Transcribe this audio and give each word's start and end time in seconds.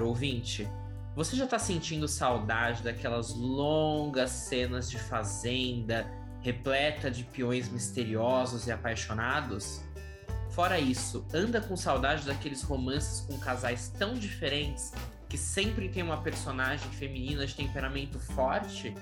caro 0.00 0.08
ouvinte, 0.08 0.66
você 1.14 1.36
já 1.36 1.44
está 1.44 1.58
sentindo 1.58 2.08
saudade 2.08 2.82
daquelas 2.82 3.34
longas 3.34 4.30
cenas 4.30 4.90
de 4.90 4.98
fazenda, 4.98 6.10
repleta 6.40 7.10
de 7.10 7.24
peões 7.24 7.68
misteriosos 7.68 8.66
e 8.66 8.72
apaixonados? 8.72 9.84
Fora 10.50 10.80
isso, 10.80 11.26
anda 11.34 11.60
com 11.60 11.76
saudade 11.76 12.24
daqueles 12.24 12.62
romances 12.62 13.20
com 13.26 13.38
casais 13.38 13.92
tão 13.98 14.14
diferentes 14.14 14.92
que 15.28 15.36
sempre 15.36 15.88
tem 15.90 16.02
uma 16.02 16.22
personagem 16.22 16.90
feminina 16.92 17.46
de 17.46 17.54
temperamento 17.54 18.18
forte? 18.18 18.94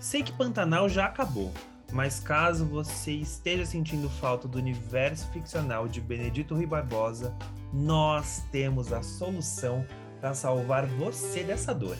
Sei 0.00 0.22
que 0.22 0.32
Pantanal 0.32 0.88
já 0.88 1.04
acabou, 1.04 1.52
mas 1.92 2.18
caso 2.18 2.64
você 2.64 3.12
esteja 3.12 3.66
sentindo 3.66 4.08
falta 4.08 4.48
do 4.48 4.56
universo 4.56 5.30
ficcional 5.30 5.86
de 5.86 6.00
Benedito 6.00 6.54
Rui 6.54 6.64
Barbosa, 6.64 7.36
nós 7.70 8.42
temos 8.50 8.92
a 8.92 9.02
solução 9.02 9.86
para 10.18 10.32
salvar 10.32 10.86
você 10.86 11.44
dessa 11.44 11.74
dor. 11.74 11.96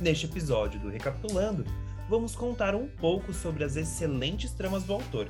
Neste 0.00 0.24
episódio 0.24 0.80
do 0.80 0.88
Recapitulando, 0.88 1.64
vamos 2.08 2.34
contar 2.34 2.74
um 2.74 2.88
pouco 2.88 3.32
sobre 3.34 3.62
as 3.62 3.76
excelentes 3.76 4.52
tramas 4.52 4.84
do 4.84 4.94
autor, 4.94 5.28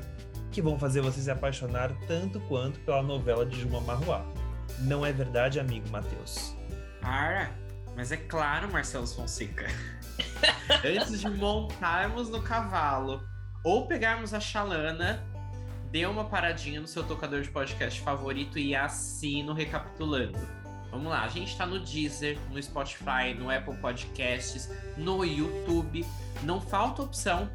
que 0.53 0.63
vão 0.63 0.79
fazer 0.79 1.01
você 1.01 1.21
se 1.21 1.31
apaixonar 1.31 1.93
tanto 2.07 2.39
quanto 2.41 2.79
pela 2.81 3.03
novela 3.03 3.45
de 3.45 3.61
Juma 3.61 3.81
Marruá. 3.81 4.25
Não 4.81 5.05
é 5.05 5.13
verdade, 5.13 5.59
amigo 5.59 5.89
Matheus? 5.91 6.55
Para! 7.01 7.51
Mas 7.97 8.13
é 8.13 8.17
claro, 8.17 8.71
Marcelo 8.71 9.07
Fonseca. 9.07 9.67
Antes 10.85 11.21
de 11.21 11.31
montarmos 11.31 12.29
no 12.29 12.43
cavalo 12.43 13.27
ou 13.67 13.85
pegarmos 13.85 14.33
a 14.33 14.39
chalana, 14.39 15.27
dê 15.91 16.07
uma 16.07 16.27
paradinha 16.27 16.81
no 16.81 16.87
seu 16.87 17.03
tocador 17.03 17.43
de 17.43 17.49
podcast 17.51 18.01
favorito 18.01 18.61
e 18.61 18.77
assina 18.77 19.51
o 19.51 19.55
Recapitulando. 19.57 20.39
Vamos 20.89 21.09
lá, 21.09 21.25
a 21.25 21.29
gente 21.29 21.51
está 21.51 21.67
no 21.67 21.81
Deezer, 21.81 22.39
no 22.53 22.63
Spotify, 22.63 23.35
no 23.37 23.51
Apple 23.51 23.77
Podcasts, 23.79 24.71
no 24.97 25.25
YouTube. 25.25 26.07
Não 26.45 26.61
falta 26.61 27.03
opção. 27.03 27.51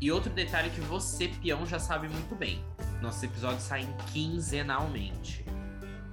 E 0.00 0.10
outro 0.10 0.30
detalhe 0.32 0.70
que 0.70 0.80
você, 0.80 1.28
peão, 1.28 1.66
já 1.66 1.78
sabe 1.78 2.08
muito 2.08 2.34
bem: 2.34 2.64
nossos 3.02 3.22
episódios 3.22 3.64
saem 3.64 3.94
quinzenalmente. 4.14 5.43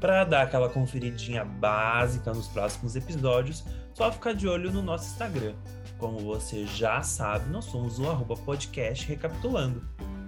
Para 0.01 0.23
dar 0.23 0.41
aquela 0.41 0.67
conferidinha 0.67 1.45
básica 1.45 2.33
nos 2.33 2.47
próximos 2.47 2.95
episódios, 2.95 3.63
só 3.93 4.11
ficar 4.11 4.33
de 4.33 4.47
olho 4.47 4.71
no 4.71 4.81
nosso 4.81 5.05
Instagram. 5.11 5.53
Como 5.99 6.17
você 6.17 6.65
já 6.65 7.03
sabe, 7.03 7.51
nós 7.51 7.65
somos 7.65 7.99
o 7.99 8.09
arroba 8.09 8.35
podcast 8.35 9.07
recapitulando. 9.07 9.83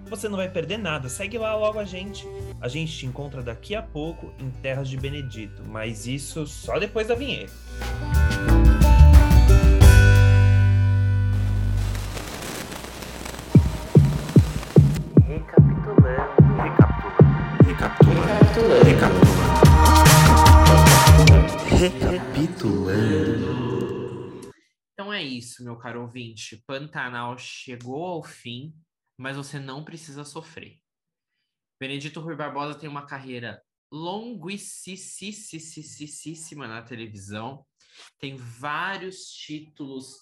Você 0.08 0.30
não 0.30 0.38
vai 0.38 0.48
perder 0.48 0.78
nada, 0.78 1.10
segue 1.10 1.40
lá 1.40 1.56
logo 1.56 1.80
a 1.80 1.86
gente. 1.86 2.24
A 2.62 2.68
gente 2.68 2.96
te 2.96 3.08
encontra 3.08 3.42
daqui 3.42 3.74
a 3.74 3.82
pouco 3.82 4.32
em 4.38 4.52
Terras 4.62 4.88
de 4.88 4.96
Benedito, 4.96 5.64
mas 5.66 6.06
isso 6.06 6.46
só 6.46 6.78
depois 6.78 7.08
da 7.08 7.16
vinheta. 7.16 7.52
Isso, 25.24 25.64
meu 25.64 25.78
caro 25.78 26.02
ouvinte. 26.02 26.64
Pantanal 26.68 27.38
chegou 27.38 28.06
ao 28.06 28.24
fim, 28.24 28.76
mas 29.18 29.36
você 29.38 29.60
não 29.60 29.84
precisa 29.84 30.24
sofrer. 30.24 30.80
Benedito 31.80 32.20
Rui 32.20 32.36
Barbosa 32.36 32.78
tem 32.78 32.90
uma 32.90 33.06
carreira 33.06 33.62
longuíssima 33.92 34.98
na 36.68 36.82
televisão. 36.82 37.66
Tem 38.20 38.36
vários 38.36 39.26
títulos 39.28 40.16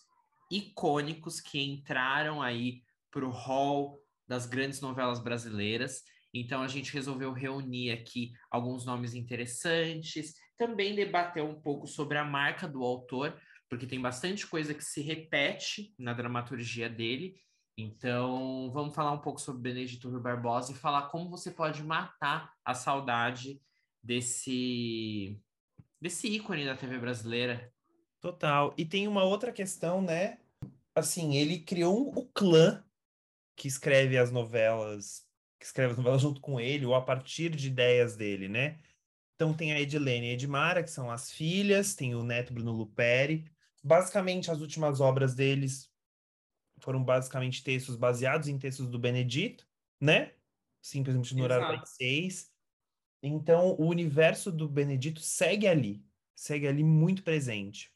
icônicos 0.51 1.39
que 1.39 1.61
entraram 1.61 2.41
aí 2.41 2.83
para 3.09 3.25
o 3.25 3.29
hall 3.29 3.99
das 4.27 4.45
grandes 4.45 4.81
novelas 4.81 5.23
brasileiras. 5.23 6.03
Então 6.33 6.61
a 6.61 6.67
gente 6.67 6.93
resolveu 6.93 7.33
reunir 7.33 7.91
aqui 7.91 8.31
alguns 8.49 8.85
nomes 8.85 9.13
interessantes, 9.13 10.33
também 10.57 10.95
debater 10.95 11.43
um 11.43 11.59
pouco 11.59 11.87
sobre 11.87 12.17
a 12.17 12.23
marca 12.23 12.67
do 12.67 12.83
autor, 12.83 13.39
porque 13.71 13.87
tem 13.87 14.01
bastante 14.01 14.45
coisa 14.45 14.73
que 14.73 14.83
se 14.83 15.01
repete 15.01 15.95
na 15.97 16.11
dramaturgia 16.11 16.89
dele. 16.89 17.39
Então, 17.77 18.69
vamos 18.73 18.93
falar 18.93 19.13
um 19.13 19.21
pouco 19.21 19.39
sobre 19.39 19.61
Benedito 19.61 20.09
Rui 20.09 20.19
Barbosa 20.19 20.73
e 20.73 20.75
falar 20.75 21.03
como 21.03 21.29
você 21.29 21.49
pode 21.49 21.81
matar 21.81 22.53
a 22.65 22.73
saudade 22.73 23.61
desse 24.03 25.41
desse 26.01 26.27
ícone 26.27 26.65
da 26.65 26.75
TV 26.75 26.99
brasileira. 26.99 27.73
Total. 28.19 28.73
E 28.77 28.83
tem 28.83 29.07
uma 29.07 29.23
outra 29.23 29.53
questão, 29.53 30.01
né? 30.01 30.37
Assim, 30.93 31.37
ele 31.37 31.59
criou 31.59 32.09
o 32.13 32.27
clã 32.27 32.83
que 33.55 33.69
escreve 33.69 34.17
as 34.17 34.31
novelas, 34.31 35.25
que 35.57 35.65
escreve 35.65 35.91
as 35.91 35.97
novelas 35.97 36.21
junto 36.21 36.41
com 36.41 36.59
ele, 36.59 36.85
ou 36.85 36.93
a 36.93 37.01
partir 37.01 37.55
de 37.55 37.67
ideias 37.67 38.17
dele, 38.17 38.49
né? 38.49 38.79
Então 39.35 39.53
tem 39.53 39.71
a 39.71 39.79
Edilene 39.79 40.27
e 40.27 40.29
a 40.31 40.33
Edmara, 40.33 40.83
que 40.83 40.91
são 40.91 41.09
as 41.09 41.31
filhas, 41.31 41.95
tem 41.95 42.13
o 42.13 42.21
neto 42.21 42.53
Bruno 42.53 42.73
Luperi. 42.73 43.49
Basicamente, 43.83 44.51
as 44.51 44.59
últimas 44.59 44.99
obras 44.99 45.33
deles 45.33 45.91
foram 46.79 47.03
basicamente 47.03 47.63
textos 47.63 47.95
baseados 47.95 48.47
em 48.47 48.57
textos 48.57 48.89
do 48.89 48.99
Benedito, 48.99 49.67
né? 49.99 50.33
Simplesmente 50.81 51.35
no 51.35 51.43
horário 51.43 51.79
das 51.79 51.95
seis. 51.95 52.51
Então, 53.21 53.75
o 53.79 53.85
universo 53.85 54.51
do 54.51 54.67
Benedito 54.67 55.19
segue 55.19 55.67
ali, 55.67 56.03
segue 56.35 56.67
ali 56.67 56.83
muito 56.83 57.23
presente. 57.23 57.93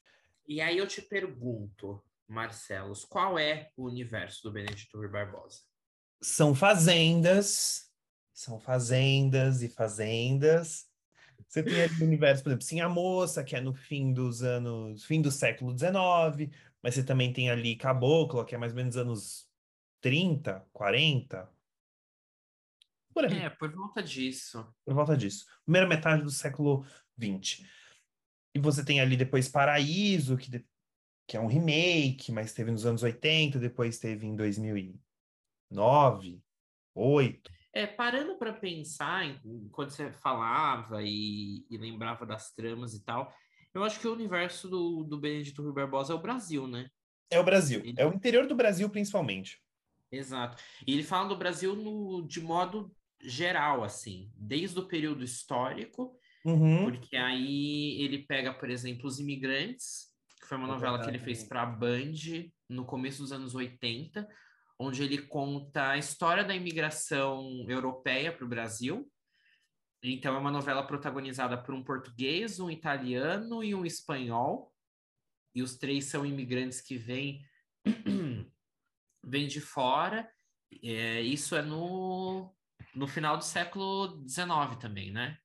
E 0.47 0.61
aí 0.61 0.77
eu 0.77 0.87
te 0.87 1.01
pergunto, 1.01 2.03
Marcelos, 2.27 3.03
qual 3.03 3.39
é 3.39 3.71
o 3.75 3.85
universo 3.85 4.43
do 4.43 4.51
Benedito 4.51 4.97
Rui 4.97 5.07
Barbosa? 5.07 5.61
São 6.21 6.53
fazendas, 6.53 7.91
são 8.31 8.59
fazendas 8.59 9.63
e 9.63 9.69
fazendas. 9.69 10.87
Você 11.47 11.63
tem 11.63 11.81
ali 11.81 12.01
o 12.01 12.05
universo, 12.05 12.43
por 12.43 12.49
exemplo, 12.49 12.65
Sim 12.65 12.81
a 12.81 12.89
Moça, 12.89 13.43
que 13.43 13.55
é 13.55 13.61
no 13.61 13.73
fim 13.73 14.13
dos 14.13 14.43
anos, 14.43 15.05
fim 15.05 15.21
do 15.21 15.31
século 15.31 15.77
XIX, 15.77 16.51
mas 16.81 16.95
você 16.95 17.03
também 17.03 17.31
tem 17.31 17.49
ali 17.49 17.75
Caboclo, 17.75 18.43
que 18.45 18.55
é 18.55 18.57
mais 18.57 18.73
ou 18.73 18.77
menos 18.77 18.97
anos 18.97 19.49
30, 20.01 20.67
40. 20.73 21.49
Por. 23.13 23.25
É, 23.25 23.49
por 23.49 23.71
volta 23.71 24.03
disso. 24.03 24.67
Por 24.83 24.93
volta 24.93 25.15
disso. 25.15 25.45
Primeira 25.63 25.87
metade 25.87 26.21
do 26.21 26.29
século 26.29 26.85
XX. 27.17 27.65
E 28.53 28.59
você 28.59 28.83
tem 28.83 28.99
ali 28.99 29.15
depois 29.17 29.49
Paraíso, 29.49 30.37
que, 30.37 30.51
de... 30.51 30.65
que 31.27 31.37
é 31.37 31.39
um 31.39 31.47
remake, 31.47 32.31
mas 32.31 32.53
teve 32.53 32.71
nos 32.71 32.85
anos 32.85 33.03
80, 33.03 33.59
depois 33.59 33.97
teve 33.97 34.27
em 34.27 34.35
2009, 34.35 36.41
2008. 36.93 37.54
É, 37.75 37.85
parando 37.85 38.37
para 38.37 38.53
pensar, 38.53 39.25
quando 39.73 39.89
você 39.89 40.09
falava 40.09 41.03
e, 41.03 41.65
e, 41.69 41.77
lembrava 41.77 42.25
das 42.25 42.53
tramas 42.55 42.93
e 42.93 43.03
tal, 43.03 43.29
eu 43.73 43.83
acho 43.83 43.99
que 43.99 44.07
o 44.07 44.13
universo 44.13 44.69
do, 44.69 45.03
do 45.03 45.19
Benedito 45.19 45.61
Rui 45.61 45.73
Barbosa 45.73 46.13
é 46.13 46.15
o 46.15 46.21
Brasil, 46.21 46.65
né? 46.69 46.87
É 47.29 47.37
o 47.37 47.43
Brasil. 47.43 47.81
Ele... 47.83 47.95
É 47.97 48.05
o 48.05 48.13
interior 48.13 48.47
do 48.47 48.55
Brasil, 48.55 48.89
principalmente. 48.89 49.61
Exato. 50.09 50.63
E 50.87 50.93
ele 50.93 51.03
fala 51.03 51.27
do 51.27 51.35
Brasil 51.35 51.75
no, 51.75 52.25
de 52.25 52.39
modo 52.39 52.95
geral, 53.21 53.83
assim, 53.83 54.31
desde 54.37 54.79
o 54.79 54.87
período 54.87 55.21
histórico, 55.21 56.17
uhum. 56.45 56.85
porque 56.85 57.17
aí 57.17 58.01
ele 58.01 58.19
pega, 58.19 58.53
por 58.53 58.69
exemplo, 58.69 59.05
Os 59.05 59.19
Imigrantes, 59.19 60.13
que 60.39 60.47
foi 60.47 60.57
uma 60.57 60.67
é 60.67 60.71
novela 60.71 61.01
que 61.01 61.09
ele 61.09 61.19
fez 61.19 61.43
para 61.43 61.63
a 61.63 61.65
Band 61.65 62.13
no 62.69 62.85
começo 62.85 63.21
dos 63.21 63.33
anos 63.33 63.53
80, 63.53 64.25
onde 64.79 65.03
ele 65.03 65.19
conta 65.19 65.89
a 65.89 65.97
história 65.97 66.43
da 66.43 66.55
imigração 66.55 67.65
europeia 67.67 68.31
para 68.31 68.45
o 68.45 68.49
Brasil. 68.49 69.09
Então, 70.03 70.35
é 70.35 70.37
uma 70.37 70.51
novela 70.51 70.85
protagonizada 70.85 71.57
por 71.57 71.73
um 71.73 71.83
português, 71.83 72.59
um 72.59 72.69
italiano 72.69 73.63
e 73.63 73.73
um 73.73 73.85
espanhol. 73.85 74.71
E 75.55 75.63
os 75.63 75.77
três 75.77 76.05
são 76.05 76.25
imigrantes 76.25 76.81
que 76.81 76.97
vêm, 76.97 77.41
vêm 79.25 79.47
de 79.47 79.61
fora. 79.61 80.29
É, 80.83 81.21
isso 81.21 81.55
é 81.55 81.61
no, 81.61 82.53
no 82.93 83.07
final 83.07 83.37
do 83.37 83.43
século 83.43 84.21
XIX 84.27 84.77
também, 84.79 85.11
né? 85.11 85.37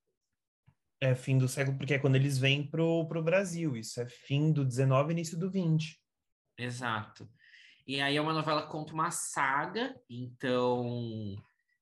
É 1.00 1.14
fim 1.14 1.38
do 1.38 1.48
século, 1.48 1.78
porque 1.78 1.94
é 1.94 1.98
quando 1.98 2.16
eles 2.16 2.36
vêm 2.36 2.68
para 2.68 2.82
o 2.82 3.22
Brasil. 3.22 3.76
Isso 3.76 4.00
é 4.02 4.06
fim 4.06 4.52
do 4.52 4.68
XIX 4.68 4.90
início 5.10 5.38
do 5.38 5.48
XX. 5.48 5.96
Exato. 6.58 7.30
E 7.90 8.00
aí 8.00 8.16
é 8.16 8.20
uma 8.20 8.32
novela 8.32 8.62
que 8.62 8.70
conta 8.70 8.94
uma 8.94 9.10
saga, 9.10 10.00
então 10.08 11.34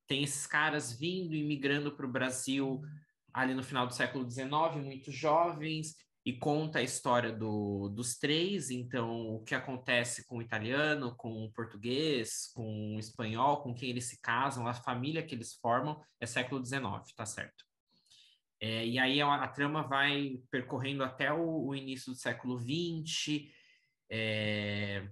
tem 0.06 0.22
esses 0.22 0.46
caras 0.46 0.90
vindo 0.90 1.34
e 1.34 1.44
migrando 1.44 1.94
para 1.94 2.06
o 2.06 2.10
Brasil 2.10 2.80
ali 3.30 3.52
no 3.52 3.62
final 3.62 3.86
do 3.86 3.92
século 3.92 4.24
XIX, 4.26 4.82
muito 4.82 5.12
jovens, 5.12 5.94
e 6.24 6.32
conta 6.32 6.78
a 6.78 6.82
história 6.82 7.30
do, 7.30 7.90
dos 7.90 8.16
três, 8.16 8.70
então 8.70 9.34
o 9.34 9.44
que 9.44 9.54
acontece 9.54 10.26
com 10.26 10.38
o 10.38 10.42
italiano, 10.42 11.14
com 11.14 11.44
o 11.44 11.52
português, 11.52 12.50
com 12.54 12.96
o 12.96 12.98
espanhol, 12.98 13.60
com 13.60 13.74
quem 13.74 13.90
eles 13.90 14.06
se 14.06 14.18
casam, 14.22 14.66
a 14.66 14.72
família 14.72 15.22
que 15.22 15.34
eles 15.34 15.56
formam 15.60 16.02
é 16.18 16.24
século 16.24 16.64
XIX, 16.64 16.80
tá 17.14 17.26
certo? 17.26 17.66
É, 18.58 18.86
e 18.86 18.98
aí 18.98 19.20
a, 19.20 19.34
a, 19.34 19.48
trama 19.48 19.82
vai 19.82 20.40
percorrendo 20.50 21.04
até 21.04 21.30
o, 21.30 21.66
o 21.66 21.74
início 21.74 22.10
do 22.10 22.18
século 22.18 22.58
XX. 22.58 23.46
É, 24.10 25.06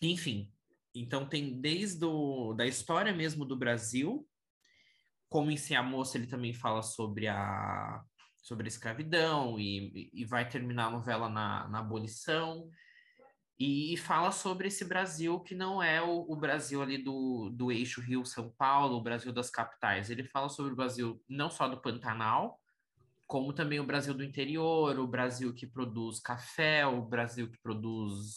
enfim, 0.00 0.52
então 0.94 1.26
tem 1.26 1.60
desde 1.60 2.04
o, 2.04 2.54
da 2.54 2.66
história 2.66 3.12
mesmo 3.14 3.44
do 3.44 3.56
Brasil, 3.56 4.26
como 5.28 5.50
em 5.50 5.56
Si 5.56 5.74
a 5.74 5.82
Moça 5.82 6.16
ele 6.16 6.26
também 6.26 6.52
fala 6.52 6.82
sobre 6.82 7.28
a, 7.28 8.02
sobre 8.42 8.66
a 8.66 8.68
escravidão 8.68 9.58
e, 9.58 10.10
e 10.12 10.24
vai 10.24 10.48
terminar 10.48 10.86
a 10.86 10.90
novela 10.90 11.28
na, 11.28 11.68
na 11.68 11.80
abolição 11.80 12.70
e, 13.60 13.96
fala 13.96 14.30
sobre 14.30 14.68
esse 14.68 14.84
Brasil 14.84 15.40
que 15.40 15.52
não 15.52 15.82
é 15.82 16.00
o, 16.00 16.24
o, 16.28 16.36
Brasil 16.36 16.80
ali 16.80 16.96
do, 16.96 17.50
do 17.50 17.72
eixo 17.72 18.00
Rio-São 18.00 18.54
Paulo, 18.56 18.96
o 18.96 19.02
Brasil 19.02 19.32
das 19.32 19.50
capitais. 19.50 20.10
Ele 20.10 20.22
fala 20.22 20.48
sobre 20.48 20.72
o 20.72 20.76
Brasil 20.76 21.20
não 21.28 21.50
só 21.50 21.66
do 21.66 21.80
Pantanal, 21.80 22.60
como 23.26 23.52
também 23.52 23.80
o 23.80 23.86
Brasil 23.86 24.14
do 24.14 24.22
interior, 24.22 24.96
o 25.00 25.08
Brasil 25.08 25.52
que 25.52 25.66
produz 25.66 26.20
café, 26.20 26.86
o 26.86 27.02
Brasil 27.02 27.50
que 27.50 27.58
produz, 27.58 28.36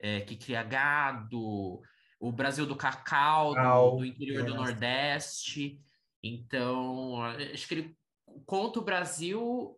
é, 0.00 0.20
que 0.20 0.36
cria 0.36 0.62
gado, 0.62 1.80
o 2.20 2.32
Brasil 2.32 2.66
do 2.66 2.76
cacau, 2.76 3.54
do, 3.54 3.98
do 3.98 4.04
interior 4.04 4.40
é. 4.40 4.44
do 4.44 4.54
Nordeste. 4.54 5.80
Então, 6.22 7.22
acho 7.22 7.68
que 7.68 7.74
ele 7.74 7.98
conta 8.44 8.78
o 8.78 8.84
Brasil 8.84 9.76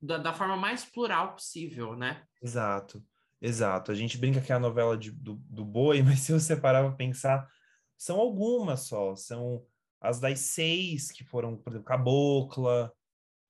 da, 0.00 0.18
da 0.18 0.32
forma 0.32 0.56
mais 0.56 0.84
plural 0.84 1.34
possível, 1.34 1.96
né? 1.96 2.24
Exato. 2.42 3.04
Exato. 3.40 3.92
A 3.92 3.94
gente 3.94 4.16
brinca 4.16 4.40
que 4.40 4.52
é 4.52 4.54
a 4.54 4.60
novela 4.60 4.96
de, 4.96 5.10
do, 5.10 5.34
do 5.34 5.64
boi, 5.64 6.00
mas 6.02 6.20
se 6.20 6.32
você 6.32 6.56
parar 6.56 6.82
para 6.82 6.96
pensar, 6.96 7.48
são 7.96 8.18
algumas 8.18 8.80
só. 8.80 9.14
São 9.16 9.64
as 10.00 10.20
das 10.20 10.40
seis 10.40 11.10
que 11.10 11.24
foram, 11.24 11.56
por 11.56 11.70
exemplo, 11.70 11.86
Cabocla, 11.86 12.92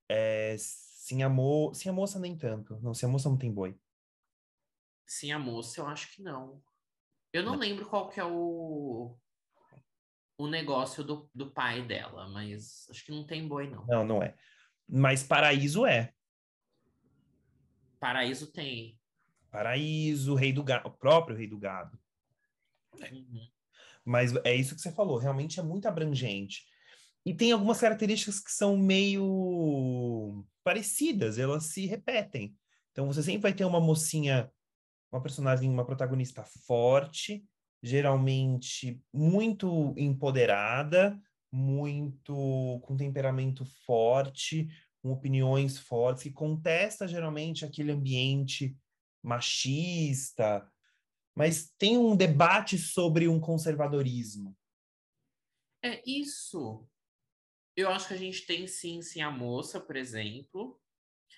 é, 0.08 0.56
Sim, 0.58 1.22
a 1.22 1.28
Mo... 1.28 1.72
Sim 1.74 1.90
a 1.90 1.92
Moça 1.92 2.18
nem 2.18 2.36
tanto. 2.36 2.78
Não, 2.80 2.94
Sim 2.94 3.06
a 3.06 3.08
Moça 3.08 3.28
não 3.28 3.36
tem 3.36 3.52
boi. 3.52 3.76
Sim 5.06 5.32
a 5.32 5.38
Moça 5.38 5.80
eu 5.80 5.86
acho 5.86 6.14
que 6.14 6.22
não. 6.22 6.62
Eu 7.32 7.42
não, 7.42 7.52
não. 7.52 7.58
lembro 7.58 7.86
qual 7.86 8.08
que 8.08 8.20
é 8.20 8.24
o, 8.24 9.16
o 10.38 10.46
negócio 10.46 11.02
do, 11.02 11.28
do 11.34 11.50
pai 11.50 11.82
dela, 11.82 12.28
mas 12.28 12.86
acho 12.90 13.04
que 13.04 13.12
não 13.12 13.26
tem 13.26 13.46
boi, 13.46 13.68
não. 13.68 13.84
Não, 13.86 14.04
não 14.04 14.22
é. 14.22 14.36
Mas 14.88 15.22
Paraíso 15.22 15.86
é. 15.86 16.12
Paraíso 17.98 18.52
tem. 18.52 18.98
Paraíso, 19.50 20.34
Rei 20.34 20.52
do 20.52 20.62
Gado, 20.62 20.88
o 20.88 20.92
próprio 20.92 21.36
Rei 21.36 21.46
do 21.46 21.58
Gado. 21.58 21.98
Uhum. 23.00 23.48
Mas 24.04 24.34
é 24.44 24.54
isso 24.54 24.74
que 24.74 24.80
você 24.80 24.92
falou, 24.92 25.16
realmente 25.16 25.58
é 25.58 25.62
muito 25.62 25.86
abrangente. 25.86 26.66
E 27.24 27.32
tem 27.32 27.52
algumas 27.52 27.80
características 27.80 28.38
que 28.38 28.52
são 28.52 28.76
meio 28.76 30.44
parecidas, 30.62 31.38
elas 31.38 31.66
se 31.66 31.86
repetem. 31.86 32.54
Então 32.92 33.06
você 33.06 33.22
sempre 33.22 33.42
vai 33.42 33.54
ter 33.54 33.64
uma 33.64 33.80
mocinha, 33.80 34.52
uma 35.14 35.22
personagem, 35.22 35.70
uma 35.70 35.86
protagonista 35.86 36.42
forte, 36.66 37.46
geralmente 37.80 39.00
muito 39.12 39.94
empoderada, 39.96 41.16
muito 41.52 42.80
com 42.82 42.96
temperamento 42.96 43.64
forte, 43.86 44.66
com 45.00 45.12
opiniões 45.12 45.78
fortes, 45.78 46.24
que 46.24 46.32
contesta 46.32 47.06
geralmente 47.06 47.64
aquele 47.64 47.92
ambiente 47.92 48.76
machista, 49.22 50.68
mas 51.36 51.72
tem 51.78 51.96
um 51.96 52.16
debate 52.16 52.76
sobre 52.76 53.28
um 53.28 53.38
conservadorismo. 53.38 54.56
É 55.82 56.02
isso. 56.04 56.88
Eu 57.76 57.88
acho 57.90 58.08
que 58.08 58.14
a 58.14 58.18
gente 58.18 58.46
tem 58.46 58.66
sim, 58.66 59.00
sim, 59.00 59.20
a 59.20 59.30
moça, 59.30 59.80
por 59.80 59.94
exemplo. 59.94 60.80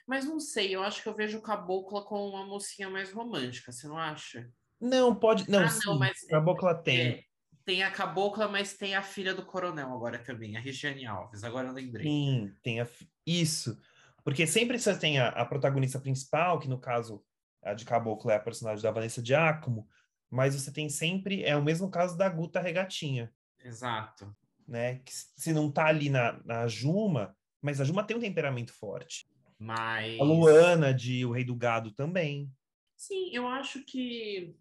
Mas 0.07 0.25
não 0.25 0.39
sei, 0.39 0.75
eu 0.75 0.83
acho 0.83 1.03
que 1.03 1.09
eu 1.09 1.15
vejo 1.15 1.41
Cabocla 1.41 2.05
com 2.05 2.29
uma 2.29 2.47
mocinha 2.47 2.89
mais 2.89 3.13
romântica, 3.13 3.73
você 3.73 3.89
não 3.89 3.99
acha? 3.99 4.49
Não, 4.81 5.15
pode. 5.15 5.51
Não, 5.51 5.65
ah, 5.65 5.69
sim, 5.69 5.81
não 5.87 5.99
mas. 5.99 6.21
Cabocla 6.29 6.75
tem. 6.75 7.01
É, 7.01 7.23
tem 7.65 7.83
a 7.83 7.91
Cabocla, 7.91 8.47
mas 8.47 8.75
tem 8.75 8.95
a 8.95 9.03
filha 9.03 9.35
do 9.35 9.45
coronel 9.45 9.93
agora 9.93 10.19
também, 10.19 10.57
a 10.57 10.61
Regiane 10.61 11.05
Alves. 11.05 11.43
Agora 11.43 11.69
eu 11.69 11.73
lembrei. 11.73 12.05
Sim, 12.05 12.55
tem 12.63 12.81
a. 12.81 12.87
Isso. 13.27 13.77
Porque 14.23 14.47
sempre 14.47 14.79
você 14.79 14.97
tem 14.97 15.19
a, 15.19 15.29
a 15.29 15.45
protagonista 15.45 15.99
principal, 15.99 16.59
que 16.59 16.69
no 16.69 16.79
caso 16.79 17.25
a 17.63 17.75
de 17.75 17.85
Caboclo 17.85 18.31
é 18.31 18.37
a 18.37 18.41
personagem 18.41 18.83
da 18.83 18.91
Vanessa 18.91 19.25
Giacomo, 19.25 19.89
mas 20.31 20.55
você 20.55 20.73
tem 20.73 20.89
sempre, 20.89 21.43
é 21.43 21.57
o 21.57 21.63
mesmo 21.63 21.91
caso 21.91 22.17
da 22.17 22.29
Guta 22.29 22.61
Regatinha. 22.61 23.33
Exato. 23.65 24.35
Né? 24.67 25.01
Que 25.01 25.13
se 25.13 25.53
não 25.53 25.71
tá 25.71 25.87
ali 25.87 26.09
na, 26.09 26.41
na 26.45 26.69
Juma, 26.69 27.37
mas 27.61 27.81
a 27.81 27.85
Juma 27.85 28.05
tem 28.05 28.17
um 28.17 28.21
temperamento 28.21 28.73
forte. 28.73 29.26
Mas... 29.59 30.19
A 30.21 30.25
Luana 30.25 30.93
de 30.93 31.25
O 31.25 31.33
Rei 31.33 31.45
do 31.45 31.57
Gado 31.57 31.91
também. 31.93 32.51
Sim, 32.97 33.31
eu 33.33 33.47
acho 33.47 33.85
que 33.85 34.55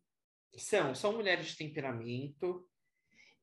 são, 0.57 0.94
são 0.95 1.13
mulheres 1.13 1.47
de 1.47 1.57
temperamento 1.57 2.68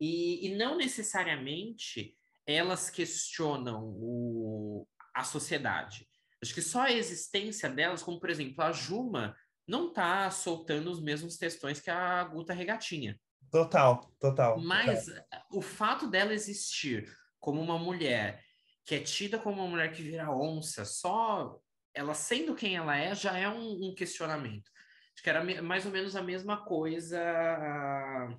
e, 0.00 0.46
e 0.46 0.56
não 0.56 0.76
necessariamente 0.76 2.16
elas 2.46 2.90
questionam 2.90 3.84
o, 3.84 4.87
a 5.14 5.25
sociedade. 5.25 6.08
Acho 6.43 6.54
que 6.54 6.62
só 6.62 6.82
a 6.82 6.93
existência 6.93 7.69
delas, 7.69 8.02
como 8.02 8.19
por 8.19 8.28
exemplo 8.28 8.62
a 8.62 8.72
Juma, 8.72 9.37
não 9.66 9.88
está 9.88 10.31
soltando 10.31 10.90
os 10.90 11.00
mesmos 11.00 11.37
textões 11.37 11.81
que 11.81 11.90
a 11.90 12.25
Guta 12.25 12.52
Regatinha. 12.52 13.19
Total, 13.50 14.12
total. 14.19 14.58
Mas 14.58 15.06
total. 15.06 15.46
o 15.52 15.62
fato 15.62 16.08
dela 16.08 16.34
existir 16.34 17.16
como 17.38 17.60
uma 17.60 17.78
mulher 17.78 18.43
que 18.84 18.94
é 18.94 19.00
tida 19.00 19.38
como 19.38 19.62
uma 19.62 19.69
mulher 19.69 19.93
que 19.93 20.02
vira 20.02 20.31
onça, 20.31 20.84
só 20.84 21.58
ela 21.94 22.14
sendo 22.14 22.55
quem 22.55 22.76
ela 22.76 22.96
é, 22.96 23.14
já 23.14 23.37
é 23.37 23.49
um, 23.49 23.90
um 23.90 23.94
questionamento. 23.94 24.70
Acho 25.14 25.23
que 25.23 25.31
era 25.31 25.62
mais 25.62 25.84
ou 25.84 25.93
menos 25.93 26.17
a 26.17 26.23
mesma 26.23 26.64
coisa 26.64 27.20
a, 27.20 28.38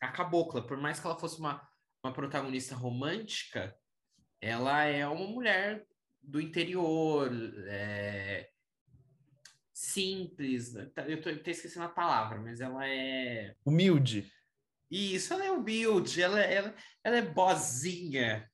a 0.00 0.08
Cabocla, 0.12 0.66
por 0.66 0.76
mais 0.76 0.98
que 0.98 1.06
ela 1.06 1.18
fosse 1.18 1.38
uma, 1.38 1.66
uma 2.04 2.12
protagonista 2.12 2.74
romântica, 2.74 3.74
ela 4.40 4.82
é 4.84 5.06
uma 5.06 5.26
mulher 5.26 5.86
do 6.20 6.40
interior, 6.40 7.30
é, 7.68 8.50
simples. 9.72 10.72
Né? 10.74 10.90
Tá, 10.94 11.08
eu 11.08 11.20
tô, 11.20 11.30
eu 11.30 11.42
tô 11.42 11.50
esquecendo 11.50 11.86
a 11.86 11.88
palavra, 11.88 12.40
mas 12.40 12.60
ela 12.60 12.86
é. 12.86 13.54
Humilde. 13.64 14.30
Isso, 14.90 15.32
ela 15.32 15.46
é 15.46 15.50
humilde, 15.50 16.20
ela, 16.20 16.38
ela, 16.40 16.74
ela 17.02 17.16
é 17.16 17.22
boazinha, 17.22 18.50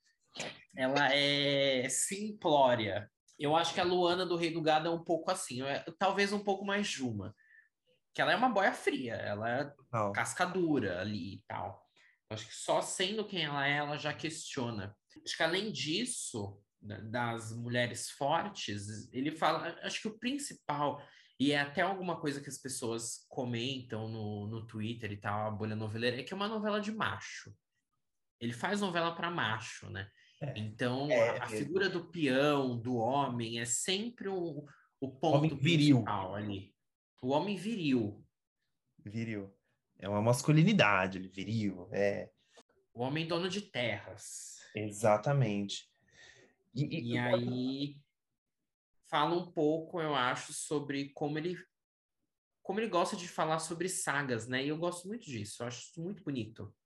ela 0.76 1.14
é 1.14 1.88
simplória. 1.88 3.10
Eu 3.38 3.54
acho 3.56 3.72
que 3.72 3.80
a 3.80 3.84
Luana 3.84 4.26
do 4.26 4.36
Rei 4.36 4.50
do 4.50 4.62
Gado 4.62 4.88
é 4.88 4.90
um 4.90 5.02
pouco 5.02 5.30
assim, 5.30 5.62
é, 5.62 5.84
talvez 5.98 6.32
um 6.32 6.42
pouco 6.42 6.64
mais 6.64 6.86
Juma. 6.86 7.34
Que 8.12 8.20
ela 8.20 8.32
é 8.32 8.36
uma 8.36 8.48
boia 8.48 8.72
fria, 8.72 9.14
ela 9.14 9.48
é 9.48 9.74
oh. 9.94 10.12
cascadura 10.12 11.00
ali 11.00 11.34
e 11.34 11.42
tal. 11.46 11.86
Eu 12.28 12.34
acho 12.34 12.46
que 12.46 12.54
só 12.54 12.82
sendo 12.82 13.24
quem 13.24 13.44
ela 13.44 13.66
é, 13.66 13.76
ela 13.76 13.96
já 13.96 14.12
questiona. 14.12 14.96
Acho 15.24 15.36
que 15.36 15.42
além 15.42 15.70
disso, 15.72 16.60
das 16.80 17.52
mulheres 17.52 18.10
fortes, 18.10 19.12
ele 19.12 19.30
fala, 19.30 19.78
acho 19.82 20.02
que 20.02 20.08
o 20.08 20.18
principal, 20.18 21.02
e 21.38 21.52
é 21.52 21.60
até 21.60 21.82
alguma 21.82 22.20
coisa 22.20 22.40
que 22.40 22.48
as 22.48 22.58
pessoas 22.58 23.24
comentam 23.28 24.08
no, 24.08 24.46
no 24.48 24.66
Twitter 24.66 25.12
e 25.12 25.16
tal, 25.16 25.46
a 25.46 25.50
bolha 25.50 25.76
noveleira, 25.76 26.20
é 26.20 26.22
que 26.22 26.32
é 26.32 26.36
uma 26.36 26.48
novela 26.48 26.80
de 26.80 26.92
macho. 26.92 27.54
Ele 28.40 28.52
faz 28.52 28.80
novela 28.80 29.14
para 29.14 29.30
macho, 29.30 29.88
né? 29.90 30.08
É, 30.40 30.52
então, 30.56 31.10
é, 31.10 31.38
a, 31.38 31.44
a 31.44 31.48
figura 31.48 31.88
do 31.88 32.06
peão, 32.06 32.78
do 32.78 32.96
homem, 32.96 33.60
é 33.60 33.64
sempre 33.64 34.28
o, 34.28 34.66
o 35.00 35.10
ponto 35.10 35.38
homem 35.38 35.56
viril. 35.56 36.04
ali. 36.06 36.74
O 37.20 37.30
homem 37.30 37.56
viril. 37.56 38.24
Viril. 39.04 39.52
É 39.98 40.08
uma 40.08 40.22
masculinidade, 40.22 41.18
viril. 41.28 41.88
É. 41.92 42.30
O 42.94 43.02
homem 43.02 43.26
dono 43.26 43.48
de 43.48 43.62
terras. 43.62 44.58
Exatamente. 44.74 45.90
E, 46.74 46.84
e, 46.84 47.12
e 47.12 47.18
aí 47.18 48.00
fala 49.08 49.34
um 49.34 49.50
pouco, 49.50 50.00
eu 50.00 50.14
acho, 50.14 50.52
sobre 50.52 51.08
como 51.10 51.38
ele 51.38 51.58
como 52.62 52.80
ele 52.80 52.88
gosta 52.88 53.16
de 53.16 53.26
falar 53.26 53.60
sobre 53.60 53.88
sagas, 53.88 54.46
né? 54.46 54.62
E 54.62 54.68
eu 54.68 54.76
gosto 54.76 55.08
muito 55.08 55.24
disso, 55.24 55.62
eu 55.62 55.66
acho 55.66 55.80
isso 55.80 56.02
muito 56.02 56.22
bonito. 56.22 56.76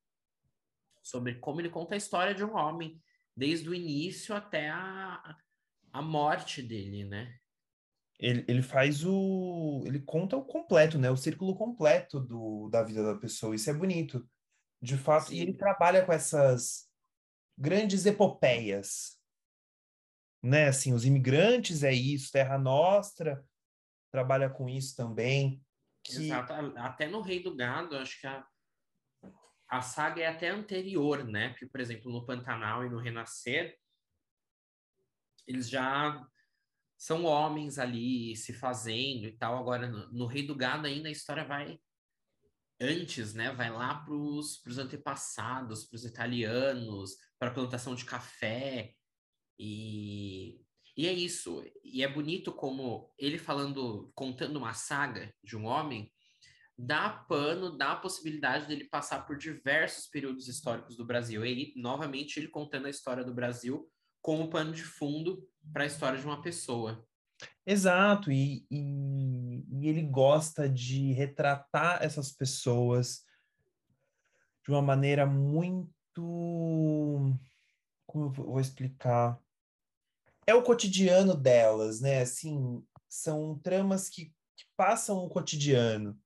Sobre 1.01 1.35
como 1.39 1.59
ele 1.59 1.69
conta 1.69 1.93
a 1.93 1.97
história 1.97 2.33
de 2.33 2.41
um 2.41 2.55
homem, 2.55 3.03
desde 3.35 3.69
o 3.69 3.73
início 3.73 4.35
até 4.35 4.69
a, 4.69 5.37
a 5.91 6.01
morte 6.01 6.61
dele, 6.61 7.03
né? 7.03 7.37
Ele, 8.19 8.45
ele 8.47 8.61
faz 8.61 9.03
o. 9.05 9.83
Ele 9.85 9.99
conta 9.99 10.37
o 10.37 10.45
completo, 10.45 10.97
né? 10.97 11.09
O 11.09 11.17
círculo 11.17 11.55
completo 11.55 12.19
do, 12.19 12.69
da 12.69 12.83
vida 12.83 13.03
da 13.03 13.19
pessoa. 13.19 13.55
Isso 13.55 13.69
é 13.69 13.73
bonito. 13.73 14.27
De 14.81 14.97
fato, 14.97 15.29
Sim. 15.29 15.35
e 15.35 15.39
ele 15.39 15.53
trabalha 15.53 16.05
com 16.05 16.11
essas 16.11 16.89
grandes 17.57 18.05
epopeias, 18.05 19.17
né? 20.41 20.67
Assim, 20.67 20.93
os 20.93 21.05
imigrantes 21.05 21.83
é 21.83 21.93
isso, 21.93 22.31
Terra 22.31 22.57
Nostra 22.57 23.43
trabalha 24.13 24.47
com 24.47 24.69
isso 24.69 24.95
também. 24.95 25.59
Que... 26.05 26.25
Exato. 26.25 26.53
Até 26.77 27.07
no 27.07 27.21
Rei 27.21 27.41
do 27.41 27.55
Gado, 27.55 27.97
acho 27.97 28.21
que 28.21 28.27
a, 28.27 28.45
a 29.73 29.81
saga 29.81 30.21
é 30.21 30.27
até 30.27 30.49
anterior, 30.49 31.25
né? 31.25 31.49
Porque, 31.49 31.65
por 31.65 31.79
exemplo, 31.81 32.11
no 32.11 32.25
Pantanal 32.25 32.85
e 32.85 32.89
no 32.89 32.99
Renascer, 32.99 33.75
eles 35.47 35.67
já 35.67 36.23
são 36.95 37.25
homens 37.25 37.79
ali 37.79 38.35
se 38.35 38.53
fazendo 38.53 39.25
e 39.25 39.35
tal. 39.35 39.57
Agora, 39.57 39.87
no, 39.87 40.13
no 40.13 40.25
Rei 40.27 40.45
do 40.45 40.55
Gado 40.55 40.85
ainda 40.85 41.09
a 41.09 41.11
história 41.11 41.43
vai 41.43 41.79
antes, 42.79 43.33
né? 43.33 43.51
Vai 43.51 43.71
lá 43.71 43.95
para 43.95 44.13
os 44.13 44.77
antepassados, 44.77 45.85
para 45.85 45.95
os 45.95 46.05
italianos, 46.05 47.15
para 47.39 47.49
a 47.49 47.53
plantação 47.53 47.95
de 47.95 48.05
café. 48.05 48.93
E, 49.57 50.63
e 50.95 51.07
é 51.07 51.13
isso. 51.13 51.63
E 51.83 52.03
é 52.03 52.07
bonito 52.07 52.53
como 52.53 53.11
ele 53.17 53.39
falando, 53.39 54.11
contando 54.13 54.57
uma 54.57 54.75
saga 54.75 55.33
de 55.43 55.57
um 55.57 55.65
homem, 55.65 56.13
dá 56.77 57.09
pano, 57.09 57.77
dá 57.77 57.91
a 57.93 57.97
possibilidade 57.97 58.67
dele 58.67 58.85
passar 58.85 59.25
por 59.25 59.37
diversos 59.37 60.07
períodos 60.07 60.47
históricos 60.47 60.95
do 60.95 61.05
Brasil. 61.05 61.45
E 61.45 61.73
novamente 61.75 62.37
ele 62.37 62.47
contando 62.47 62.87
a 62.87 62.89
história 62.89 63.23
do 63.23 63.33
Brasil 63.33 63.89
como 64.21 64.49
pano 64.49 64.71
de 64.71 64.83
fundo 64.83 65.47
para 65.71 65.83
a 65.83 65.87
história 65.87 66.17
de 66.17 66.25
uma 66.25 66.41
pessoa. 66.41 67.05
Exato, 67.65 68.31
e, 68.31 68.65
e, 68.71 69.65
e, 69.69 69.87
ele 69.87 70.01
gosta 70.03 70.67
de 70.69 71.11
retratar 71.11 72.01
essas 72.01 72.31
pessoas 72.31 73.25
de 74.63 74.71
uma 74.71 74.81
maneira 74.81 75.25
muito. 75.25 76.21
Como 78.05 78.25
eu 78.25 78.31
vou 78.31 78.59
explicar? 78.59 79.39
É 80.45 80.53
o 80.53 80.63
cotidiano 80.63 81.35
delas, 81.35 82.01
né? 82.01 82.21
Assim, 82.21 82.85
são 83.09 83.57
tramas 83.59 84.09
que, 84.09 84.25
que 84.55 84.65
passam 84.75 85.17
o 85.17 85.29
cotidiano 85.29 86.17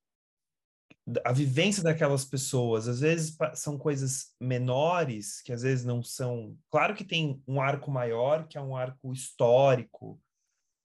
a 1.23 1.31
vivência 1.31 1.81
daquelas 1.81 2.25
pessoas. 2.25 2.87
Às 2.87 2.99
vezes 2.99 3.37
são 3.53 3.77
coisas 3.77 4.33
menores, 4.39 5.41
que 5.41 5.53
às 5.53 5.61
vezes 5.61 5.85
não 5.85 6.03
são. 6.03 6.57
Claro 6.69 6.95
que 6.95 7.03
tem 7.03 7.41
um 7.47 7.61
arco 7.61 7.89
maior, 7.89 8.47
que 8.47 8.57
é 8.57 8.61
um 8.61 8.75
arco 8.75 9.13
histórico 9.13 10.19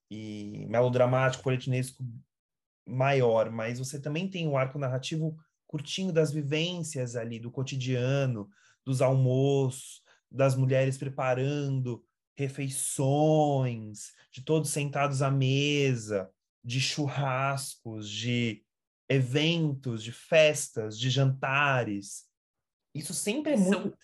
e 0.09 0.65
melodramático, 0.69 1.43
politinesco 1.43 2.05
maior, 2.85 3.49
mas 3.49 3.79
você 3.79 3.99
também 3.99 4.29
tem 4.29 4.47
um 4.47 4.57
arco 4.57 4.77
narrativo 4.77 5.37
curtinho 5.65 6.11
das 6.11 6.31
vivências 6.31 7.15
ali, 7.15 7.39
do 7.39 7.51
cotidiano, 7.51 8.49
dos 8.85 9.01
almoços, 9.01 10.01
das 10.29 10.55
mulheres 10.55 10.97
preparando 10.97 12.03
refeições, 12.35 14.11
de 14.31 14.41
todos 14.41 14.71
sentados 14.71 15.21
à 15.21 15.29
mesa, 15.29 16.29
de 16.63 16.79
churrascos, 16.81 18.09
de 18.09 18.63
eventos, 19.09 20.03
de 20.03 20.11
festas, 20.11 20.97
de 20.97 21.09
jantares. 21.09 22.25
Isso 22.93 23.13
sempre 23.13 23.53
é 23.53 23.57
muito. 23.57 23.97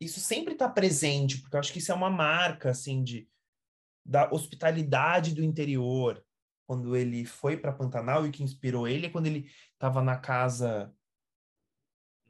Isso 0.00 0.18
sempre 0.18 0.54
está 0.54 0.68
presente, 0.68 1.38
porque 1.38 1.56
eu 1.56 1.60
acho 1.60 1.72
que 1.72 1.78
isso 1.78 1.92
é 1.92 1.94
uma 1.94 2.08
marca, 2.08 2.70
assim, 2.70 3.04
de, 3.04 3.28
da 4.04 4.30
hospitalidade 4.32 5.34
do 5.34 5.44
interior. 5.44 6.24
Quando 6.66 6.96
ele 6.96 7.24
foi 7.24 7.56
para 7.56 7.72
Pantanal 7.72 8.24
e 8.24 8.28
o 8.28 8.32
que 8.32 8.42
inspirou 8.42 8.88
ele 8.88 9.06
é 9.06 9.10
quando 9.10 9.26
ele 9.26 9.50
estava 9.72 10.00
na 10.00 10.16
casa. 10.16 10.94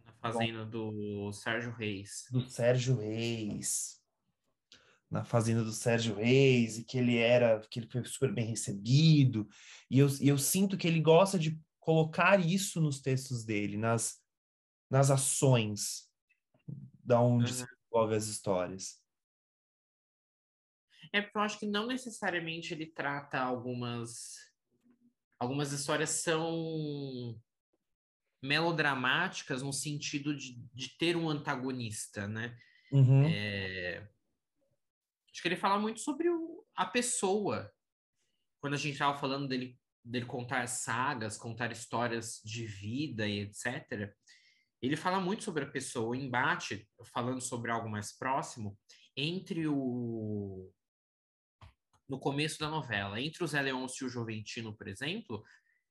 Na 0.04 0.32
fazenda 0.32 0.64
do 0.64 1.32
Sérgio 1.32 1.72
Reis. 1.72 2.26
Do 2.30 2.48
Sérgio 2.48 2.96
Reis. 2.96 4.00
Na 5.08 5.24
fazenda 5.24 5.62
do 5.62 5.72
Sérgio 5.72 6.14
Reis, 6.16 6.78
e 6.78 6.84
que 6.84 6.98
ele 6.98 7.18
era, 7.18 7.60
que 7.68 7.80
ele 7.80 7.88
foi 7.88 8.02
super 8.04 8.32
bem 8.32 8.46
recebido. 8.46 9.48
E 9.90 9.98
eu, 9.98 10.08
e 10.20 10.28
eu 10.28 10.38
sinto 10.38 10.76
que 10.76 10.88
ele 10.88 11.00
gosta 11.00 11.38
de 11.38 11.60
colocar 11.90 12.38
isso 12.38 12.80
nos 12.80 13.00
textos 13.00 13.44
dele, 13.44 13.76
nas, 13.76 14.22
nas 14.88 15.10
ações 15.10 16.08
da 17.02 17.20
onde 17.20 17.50
uhum. 17.50 17.58
se 17.58 17.66
desenvolve 17.66 18.14
as 18.14 18.26
histórias. 18.28 19.02
É 21.12 21.20
porque 21.20 21.36
eu 21.36 21.42
acho 21.42 21.58
que 21.58 21.66
não 21.66 21.88
necessariamente 21.88 22.72
ele 22.72 22.86
trata 22.86 23.40
algumas 23.40 24.36
algumas 25.36 25.72
histórias 25.72 26.10
são 26.10 27.36
melodramáticas 28.40 29.60
no 29.60 29.72
sentido 29.72 30.36
de, 30.36 30.62
de 30.72 30.96
ter 30.96 31.16
um 31.16 31.28
antagonista, 31.28 32.28
né? 32.28 32.56
Uhum. 32.92 33.24
É... 33.26 34.08
Acho 35.32 35.42
que 35.42 35.48
ele 35.48 35.56
fala 35.56 35.76
muito 35.76 35.98
sobre 35.98 36.28
o, 36.30 36.64
a 36.76 36.86
pessoa. 36.86 37.74
Quando 38.60 38.74
a 38.74 38.76
gente 38.76 38.92
estava 38.92 39.18
falando 39.18 39.48
dele 39.48 39.79
dele 40.04 40.26
contar 40.26 40.66
sagas, 40.66 41.36
contar 41.36 41.70
histórias 41.72 42.40
de 42.44 42.66
vida 42.66 43.26
e 43.26 43.40
etc., 43.40 44.12
ele 44.82 44.96
fala 44.96 45.20
muito 45.20 45.44
sobre 45.44 45.64
a 45.64 45.70
pessoa, 45.70 46.08
o 46.08 46.14
embate, 46.14 46.88
falando 47.12 47.40
sobre 47.40 47.70
algo 47.70 47.88
mais 47.88 48.16
próximo, 48.16 48.78
entre 49.14 49.66
o. 49.68 50.72
No 52.08 52.18
começo 52.18 52.58
da 52.58 52.68
novela, 52.68 53.20
entre 53.20 53.44
o 53.44 53.46
Zé 53.46 53.60
Leôncio 53.60 54.04
e 54.04 54.06
o 54.06 54.10
Joventino, 54.10 54.74
por 54.74 54.88
exemplo, 54.88 55.44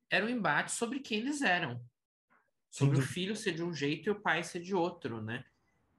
era 0.09 0.25
um 0.25 0.29
embate 0.29 0.71
sobre 0.71 0.99
quem 0.99 1.19
eles 1.19 1.41
eram. 1.41 1.81
Sobre 2.69 2.97
Sim. 2.97 3.01
o 3.01 3.05
filho 3.05 3.35
ser 3.35 3.53
de 3.53 3.63
um 3.63 3.73
jeito 3.73 4.09
e 4.09 4.11
o 4.11 4.19
pai 4.19 4.43
ser 4.43 4.61
de 4.61 4.75
outro, 4.75 5.21
né? 5.21 5.45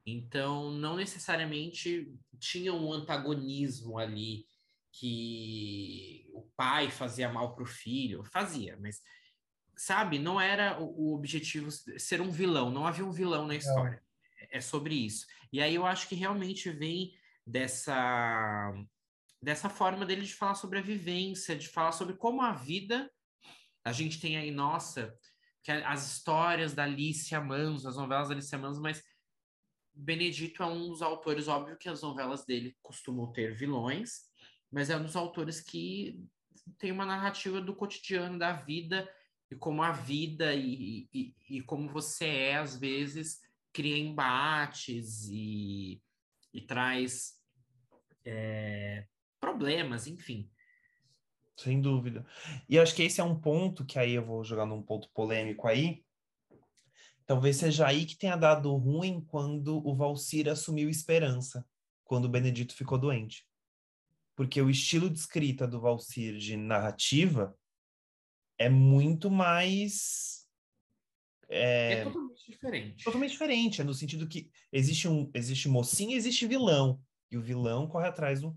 Então, 0.05 0.71
não 0.73 0.97
necessariamente 0.97 2.12
tinha 2.38 2.73
um 2.75 2.93
antagonismo 2.93 3.99
ali 3.99 4.47
que 4.92 6.28
o 6.32 6.42
pai 6.56 6.90
fazia 6.90 7.28
mal 7.28 7.54
para 7.54 7.64
o 7.64 7.66
filho, 7.66 8.25
fazia, 8.25 8.76
mas 8.80 9.00
sabe, 9.76 10.18
não 10.18 10.40
era 10.40 10.80
o, 10.80 11.11
o, 11.11 11.14
objetivo 11.14 11.70
ser 11.70 12.20
um 12.20 12.30
vilão, 12.30 12.70
não 12.70 12.87
havia 12.87 13.04
um 13.04 13.12
vilão 13.12 13.47
na 13.47 13.54
história. 13.54 14.02
É. 14.50 14.59
é 14.59 14.61
sobre 14.61 14.94
isso. 14.94 15.26
E 15.52 15.61
aí 15.61 15.75
eu 15.75 15.87
acho 15.87 16.09
que 16.09 16.14
realmente 16.14 16.70
vem 16.70 17.14
dessa 17.47 18.73
dessa 19.42 19.70
forma 19.70 20.04
dele 20.04 20.26
de 20.26 20.35
falar 20.35 20.54
sobre 20.54 20.78
a 20.78 20.82
vivência, 20.82 21.56
de 21.56 21.66
falar 21.66 21.92
sobre 21.92 22.14
como 22.14 22.42
a 22.42 22.52
vida 22.52 23.11
a 23.85 23.92
gente 23.92 24.20
tem 24.20 24.37
aí, 24.37 24.50
nossa, 24.50 25.16
que 25.62 25.70
as 25.73 26.06
histórias 26.06 26.75
da 26.75 26.85
Alicia 26.85 27.40
Manso, 27.40 27.88
as 27.88 27.97
novelas 27.97 28.28
da 28.28 28.35
Alicia 28.35 28.59
Manso, 28.59 28.80
mas 28.80 29.02
Benedito 29.92 30.62
é 30.62 30.66
um 30.66 30.88
dos 30.88 31.02
autores, 31.02 31.49
óbvio 31.49 31.76
que 31.76 31.88
as 31.88 32.02
novelas 32.02 32.44
dele 32.44 32.76
costumam 32.82 33.32
ter 33.32 33.54
vilões, 33.54 34.30
mas 34.71 34.91
é 34.91 34.97
um 34.97 35.03
dos 35.03 35.17
autores 35.17 35.61
que 35.61 36.25
tem 36.79 36.93
uma 36.93 37.05
narrativa 37.05 37.61
do 37.61 37.75
cotidiano 37.75 38.39
da 38.39 38.53
vida 38.53 39.09
e 39.50 39.57
como 39.57 39.83
a 39.83 39.91
vida 39.91 40.55
e, 40.55 41.09
e, 41.12 41.35
e 41.49 41.62
como 41.62 41.89
você 41.89 42.27
é, 42.27 42.57
às 42.57 42.77
vezes, 42.77 43.41
cria 43.73 43.99
embates 43.99 45.29
e, 45.29 46.00
e 46.55 46.61
traz 46.61 47.35
é, 48.25 49.07
problemas, 49.41 50.07
enfim. 50.07 50.49
Sem 51.57 51.81
dúvida. 51.81 52.25
E 52.69 52.79
acho 52.79 52.95
que 52.95 53.03
esse 53.03 53.21
é 53.21 53.25
um 53.25 53.39
ponto 53.39 53.85
que 53.85 53.99
aí 53.99 54.12
eu 54.12 54.25
vou 54.25 54.45
jogar 54.45 54.67
num 54.67 54.83
ponto 54.83 55.11
polêmico 55.11 55.67
aí. 55.67 56.05
Talvez 57.27 57.57
seja 57.57 57.87
aí 57.87 58.07
que 58.07 58.17
tenha 58.17 58.37
dado 58.37 58.75
ruim 58.77 59.21
quando 59.21 59.87
o 59.87 59.95
Valcir 59.95 60.49
assumiu 60.49 60.89
Esperança, 60.89 61.67
quando 62.05 62.25
o 62.25 62.31
Benedito 62.31 62.75
ficou 62.75 62.99
doente 62.99 63.50
porque 64.37 64.61
o 64.61 64.71
estilo 64.71 65.11
de 65.11 65.19
escrita 65.19 65.67
do 65.67 65.81
Valsir 65.81 66.37
de 66.37 66.57
narrativa 66.57 67.57
é 68.59 68.69
muito 68.69 69.31
mais 69.31 70.41
é, 71.51 71.93
é, 71.93 72.05
totalmente 72.05 72.51
diferente. 72.51 73.05
Totalmente 73.05 73.31
diferente, 73.33 73.81
é 73.81 73.85
no 73.85 73.93
sentido 73.93 74.29
que 74.29 74.51
existe 74.73 75.09
um 75.09 75.31
existe 75.35 75.69
mocinho 75.69 76.13
e 76.13 76.15
existe 76.15 76.47
vilão. 76.47 77.01
E 77.31 77.37
o 77.37 77.43
vilão 77.43 77.89
corre 77.89 78.07
atrás 78.07 78.41
do. 78.41 78.57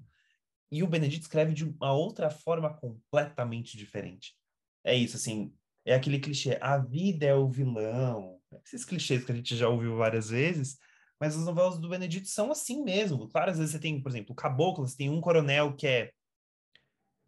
E 0.71 0.83
o 0.83 0.87
Benedito 0.87 1.21
escreve 1.21 1.53
de 1.53 1.65
uma 1.65 1.93
outra 1.93 2.29
forma 2.29 2.73
completamente 2.73 3.77
diferente. 3.77 4.35
É 4.83 4.95
isso, 4.95 5.15
assim, 5.15 5.53
é 5.85 5.93
aquele 5.93 6.19
clichê, 6.19 6.57
a 6.61 6.77
vida 6.77 7.25
é 7.25 7.35
o 7.35 7.47
vilão. 7.47 8.39
Esses 8.65 8.85
clichês 8.85 9.23
que 9.23 9.31
a 9.31 9.35
gente 9.35 9.55
já 9.55 9.67
ouviu 9.67 9.97
várias 9.97 10.29
vezes, 10.29 10.77
mas 11.23 11.37
as 11.37 11.45
novelas 11.45 11.79
do 11.79 11.87
Benedito 11.87 12.27
são 12.27 12.51
assim 12.51 12.83
mesmo. 12.83 13.29
Claro, 13.29 13.49
às 13.49 13.57
vezes 13.57 13.71
você 13.71 13.79
tem, 13.79 14.01
por 14.01 14.09
exemplo, 14.09 14.33
o 14.33 14.35
Caboclo, 14.35 14.85
você 14.85 14.97
tem 14.97 15.09
um 15.09 15.21
coronel 15.21 15.73
que 15.73 15.87
é 15.87 16.11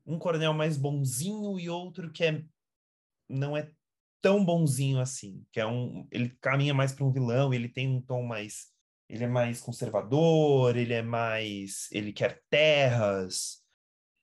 um 0.05 0.19
coronel 0.19 0.53
mais 0.53 0.75
bonzinho 0.75 1.57
e 1.57 1.69
outro 1.69 2.11
que 2.11 2.25
é 2.25 2.43
não 3.29 3.55
é 3.55 3.71
tão 4.21 4.43
bonzinho 4.43 4.99
assim, 4.99 5.45
que 5.49 5.61
é 5.61 5.65
um 5.65 6.05
ele 6.11 6.35
caminha 6.41 6.73
mais 6.73 6.91
para 6.91 7.05
um 7.05 7.11
vilão, 7.11 7.53
ele 7.53 7.69
tem 7.69 7.87
um 7.87 8.01
tom 8.01 8.23
mais 8.23 8.67
ele 9.07 9.23
é 9.23 9.27
mais 9.27 9.61
conservador, 9.61 10.75
ele 10.75 10.93
é 10.93 11.01
mais 11.01 11.87
ele 11.89 12.11
quer 12.11 12.43
terras. 12.49 13.63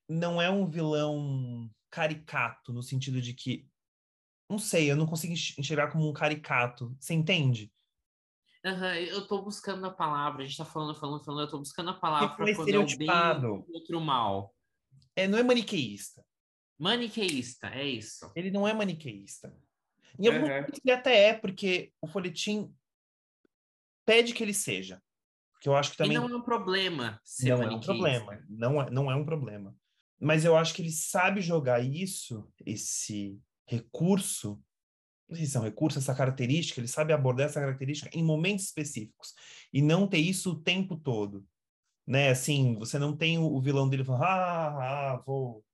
Não 0.07 0.41
é 0.41 0.51
um 0.51 0.69
vilão 0.69 1.71
caricato 1.89 2.75
no 2.75 2.83
sentido 2.83 3.23
de 3.23 3.33
que 3.33 3.67
não 4.51 4.59
sei, 4.59 4.91
eu 4.91 4.97
não 4.97 5.07
consigo 5.07 5.33
enxergar 5.33 5.91
como 5.91 6.07
um 6.07 6.13
caricato. 6.13 6.95
Você 7.01 7.15
entende? 7.15 7.73
Uhum, 8.65 8.95
eu 8.95 9.27
tô 9.27 9.43
buscando 9.43 9.85
a 9.87 9.91
palavra, 9.91 10.43
a 10.43 10.47
gente 10.47 10.57
tá 10.57 10.65
falando, 10.65 10.95
falando, 10.95 11.25
falando, 11.25 11.41
eu 11.41 11.51
tô 11.51 11.59
buscando 11.59 11.91
a 11.91 11.95
palavra 11.95 12.37
para 12.37 12.49
é 12.49 12.55
o 12.55 12.65
bem 12.65 13.09
e 13.09 13.75
outro 13.75 14.01
mal. 14.01 14.55
É, 15.17 15.27
não 15.27 15.37
é 15.37 15.43
maniqueísta. 15.43 16.25
Maniqueísta, 16.79 17.69
é 17.69 17.85
isso. 17.85 18.31
Ele 18.37 18.51
não 18.51 18.67
é 18.67 18.73
maniqueísta. 18.73 19.57
Em 20.19 20.27
alguns 20.29 20.43
uhum. 20.43 20.55
momentos 20.55 20.81
ele 20.85 20.95
até 20.95 21.29
é, 21.29 21.35
porque 21.35 21.93
o 22.01 22.07
folhetim 22.07 22.73
pede 24.05 24.33
que 24.33 24.43
ele 24.43 24.55
seja. 24.55 25.03
Porque 25.53 25.69
eu 25.69 25.77
acho 25.77 25.93
que 25.93 25.97
também. 25.97 26.17
E 26.17 26.21
não 26.21 26.29
é 26.29 26.37
um 26.37 26.43
problema 26.43 27.21
ser 27.25 27.57
não 27.57 27.63
é 27.63 27.71
um 27.71 27.81
problema. 27.81 28.45
Não 28.49 28.83
é, 28.83 28.91
não 28.91 29.11
é 29.11 29.17
um 29.17 29.25
problema. 29.25 29.77
Mas 30.21 30.45
eu 30.45 30.57
acho 30.57 30.73
que 30.75 30.83
ele 30.83 30.91
sabe 30.91 31.41
jogar 31.41 31.85
isso, 31.85 32.49
esse 32.65 33.41
recurso, 33.67 34.63
se 35.35 35.57
é 35.57 35.61
um 35.61 35.65
recurso, 35.65 35.99
essa 35.99 36.15
característica, 36.15 36.81
ele 36.81 36.89
sabe 36.89 37.13
abordar 37.13 37.47
essa 37.47 37.61
característica 37.61 38.11
em 38.17 38.23
momentos 38.23 38.67
específicos. 38.67 39.35
E 39.73 39.81
não 39.83 40.07
ter 40.07 40.19
isso 40.19 40.53
o 40.53 40.63
tempo 40.63 40.97
todo. 40.97 41.45
Né? 42.07 42.31
Assim, 42.31 42.77
você 42.79 42.99
não 42.99 43.17
tem 43.17 43.39
o 43.39 43.61
vilão 43.61 43.89
dele 43.89 44.05
falando, 44.05 44.25
ah, 44.25 45.13
ah 45.15 45.23
vou 45.27 45.65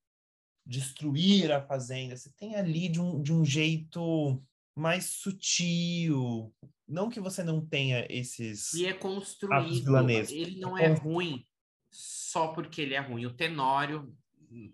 destruir 0.67 1.51
a 1.51 1.63
fazenda. 1.63 2.17
Você 2.17 2.31
tem 2.37 2.55
ali 2.55 2.89
de 2.89 3.01
um, 3.01 3.23
de 3.23 3.33
um 3.33 3.45
jeito 3.45 4.43
mais 4.77 5.07
sutil. 5.07 6.55
Não 6.87 7.09
que 7.09 7.21
você 7.21 7.43
não 7.43 7.65
tenha 7.65 8.07
esses. 8.09 8.73
E 8.75 8.87
é 8.87 8.93
construído. 8.93 9.97
Ele 10.31 10.61
não 10.61 10.77
é, 10.77 10.85
é 10.85 10.95
ruim 10.95 11.47
só 11.91 12.49
porque 12.49 12.83
ele 12.83 12.95
é 12.95 13.01
ruim. 13.01 13.27
O 13.27 13.35
Tenório 13.35 14.15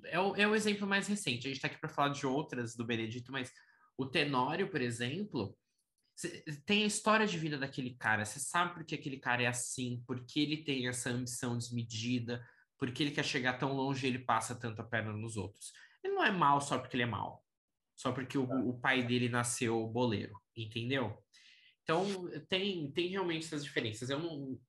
é 0.05 0.19
o, 0.19 0.37
é 0.37 0.47
o 0.47 0.55
exemplo 0.55 0.87
mais 0.87 1.07
recente. 1.07 1.47
A 1.47 1.49
gente 1.49 1.57
está 1.57 1.69
aqui 1.69 1.79
para 1.79 1.89
falar 1.89 2.11
de 2.11 2.27
outras 2.27 2.75
do 2.75 2.85
Benedito, 2.85 3.33
mas 3.33 3.53
o 3.97 4.07
Tenório, 4.07 4.71
por 4.71 4.81
exemplo, 4.81 5.57
tem 6.65 6.85
a 6.85 6.87
história 6.87 7.27
de 7.27 7.39
vida 7.39 7.59
daquele 7.59 7.95
cara. 7.95 8.25
Você 8.25 8.39
sabe 8.39 8.75
por 8.75 8.85
que 8.85 8.95
aquele 8.95 9.19
cara 9.19 9.43
é 9.43 9.47
assim, 9.47 10.03
por 10.07 10.25
que 10.25 10.41
ele 10.41 10.65
tem 10.65 10.89
essa 10.89 11.11
ambição 11.11 11.57
desmedida, 11.57 12.45
por 12.79 12.93
que 12.93 13.03
ele 13.03 13.13
quer 13.13 13.25
chegar 13.25 13.59
tão 13.59 13.73
longe 13.73 14.07
e 14.07 14.11
ele 14.11 14.19
passa 14.19 14.55
tanta 14.55 14.83
perna 14.83 15.13
nos 15.13 15.37
outros. 15.37 15.73
Ele 16.03 16.15
não 16.15 16.25
é 16.25 16.31
mal 16.31 16.61
só 16.61 16.79
porque 16.79 16.97
ele 16.97 17.05
é 17.05 17.07
mal 17.07 17.45
só 17.95 18.13
porque 18.13 18.37
o, 18.37 18.45
o 18.69 18.79
pai 18.79 19.03
dele 19.07 19.29
nasceu 19.29 19.87
boleiro, 19.87 20.39
entendeu? 20.57 21.23
Então, 21.83 22.05
tem, 22.49 22.91
tem 22.91 23.09
realmente 23.09 23.47
essas 23.47 23.65
diferenças. 23.65 24.11
Eu 24.11 24.19
não, 24.19 24.61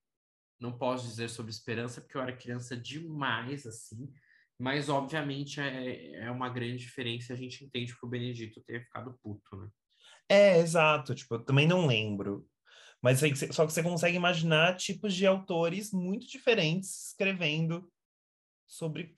não 0.60 0.78
posso 0.78 1.08
dizer 1.08 1.30
sobre 1.30 1.52
esperança, 1.52 2.02
porque 2.02 2.18
eu 2.18 2.22
era 2.22 2.36
criança 2.36 2.78
demais, 2.78 3.66
assim, 3.66 4.12
mas 4.60 4.90
obviamente 4.90 5.60
é, 5.60 6.26
é 6.26 6.32
uma 6.32 6.50
grande 6.50 6.78
diferença. 6.78 7.34
A 7.34 7.36
gente 7.36 7.64
entende 7.64 7.98
que 7.98 8.06
o 8.06 8.10
Benedito 8.10 8.62
tenha 8.66 8.82
ficado 8.82 9.18
puto, 9.22 9.56
né? 9.58 9.70
É, 10.30 10.60
exato. 10.60 11.14
Tipo, 11.14 11.36
eu 11.36 11.44
também 11.44 11.68
não 11.68 11.86
lembro. 11.86 12.48
Mas 13.02 13.20
só 13.52 13.66
que 13.66 13.74
você 13.74 13.84
consegue 13.84 14.18
imaginar 14.18 14.78
tipos 14.78 15.14
de 15.14 15.28
autores 15.28 15.92
muito 15.92 16.28
diferentes 16.28 17.10
escrevendo 17.10 17.92
sobre 18.68 19.16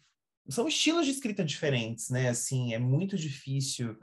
são 0.49 0.67
estilos 0.67 1.05
de 1.05 1.11
escrita 1.11 1.43
diferentes, 1.43 2.09
né? 2.09 2.29
Assim, 2.29 2.73
é 2.73 2.79
muito 2.79 3.17
difícil. 3.17 3.97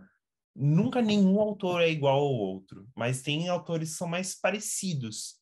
Nunca 0.55 1.01
nenhum 1.03 1.41
autor 1.41 1.81
é 1.81 1.91
igual 1.91 2.19
ao 2.21 2.33
outro, 2.33 2.89
mas 2.95 3.23
tem 3.23 3.49
autores 3.49 3.91
que 3.91 3.97
são 3.97 4.07
mais 4.07 4.35
parecidos. 4.35 5.37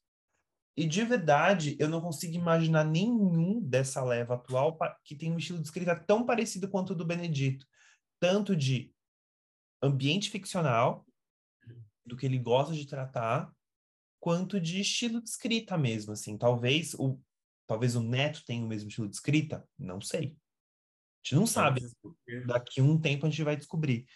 E 0.77 0.87
de 0.87 1.05
verdade, 1.05 1.77
eu 1.79 1.89
não 1.89 2.01
consigo 2.01 2.35
imaginar 2.35 2.85
nenhum 2.85 3.61
dessa 3.61 4.03
leva 4.03 4.35
atual 4.35 4.79
que 5.05 5.15
tem 5.15 5.33
um 5.33 5.39
estilo 5.39 5.59
de 5.59 5.67
escrita 5.67 5.95
tão 5.95 6.25
parecido 6.25 6.69
quanto 6.69 6.91
o 6.93 6.97
do 6.97 7.05
Benedito, 7.05 7.67
tanto 8.19 8.57
de 8.57 8.93
ambiente 9.83 10.31
ficcional, 10.31 11.07
do 12.05 12.17
que 12.17 12.27
ele 12.27 12.39
gosta 12.39 12.75
de 12.75 12.87
tratar, 12.87 13.53
quanto 14.19 14.61
de 14.61 14.81
estilo 14.81 15.21
de 15.21 15.29
escrita 15.29 15.77
mesmo, 15.77 16.13
assim. 16.13 16.39
Talvez 16.39 16.95
o 16.95 17.21
talvez 17.67 17.95
o 17.95 18.03
Neto 18.03 18.45
tenha 18.45 18.65
o 18.65 18.69
mesmo 18.69 18.89
estilo 18.89 19.09
de 19.09 19.15
escrita, 19.15 19.67
não 19.79 20.01
sei 20.01 20.37
gente 21.23 21.37
não 21.37 21.47
sabe. 21.47 21.81
Daqui 22.47 22.83
um 22.83 23.01
tempo 23.01 23.27
a 23.27 23.31
gente 23.31 23.45
vai 23.45 23.57
descobrir. 23.57 24.07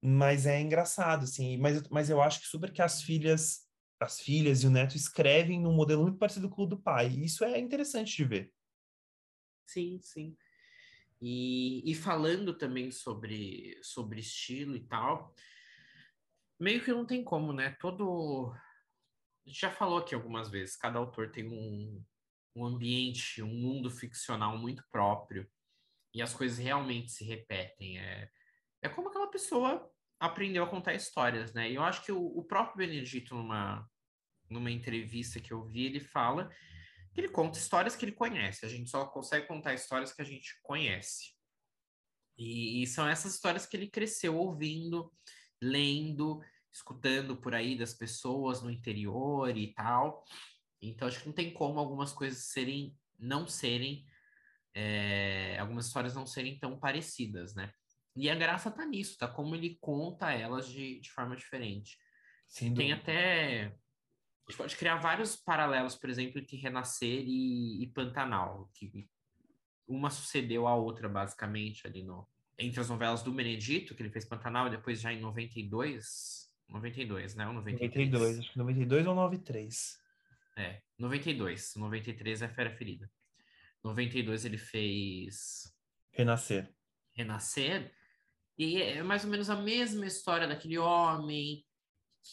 Mas 0.00 0.46
é 0.46 0.60
engraçado, 0.60 1.24
assim. 1.24 1.56
Mas, 1.58 1.86
mas 1.88 2.08
eu 2.08 2.22
acho 2.22 2.40
que 2.40 2.46
super 2.46 2.72
que 2.72 2.80
as 2.80 3.02
filhas, 3.02 3.67
as 4.00 4.20
filhas 4.20 4.62
e 4.62 4.66
o 4.66 4.70
neto 4.70 4.96
escrevem 4.96 5.60
num 5.60 5.72
modelo 5.72 6.02
muito 6.02 6.18
parecido 6.18 6.48
com 6.48 6.62
o 6.62 6.66
do 6.66 6.78
pai. 6.78 7.08
E 7.08 7.24
isso 7.24 7.44
é 7.44 7.58
interessante 7.58 8.16
de 8.16 8.24
ver. 8.24 8.54
Sim, 9.66 9.98
sim. 10.00 10.36
E, 11.20 11.90
e 11.90 11.94
falando 11.94 12.56
também 12.56 12.90
sobre, 12.90 13.78
sobre 13.82 14.20
estilo 14.20 14.76
e 14.76 14.80
tal, 14.80 15.34
meio 16.58 16.82
que 16.82 16.92
não 16.92 17.04
tem 17.04 17.24
como, 17.24 17.52
né? 17.52 17.76
Todo. 17.80 18.52
A 18.52 19.48
gente 19.48 19.60
já 19.60 19.70
falou 19.70 19.98
aqui 19.98 20.14
algumas 20.14 20.48
vezes, 20.48 20.76
cada 20.76 20.98
autor 20.98 21.30
tem 21.30 21.48
um, 21.48 22.04
um 22.54 22.66
ambiente, 22.66 23.42
um 23.42 23.52
mundo 23.52 23.90
ficcional 23.90 24.56
muito 24.58 24.84
próprio 24.90 25.48
e 26.14 26.22
as 26.22 26.34
coisas 26.34 26.58
realmente 26.58 27.10
se 27.10 27.24
repetem. 27.24 27.98
É, 27.98 28.30
é 28.82 28.88
como 28.88 29.08
aquela 29.08 29.28
pessoa 29.28 29.90
aprendeu 30.18 30.64
a 30.64 30.68
contar 30.68 30.94
histórias, 30.94 31.52
né? 31.52 31.70
E 31.70 31.74
eu 31.74 31.82
acho 31.82 32.04
que 32.04 32.12
o, 32.12 32.20
o 32.20 32.44
próprio 32.44 32.76
Benedito, 32.76 33.34
numa, 33.34 33.88
numa 34.50 34.70
entrevista 34.70 35.40
que 35.40 35.52
eu 35.52 35.64
vi, 35.64 35.86
ele 35.86 36.00
fala 36.00 36.50
que 37.12 37.20
ele 37.20 37.28
conta 37.28 37.58
histórias 37.58 37.96
que 37.96 38.04
ele 38.04 38.12
conhece. 38.12 38.64
A 38.64 38.68
gente 38.68 38.90
só 38.90 39.06
consegue 39.06 39.46
contar 39.46 39.74
histórias 39.74 40.12
que 40.12 40.22
a 40.22 40.24
gente 40.24 40.58
conhece. 40.62 41.32
E, 42.36 42.82
e 42.82 42.86
são 42.86 43.08
essas 43.08 43.34
histórias 43.34 43.66
que 43.66 43.76
ele 43.76 43.88
cresceu 43.88 44.36
ouvindo, 44.36 45.12
lendo, 45.60 46.40
escutando 46.72 47.36
por 47.36 47.54
aí 47.54 47.76
das 47.76 47.94
pessoas 47.94 48.62
no 48.62 48.70
interior 48.70 49.56
e 49.56 49.72
tal. 49.74 50.24
Então 50.80 51.08
acho 51.08 51.20
que 51.20 51.26
não 51.26 51.34
tem 51.34 51.52
como 51.52 51.78
algumas 51.78 52.12
coisas 52.12 52.44
serem 52.44 52.96
não 53.18 53.48
serem 53.48 54.06
é, 54.72 55.58
algumas 55.58 55.86
histórias 55.86 56.14
não 56.14 56.24
serem 56.24 56.56
tão 56.56 56.78
parecidas, 56.78 57.52
né? 57.54 57.72
E 58.18 58.28
a 58.28 58.34
graça 58.34 58.68
tá 58.68 58.84
nisso, 58.84 59.16
tá? 59.16 59.28
Como 59.28 59.54
ele 59.54 59.78
conta 59.80 60.32
elas 60.32 60.68
de, 60.68 60.98
de 60.98 61.10
forma 61.10 61.36
diferente. 61.36 61.96
Sim, 62.48 62.74
Tem 62.74 62.92
até. 62.92 63.66
A 63.66 64.50
gente 64.50 64.58
pode 64.58 64.76
criar 64.76 64.96
vários 64.96 65.36
paralelos, 65.36 65.94
por 65.94 66.10
exemplo, 66.10 66.40
entre 66.40 66.56
Renascer 66.56 67.22
e, 67.24 67.80
e 67.80 67.86
Pantanal, 67.86 68.68
que 68.74 69.08
uma 69.86 70.10
sucedeu 70.10 70.66
à 70.66 70.74
outra, 70.74 71.08
basicamente, 71.08 71.86
ali 71.86 72.02
no. 72.02 72.26
Entre 72.58 72.80
as 72.80 72.88
novelas 72.88 73.22
do 73.22 73.32
Benedito, 73.32 73.94
que 73.94 74.02
ele 74.02 74.10
fez 74.10 74.24
Pantanal, 74.24 74.66
e 74.66 74.70
depois 74.70 75.00
já 75.00 75.12
em 75.12 75.20
92. 75.20 76.50
92, 76.68 77.36
né? 77.36 77.46
Ou 77.46 77.52
93. 77.52 78.10
92, 78.10 78.38
acho 78.40 78.52
que 78.52 78.58
92 78.58 79.06
ou 79.06 79.14
93. 79.14 79.98
É, 80.56 80.82
92. 80.98 81.74
93 81.76 82.42
é 82.42 82.48
Fera 82.48 82.76
Ferida. 82.76 83.08
92 83.84 84.44
ele 84.44 84.58
fez 84.58 85.72
Renascer. 86.10 86.68
Renascer. 87.14 87.92
E 88.58 88.82
é 88.82 89.02
mais 89.04 89.24
ou 89.24 89.30
menos 89.30 89.48
a 89.48 89.54
mesma 89.56 90.04
história 90.04 90.48
daquele 90.48 90.76
homem 90.78 91.64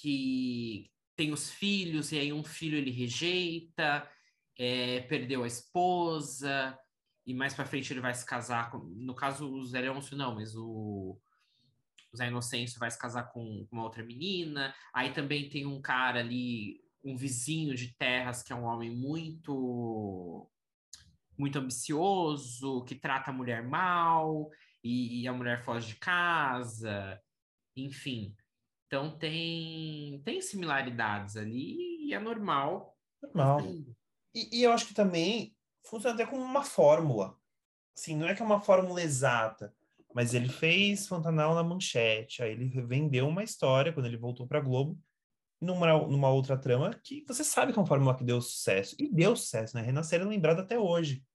que 0.01 0.89
tem 1.15 1.31
os 1.31 1.51
filhos 1.51 2.11
e 2.11 2.17
aí 2.17 2.33
um 2.33 2.43
filho 2.43 2.77
ele 2.77 2.89
rejeita, 2.89 4.09
é, 4.57 5.01
perdeu 5.01 5.43
a 5.43 5.47
esposa 5.47 6.77
e 7.25 7.33
mais 7.33 7.53
para 7.53 7.65
frente 7.65 7.93
ele 7.93 8.01
vai 8.01 8.13
se 8.13 8.25
casar 8.25 8.71
com, 8.71 8.79
no 8.79 9.13
caso 9.15 9.47
o 9.47 9.63
Zé 9.65 9.81
Leôncio 9.81 10.17
não, 10.17 10.35
mas 10.35 10.55
o, 10.55 11.19
o 12.11 12.17
Zé 12.17 12.27
Inocêncio 12.27 12.79
vai 12.79 12.89
se 12.89 12.97
casar 12.97 13.31
com 13.31 13.67
uma 13.71 13.83
outra 13.83 14.03
menina. 14.03 14.73
Aí 14.93 15.13
também 15.13 15.47
tem 15.47 15.65
um 15.65 15.81
cara 15.81 16.19
ali, 16.19 16.81
um 17.03 17.15
vizinho 17.15 17.75
de 17.75 17.95
terras 17.95 18.41
que 18.41 18.51
é 18.51 18.55
um 18.55 18.65
homem 18.65 18.89
muito 18.89 20.49
muito 21.37 21.59
ambicioso, 21.59 22.85
que 22.85 22.95
trata 22.95 23.29
a 23.29 23.33
mulher 23.33 23.61
mal 23.67 24.49
e, 24.85 25.23
e 25.23 25.27
a 25.27 25.33
mulher 25.33 25.63
foge 25.63 25.87
de 25.87 25.95
casa, 25.95 27.19
enfim. 27.75 28.35
Então 28.85 29.17
tem, 29.17 30.21
tem 30.23 30.39
similaridades 30.39 31.35
ali 31.35 32.05
e 32.05 32.13
é 32.13 32.19
normal. 32.19 32.95
Normal. 33.23 33.61
E, 34.33 34.59
e, 34.59 34.63
eu 34.63 34.71
acho 34.71 34.85
que 34.85 34.93
também 34.93 35.55
funciona 35.83 36.13
até 36.13 36.25
como 36.29 36.43
uma 36.43 36.63
fórmula. 36.63 37.35
Assim, 37.97 38.15
não 38.15 38.27
é 38.27 38.35
que 38.35 38.43
é 38.43 38.45
uma 38.45 38.61
fórmula 38.61 39.01
exata, 39.01 39.73
mas 40.13 40.35
ele 40.35 40.49
fez 40.49 41.07
Fantanal 41.07 41.55
na 41.55 41.63
manchete, 41.63 42.43
aí 42.43 42.51
ele 42.51 42.69
vendeu 42.83 43.27
uma 43.27 43.43
história 43.43 43.91
quando 43.91 44.05
ele 44.05 44.17
voltou 44.17 44.45
para 44.45 44.59
Globo 44.59 45.01
numa, 45.59 45.97
numa 46.05 46.29
outra 46.29 46.57
trama 46.57 46.93
que 47.03 47.25
você 47.27 47.43
sabe 47.43 47.73
que 47.73 47.79
é 47.79 47.81
uma 47.81 47.87
fórmula 47.87 48.15
que 48.15 48.23
deu 48.23 48.39
sucesso. 48.39 48.95
E 48.99 49.11
deu 49.11 49.35
sucesso, 49.35 49.75
né? 49.75 49.81
Renascer 49.81 50.21
é 50.21 50.25
lembrado 50.25 50.59
até 50.59 50.77
hoje. 50.77 51.25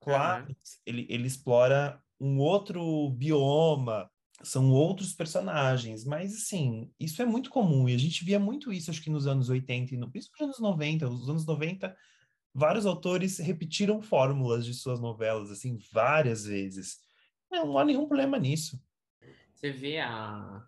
Claro, 0.00 0.48
uhum. 0.48 0.54
ele, 0.84 1.06
ele 1.08 1.26
explora 1.26 2.02
um 2.20 2.38
outro 2.38 3.10
bioma, 3.10 4.10
são 4.42 4.70
outros 4.70 5.12
personagens, 5.12 6.04
mas 6.04 6.34
assim, 6.34 6.90
isso 6.98 7.20
é 7.20 7.26
muito 7.26 7.50
comum 7.50 7.88
e 7.88 7.94
a 7.94 7.98
gente 7.98 8.24
via 8.24 8.38
muito 8.38 8.72
isso, 8.72 8.90
acho 8.90 9.02
que 9.02 9.10
nos 9.10 9.26
anos 9.26 9.48
80 9.48 9.94
e 9.94 9.98
no, 9.98 10.10
principalmente 10.10 10.48
nos 10.48 10.58
anos 10.58 10.76
90. 10.76 11.08
Os 11.08 11.28
anos 11.28 11.46
90, 11.46 11.96
vários 12.54 12.86
autores 12.86 13.38
repetiram 13.38 14.00
fórmulas 14.00 14.64
de 14.64 14.74
suas 14.74 15.00
novelas, 15.00 15.50
assim, 15.50 15.78
várias 15.92 16.44
vezes. 16.44 16.98
Não 17.50 17.78
há 17.78 17.84
nenhum 17.84 18.06
problema 18.06 18.38
nisso. 18.38 18.80
Você 19.54 19.70
vê 19.70 19.98
a, 19.98 20.64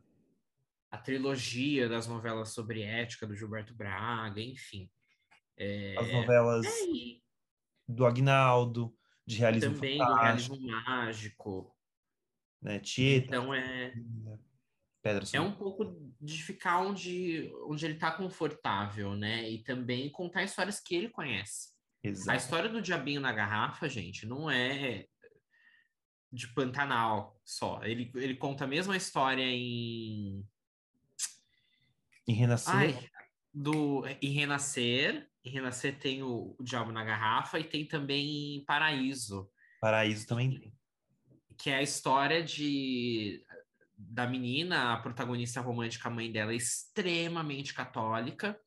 a 0.90 0.98
trilogia 0.98 1.88
das 1.88 2.06
novelas 2.06 2.50
sobre 2.50 2.82
ética 2.82 3.26
do 3.26 3.34
Gilberto 3.34 3.74
Braga, 3.74 4.40
enfim. 4.40 4.90
É... 5.56 5.94
As 5.98 6.12
novelas 6.12 6.66
é, 6.66 7.20
do 7.88 8.04
Agnaldo, 8.04 8.94
de 9.26 9.36
realismo 9.36 9.74
Também 9.74 9.98
fantástico. 9.98 10.54
realismo 10.54 10.82
mágico. 10.86 11.76
Né? 12.60 12.78
Tieta. 12.78 13.26
Então 13.26 13.54
é... 13.54 13.92
Pedra 15.02 15.24
é 15.32 15.40
um 15.40 15.52
pouco 15.52 15.96
de 16.20 16.42
ficar 16.42 16.80
onde, 16.80 17.52
onde 17.66 17.84
ele 17.84 17.94
está 17.94 18.12
confortável, 18.12 19.16
né? 19.16 19.50
E 19.50 19.58
também 19.64 20.08
contar 20.08 20.44
histórias 20.44 20.78
que 20.78 20.94
ele 20.94 21.08
conhece. 21.08 21.72
A 22.04 22.08
Exato. 22.08 22.38
história 22.38 22.68
do 22.68 22.80
Diabinho 22.80 23.20
na 23.20 23.32
Garrafa, 23.32 23.88
gente, 23.88 24.26
não 24.26 24.48
é 24.48 25.06
de 26.32 26.46
Pantanal 26.54 27.38
só. 27.44 27.80
Ele, 27.82 28.10
ele 28.14 28.36
conta 28.36 28.64
a 28.64 28.68
mesma 28.68 28.96
história 28.96 29.44
em. 29.44 30.46
Em 32.26 32.34
Renascer, 32.34 32.74
Ai, 32.74 33.10
do, 33.52 34.04
em 34.20 34.30
Renascer. 34.30 35.28
Em 35.44 35.50
Renascer 35.50 35.98
tem 35.98 36.22
o, 36.22 36.54
o 36.58 36.62
Diabo 36.62 36.92
na 36.92 37.04
Garrafa 37.04 37.58
e 37.58 37.64
tem 37.64 37.86
também 37.86 38.64
Paraíso, 38.66 39.50
Paraíso 39.80 40.26
também 40.26 40.50
tem. 40.50 40.74
que 41.58 41.70
é 41.70 41.76
a 41.76 41.82
história 41.82 42.42
de 42.42 43.44
da 43.96 44.26
menina, 44.26 44.92
a 44.92 44.96
protagonista 44.96 45.60
romântica, 45.60 46.08
a 46.08 46.12
mãe 46.12 46.30
dela 46.30 46.52
é 46.52 46.56
extremamente 46.56 47.72
católica. 47.72 48.58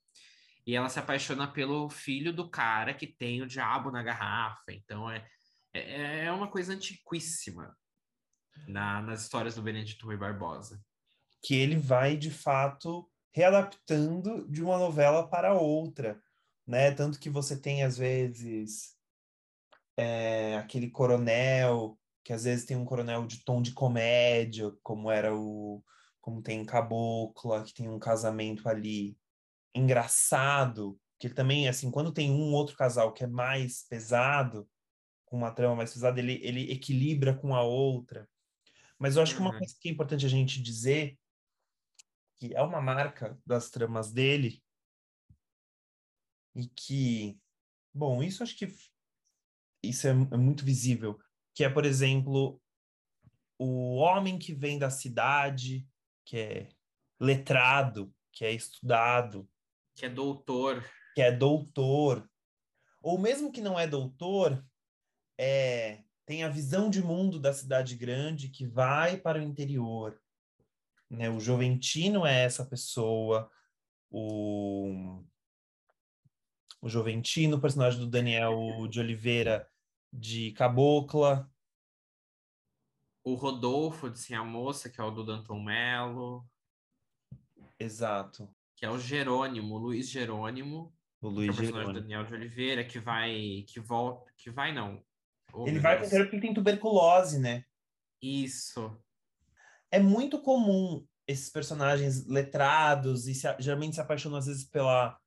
E 0.65 0.75
ela 0.75 0.89
se 0.89 0.97
apaixona 0.97 1.47
pelo 1.47 1.89
filho 1.89 2.33
do 2.33 2.49
cara 2.49 2.93
que 2.93 3.05
tem 3.05 3.41
o 3.41 3.47
diabo 3.47 3.91
na 3.91 4.01
garrafa. 4.01 4.71
Então 4.71 5.09
é, 5.11 5.27
é, 5.73 6.25
é 6.25 6.31
uma 6.31 6.49
coisa 6.49 6.73
antiquíssima 6.73 7.75
na, 8.67 9.01
nas 9.01 9.23
histórias 9.23 9.55
do 9.55 9.61
Benedito 9.61 10.05
Rui 10.05 10.17
Barbosa. 10.17 10.81
Que 11.43 11.53
ele 11.53 11.75
vai, 11.75 12.17
de 12.17 12.31
fato, 12.31 13.07
readaptando 13.31 14.49
de 14.49 14.63
uma 14.63 14.79
novela 14.79 15.29
para 15.29 15.53
outra, 15.53 16.19
né? 16.67 16.91
Tanto 16.91 17.19
que 17.19 17.29
você 17.29 17.59
tem, 17.59 17.83
às 17.83 17.97
vezes, 17.97 18.95
é, 19.97 20.55
aquele 20.57 20.89
coronel, 20.89 21.99
que 22.23 22.33
às 22.33 22.43
vezes 22.43 22.65
tem 22.65 22.75
um 22.77 22.85
coronel 22.85 23.25
de 23.27 23.43
tom 23.43 23.61
de 23.61 23.73
comédia, 23.73 24.71
como 24.83 25.11
era 25.11 25.35
o... 25.35 25.83
Como 26.21 26.41
tem 26.41 26.61
em 26.61 26.65
Cabocla, 26.65 27.63
que 27.63 27.71
tem 27.73 27.87
um 27.87 27.99
casamento 27.99 28.67
ali 28.67 29.15
engraçado, 29.75 30.99
que 31.19 31.29
também, 31.29 31.67
assim, 31.67 31.91
quando 31.91 32.11
tem 32.13 32.31
um 32.31 32.51
outro 32.53 32.75
casal 32.75 33.13
que 33.13 33.23
é 33.23 33.27
mais 33.27 33.83
pesado, 33.87 34.67
com 35.25 35.37
uma 35.37 35.51
trama 35.51 35.75
mais 35.75 35.93
pesada, 35.93 36.19
ele, 36.19 36.39
ele 36.43 36.71
equilibra 36.71 37.35
com 37.35 37.55
a 37.55 37.61
outra. 37.63 38.27
Mas 38.99 39.15
eu 39.17 39.21
acho 39.23 39.35
que 39.35 39.41
uma 39.41 39.51
Uhum. 39.51 39.59
coisa 39.59 39.75
que 39.79 39.89
é 39.89 39.91
importante 39.91 40.25
a 40.25 40.29
gente 40.29 40.63
dizer, 40.63 41.19
que 42.37 42.55
é 42.55 42.61
uma 42.63 42.81
marca 42.81 43.39
das 43.45 43.69
tramas 43.69 44.11
dele, 44.11 44.64
e 46.55 46.67
que, 46.67 47.39
bom, 47.93 48.23
isso 48.23 48.41
acho 48.41 48.55
que 48.57 48.73
isso 49.83 50.07
é, 50.07 50.11
é 50.11 50.37
muito 50.37 50.63
visível, 50.63 51.19
que 51.53 51.63
é, 51.63 51.69
por 51.69 51.85
exemplo, 51.85 52.61
o 53.59 53.95
homem 53.95 54.39
que 54.39 54.53
vem 54.53 54.79
da 54.79 54.89
cidade, 54.89 55.87
que 56.25 56.37
é 56.37 56.69
letrado, 57.19 58.13
que 58.31 58.45
é 58.45 58.51
estudado, 58.51 59.47
Que 59.95 60.05
é 60.05 60.09
doutor. 60.09 60.83
que 61.13 61.21
é 61.21 61.31
doutor, 61.31 62.29
ou 63.01 63.19
mesmo 63.19 63.51
que 63.51 63.61
não 63.61 63.79
é 63.79 63.85
doutor, 63.85 64.65
é, 65.37 66.03
tem 66.25 66.43
a 66.43 66.49
visão 66.49 66.89
de 66.89 67.03
mundo 67.03 67.39
da 67.39 67.53
cidade 67.53 67.95
grande 67.95 68.49
que 68.49 68.65
vai 68.65 69.17
para 69.17 69.39
o 69.39 69.43
interior. 69.43 70.19
Né? 71.09 71.29
O 71.29 71.39
Joventino 71.39 72.25
é 72.25 72.43
essa 72.43 72.65
pessoa, 72.65 73.49
o, 74.09 75.23
o 76.85 76.89
Joventino, 76.89 77.57
o 77.57 77.61
personagem 77.61 77.99
do 77.99 78.05
Daniel 78.07 78.87
de 78.87 78.99
Oliveira 78.99 79.67
de 80.13 80.51
Cabocla, 80.51 81.49
O 83.25 83.33
Rodolfo 83.33 84.09
de 84.09 84.19
Sim 84.19 84.35
a 84.35 84.43
Moça, 84.43 84.87
que 84.89 85.01
é 85.01 85.03
o 85.03 85.09
do 85.11 85.25
Danton 85.25 85.59
Mello. 85.59 86.47
exato, 87.79 88.47
Que 88.75 88.85
é 88.85 88.89
o 88.89 88.99
Jerônimo, 88.99 89.75
o 89.75 89.77
Luiz 89.79 90.09
Jerônimo. 90.09 90.93
o 91.21 91.27
Que 91.27 91.27
é 91.27 91.29
Luiz 91.29 91.49
o 91.49 91.57
personagem 91.57 91.71
do 91.71 91.77
Jerônimo. 91.79 92.01
Daniel 92.01 92.23
de 92.25 92.33
Oliveira, 92.35 92.83
que 92.85 92.99
vai. 92.99 93.65
Que 93.67 93.79
volta. 93.79 94.31
Que 94.37 94.51
vai, 94.51 94.71
não. 94.73 95.03
Oh, 95.53 95.67
Ele 95.67 95.79
vai 95.79 95.97
porque 95.99 96.13
ele 96.15 96.39
tem 96.39 96.53
tuberculose, 96.53 97.39
né? 97.39 97.63
Isso. 98.21 98.95
é 99.91 99.99
muito 99.99 100.41
comum 100.41 101.05
esses 101.27 101.49
personagens 101.49 102.25
letrados 102.27 103.27
e 103.27 103.33
se- 103.33 103.55
geralmente 103.59 103.95
se 103.95 104.01
apaixonam 104.01 104.37
às 104.37 104.45
vezes 104.47 104.63
pela 104.65 105.17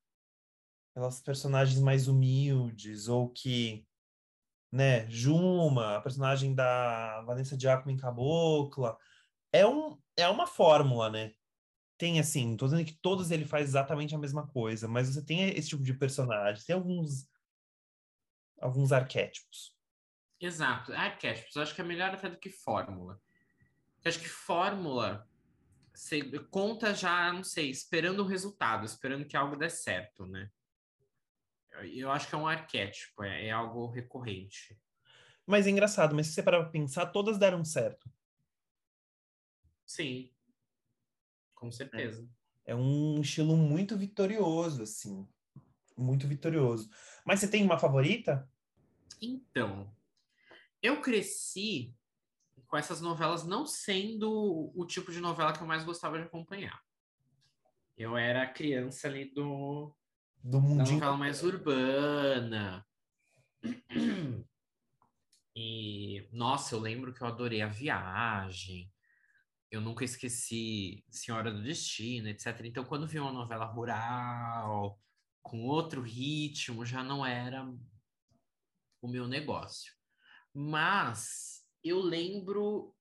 pelas 0.98 1.20
personagens 1.20 1.78
mais 1.80 2.08
humildes 2.08 3.06
ou 3.06 3.30
que 3.30 3.86
né 4.72 5.08
Juma 5.08 5.96
a 5.96 6.00
personagem 6.00 6.56
da 6.56 7.22
Vanessa 7.22 7.56
Giacomo 7.56 7.92
em 7.92 7.96
Cabocla 7.96 8.98
é 9.52 9.64
um 9.64 9.96
é 10.16 10.28
uma 10.28 10.44
fórmula 10.44 11.08
né 11.08 11.32
tem 11.96 12.18
assim 12.18 12.56
tô 12.56 12.64
dizendo 12.64 12.84
que 12.84 12.98
todos 13.00 13.30
ele 13.30 13.44
faz 13.44 13.68
exatamente 13.68 14.12
a 14.12 14.18
mesma 14.18 14.44
coisa 14.48 14.88
mas 14.88 15.08
você 15.08 15.24
tem 15.24 15.48
esse 15.50 15.68
tipo 15.68 15.84
de 15.84 15.94
personagem 15.94 16.64
tem 16.66 16.74
alguns 16.74 17.28
alguns 18.60 18.90
arquétipos 18.92 19.76
Exato. 20.40 20.92
Arquétipos. 20.92 21.56
Eu 21.56 21.62
acho 21.62 21.74
que 21.74 21.80
é 21.80 21.84
melhor 21.84 22.14
até 22.14 22.30
do 22.30 22.38
que 22.38 22.48
fórmula. 22.48 23.20
Eu 24.04 24.08
acho 24.08 24.20
que 24.20 24.28
fórmula 24.28 25.28
você 25.92 26.22
conta 26.48 26.94
já, 26.94 27.32
não 27.32 27.42
sei, 27.42 27.68
esperando 27.70 28.20
o 28.20 28.26
resultado, 28.26 28.84
esperando 28.86 29.26
que 29.26 29.36
algo 29.36 29.56
dê 29.56 29.68
certo, 29.68 30.24
né? 30.26 30.48
Eu, 31.84 32.10
acho 32.10 32.28
que 32.28 32.34
é 32.34 32.38
um 32.38 32.46
arquétipo, 32.46 33.22
é, 33.22 33.46
é 33.46 33.50
algo 33.50 33.86
recorrente. 33.90 34.78
mas 35.46 35.66
é 35.66 35.70
engraçado 35.70 36.14
mas 36.14 36.26
se 36.26 36.32
você 36.34 36.42
parar 36.42 36.62
pra 36.62 36.70
pensar 36.70 37.06
todas 37.06 37.38
deram 37.38 37.64
certo 37.64 38.10
Sim. 39.88 40.30
Com 41.54 41.72
certeza. 41.72 42.28
É 42.64 42.74
um 42.74 43.20
estilo 43.22 43.56
muito 43.56 43.96
vitorioso, 43.96 44.82
assim. 44.82 45.26
Muito 45.96 46.28
vitorioso. 46.28 46.90
Mas 47.24 47.40
você 47.40 47.48
tem 47.48 47.64
uma 47.64 47.78
favorita? 47.78 48.48
Então, 49.20 49.90
eu 50.82 51.00
cresci 51.00 51.96
com 52.66 52.76
essas 52.76 53.00
novelas 53.00 53.44
não 53.44 53.66
sendo 53.66 54.70
o 54.76 54.84
tipo 54.84 55.10
de 55.10 55.20
novela 55.20 55.54
que 55.54 55.62
eu 55.62 55.66
mais 55.66 55.84
gostava 55.84 56.18
de 56.18 56.24
acompanhar. 56.24 56.80
Eu 57.96 58.16
era 58.16 58.46
criança 58.46 59.08
ali 59.08 59.24
do, 59.32 59.92
Do 60.48 60.62
mundinho. 60.62 60.94
novela 60.94 61.16
mais 61.18 61.42
urbana. 61.42 62.82
E, 65.54 66.26
nossa, 66.32 66.74
eu 66.74 66.80
lembro 66.80 67.12
que 67.12 67.20
eu 67.20 67.26
adorei 67.26 67.60
A 67.60 67.66
Viagem. 67.66 68.90
Eu 69.70 69.82
nunca 69.82 70.06
esqueci 70.06 71.04
Senhora 71.10 71.52
do 71.52 71.62
Destino, 71.62 72.28
etc. 72.28 72.60
Então, 72.64 72.82
quando 72.82 73.06
vi 73.06 73.18
uma 73.18 73.30
novela 73.30 73.66
rural, 73.66 74.98
com 75.42 75.66
outro 75.66 76.00
ritmo, 76.00 76.86
já 76.86 77.02
não 77.02 77.26
era 77.26 77.70
o 79.02 79.08
meu 79.08 79.28
negócio. 79.28 79.92
Mas 80.54 81.62
eu 81.84 82.00
lembro 82.00 82.96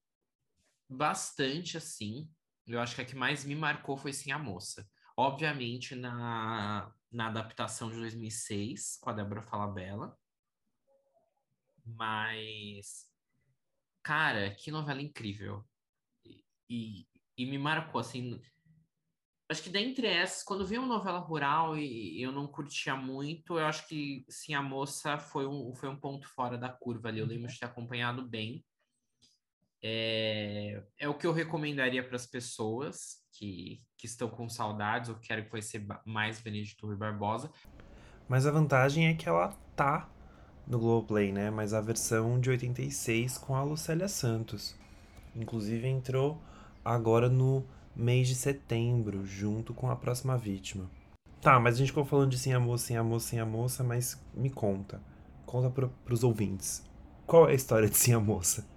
bastante 0.90 1.78
assim. 1.78 2.30
Eu 2.66 2.82
acho 2.82 2.94
que 2.94 3.02
a 3.02 3.06
que 3.06 3.16
mais 3.16 3.46
me 3.46 3.56
marcou 3.56 3.96
foi 3.96 4.12
Sim 4.12 4.32
a 4.32 4.38
Moça. 4.38 4.86
Obviamente, 5.16 5.96
na, 5.96 6.94
na 7.12 7.28
adaptação 7.28 7.90
de 7.90 7.98
2006, 7.98 8.98
com 9.02 9.10
a 9.10 9.14
Débora 9.14 9.42
Falabella. 9.42 10.18
Mas, 11.86 13.06
cara, 14.04 14.54
que 14.54 14.72
novela 14.72 15.02
incrível. 15.02 15.66
E, 16.26 16.44
e, 16.70 17.08
e 17.38 17.46
me 17.46 17.58
marcou, 17.58 18.02
assim. 18.02 18.42
Acho 19.50 19.64
que 19.64 19.70
dentre 19.70 20.08
essas, 20.08 20.44
quando 20.44 20.68
vi 20.68 20.78
uma 20.78 20.88
novela 20.88 21.20
rural 21.20 21.78
e 21.78 22.22
eu 22.22 22.34
não 22.34 22.48
curtia 22.48 22.98
muito, 22.98 23.58
eu 23.58 23.66
acho 23.66 23.88
que 23.88 24.26
Sim 24.28 24.54
a 24.54 24.62
Moça 24.62 25.18
foi 25.18 25.48
um, 25.48 25.74
foi 25.74 25.88
um 25.88 25.98
ponto 25.98 26.28
fora 26.28 26.58
da 26.58 26.68
curva 26.68 27.08
ali. 27.08 27.20
Eu 27.20 27.26
lembro 27.26 27.50
de 27.50 27.58
ter 27.58 27.66
acompanhado 27.66 28.28
bem. 28.28 28.66
É, 29.82 30.84
é 30.98 31.08
o 31.08 31.18
que 31.18 31.26
eu 31.26 31.32
recomendaria 31.32 32.06
para 32.06 32.18
as 32.18 32.26
pessoas 32.26 33.26
que, 33.38 33.80
que 33.96 34.08
estão 34.08 34.28
com 34.30 34.50
saudades 34.50 35.10
ou 35.10 35.16
que 35.16 35.28
querem 35.28 35.48
conhecer 35.48 35.86
mais 36.06 36.42
Benedito 36.42 36.88
Rui 36.88 36.96
Barbosa. 36.96 37.52
Mas 38.28 38.46
a 38.46 38.52
vantagem 38.52 39.08
é 39.08 39.14
que 39.14 39.30
ela 39.30 39.50
tá 39.76 40.10
no 40.66 40.80
Globoplay, 40.80 41.32
né? 41.32 41.50
Mas 41.50 41.74
a 41.74 41.80
versão 41.80 42.40
de 42.40 42.50
86 42.50 43.38
com 43.38 43.56
a 43.56 43.64
Lucélia 43.64 44.08
Santos. 44.08 44.76
Inclusive 45.36 45.88
entrou 45.88 46.42
agora 46.84 47.30
no 47.30 47.64
mês 47.96 48.28
de 48.28 48.36
setembro, 48.36 49.26
junto 49.26 49.74
com 49.74 49.90
a 49.90 49.96
próxima 49.96 50.38
vítima. 50.38 50.90
Tá, 51.40 51.60
mas 51.60 51.76
a 51.76 51.78
gente 51.78 51.90
ficou 51.90 52.06
falando 52.06 52.32
de 52.32 52.40
Sim 52.40 52.54
a 52.54 52.60
Moça, 52.60 52.88
Sim 52.88 52.98
a 52.98 53.04
Moça, 53.04 53.30
Sim 53.30 53.40
a 53.40 53.46
Moça, 53.46 53.84
mas 53.84 54.20
me 54.34 54.50
conta. 54.50 55.02
Conta 55.46 55.70
pro, 55.70 55.90
pros 56.04 56.24
ouvintes. 56.24 56.84
Qual 57.26 57.48
é 57.48 57.52
a 57.52 57.56
história 57.56 57.88
de 57.88 57.96
Sim 57.96 58.14
a 58.14 58.20
Moça? 58.20 58.68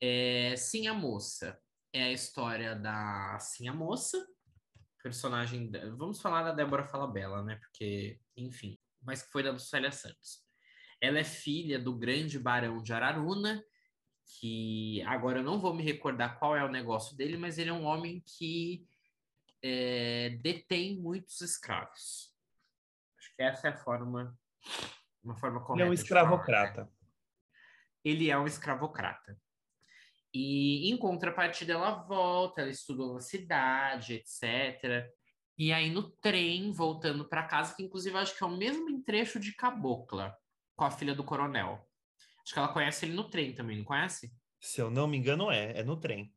É, 0.00 0.54
Sim 0.56 0.88
a 0.88 0.94
Moça 0.94 1.61
é 1.92 2.04
a 2.04 2.12
história 2.12 2.74
da 2.74 3.38
Sim 3.38 3.68
a 3.68 3.74
Moça, 3.74 4.26
personagem. 5.02 5.70
da- 5.70 5.90
Vamos 5.90 6.20
falar 6.20 6.42
da 6.42 6.52
Débora 6.52 6.84
Falabella, 6.84 7.42
né? 7.42 7.56
Porque, 7.56 8.18
enfim, 8.36 8.78
mas 9.02 9.22
que 9.22 9.30
foi 9.32 9.42
da 9.42 9.50
Lucélia 9.52 9.90
Santos. 9.92 10.42
Ela 11.00 11.18
é 11.18 11.24
filha 11.24 11.78
do 11.78 11.96
grande 11.96 12.38
barão 12.38 12.80
de 12.82 12.92
Araruna, 12.92 13.62
que 14.38 15.02
agora 15.02 15.40
eu 15.40 15.42
não 15.42 15.58
vou 15.60 15.74
me 15.74 15.82
recordar 15.82 16.38
qual 16.38 16.56
é 16.56 16.64
o 16.64 16.70
negócio 16.70 17.16
dele, 17.16 17.36
mas 17.36 17.58
ele 17.58 17.70
é 17.70 17.72
um 17.72 17.84
homem 17.84 18.22
que 18.24 18.86
é, 19.62 20.30
detém 20.40 20.98
muitos 20.98 21.40
escravos. 21.40 22.32
Acho 23.18 23.34
que 23.36 23.42
essa 23.42 23.68
é 23.68 23.70
a 23.72 23.76
forma 23.76 24.36
uma 25.22 25.36
forma 25.36 25.60
correta. 25.60 25.82
Ele 25.82 25.88
é 25.88 25.90
um 25.90 25.94
escravocrata. 25.94 26.74
Falar, 26.74 26.86
né? 26.86 26.92
Ele 28.04 28.30
é 28.30 28.38
um 28.38 28.46
escravocrata. 28.46 29.40
E 30.34 30.90
em 30.90 30.96
contrapartida, 30.96 31.74
ela 31.74 31.90
volta, 31.90 32.62
ela 32.62 32.70
estudou 32.70 33.14
na 33.14 33.20
cidade, 33.20 34.14
etc. 34.14 35.06
E 35.58 35.72
aí 35.72 35.90
no 35.90 36.10
trem, 36.10 36.72
voltando 36.72 37.28
para 37.28 37.46
casa, 37.46 37.74
que 37.74 37.82
inclusive 37.82 38.16
acho 38.16 38.36
que 38.36 38.42
é 38.42 38.46
o 38.46 38.56
mesmo 38.56 39.02
trecho 39.04 39.38
de 39.38 39.54
Cabocla, 39.54 40.34
com 40.74 40.84
a 40.84 40.90
filha 40.90 41.14
do 41.14 41.24
coronel. 41.24 41.86
Acho 42.42 42.54
que 42.54 42.58
ela 42.58 42.72
conhece 42.72 43.04
ele 43.04 43.14
no 43.14 43.28
trem 43.28 43.54
também, 43.54 43.76
não 43.76 43.84
conhece? 43.84 44.34
Se 44.60 44.80
eu 44.80 44.90
não 44.90 45.06
me 45.06 45.18
engano, 45.18 45.50
é. 45.50 45.78
É 45.78 45.84
no 45.84 46.00
trem. 46.00 46.34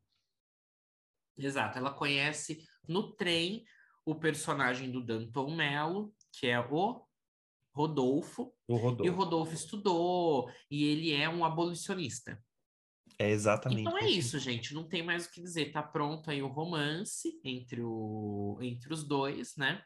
Exato. 1.38 1.78
Ela 1.78 1.94
conhece 1.94 2.64
no 2.88 3.16
trem 3.16 3.66
o 4.06 4.14
personagem 4.14 4.92
do 4.92 5.04
Danton 5.04 5.56
Mello, 5.56 6.14
que 6.34 6.48
é 6.48 6.60
o 6.60 7.06
Rodolfo. 7.74 8.54
O 8.68 8.76
Rodolfo. 8.76 9.06
E 9.06 9.10
o 9.10 9.16
Rodolfo 9.16 9.54
estudou, 9.54 10.52
e 10.70 10.86
ele 10.86 11.14
é 11.14 11.28
um 11.28 11.44
abolicionista. 11.44 12.44
É 13.18 13.30
exatamente. 13.30 13.82
Então 13.82 13.98
é 13.98 14.08
isso, 14.08 14.38
gente. 14.40 14.74
Não 14.74 14.84
tem 14.84 15.02
mais 15.02 15.26
o 15.26 15.32
que 15.32 15.42
dizer. 15.42 15.72
Tá 15.72 15.82
pronto 15.82 16.30
aí 16.30 16.42
o 16.42 16.48
romance 16.48 17.40
entre, 17.44 17.82
o, 17.82 18.58
entre 18.62 18.94
os 18.94 19.04
dois, 19.04 19.56
né? 19.56 19.82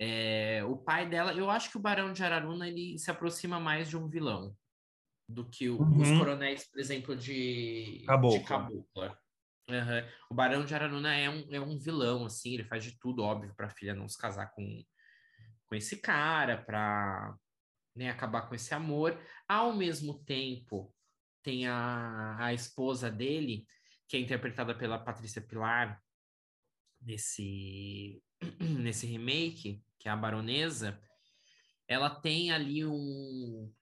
É, 0.00 0.62
o 0.64 0.76
pai 0.76 1.08
dela, 1.08 1.32
eu 1.32 1.50
acho 1.50 1.70
que 1.70 1.76
o 1.76 1.80
Barão 1.80 2.12
de 2.12 2.22
Araruna 2.22 2.68
ele 2.68 2.96
se 2.98 3.10
aproxima 3.10 3.58
mais 3.58 3.88
de 3.88 3.96
um 3.96 4.08
vilão 4.08 4.56
do 5.28 5.44
que 5.44 5.68
o, 5.68 5.80
uhum. 5.80 6.00
os 6.00 6.08
coronéis, 6.16 6.70
por 6.70 6.78
exemplo, 6.78 7.16
de 7.16 8.04
Cabocla. 8.06 8.38
De 8.38 8.44
Cabocla. 8.44 9.18
Uhum. 9.68 10.08
O 10.30 10.34
Barão 10.34 10.64
de 10.64 10.74
Araruna 10.74 11.14
é 11.14 11.28
um, 11.28 11.46
é 11.50 11.60
um 11.60 11.78
vilão, 11.78 12.24
assim, 12.24 12.54
ele 12.54 12.64
faz 12.64 12.84
de 12.84 12.98
tudo, 12.98 13.22
óbvio, 13.22 13.52
para 13.54 13.66
a 13.66 13.70
filha 13.70 13.94
não 13.94 14.08
se 14.08 14.16
casar 14.16 14.52
com, 14.52 14.82
com 15.66 15.74
esse 15.74 15.98
cara, 15.98 16.56
para 16.56 17.36
né, 17.94 18.08
acabar 18.08 18.48
com 18.48 18.54
esse 18.54 18.72
amor. 18.72 19.20
Ao 19.46 19.74
mesmo 19.74 20.24
tempo, 20.24 20.94
tem 21.48 21.66
a, 21.66 22.36
a 22.38 22.52
esposa 22.52 23.10
dele, 23.10 23.66
que 24.06 24.18
é 24.18 24.20
interpretada 24.20 24.74
pela 24.74 24.98
Patrícia 24.98 25.40
Pilar 25.40 25.98
nesse, 27.00 28.22
nesse 28.60 29.06
remake, 29.06 29.82
que 29.98 30.10
é 30.10 30.12
a 30.12 30.16
baronesa, 30.16 31.00
ela 31.88 32.10
tem 32.10 32.52
ali 32.52 32.84
um. 32.84 33.72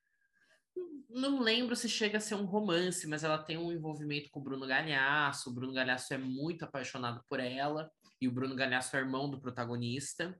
Não 1.11 1.41
lembro 1.41 1.75
se 1.75 1.89
chega 1.89 2.19
a 2.19 2.21
ser 2.21 2.37
um 2.37 2.45
romance, 2.45 3.05
mas 3.09 3.25
ela 3.25 3.39
tem 3.39 3.59
um 3.59 3.73
envolvimento 3.73 4.31
com 4.31 4.39
o 4.39 4.45
Bruno 4.45 4.65
Galhaço. 4.65 5.51
O 5.51 5.53
Bruno 5.53 5.73
Galhaço 5.73 6.15
é 6.15 6.19
muito 6.19 6.65
apaixonado 6.65 7.25
por 7.29 7.41
ela, 7.41 7.91
e 8.21 8.29
o 8.29 8.33
Bruno 8.33 8.55
Galhaço 8.55 8.95
é 8.97 9.01
irmão 9.01 9.29
do 9.29 9.41
protagonista. 9.41 10.39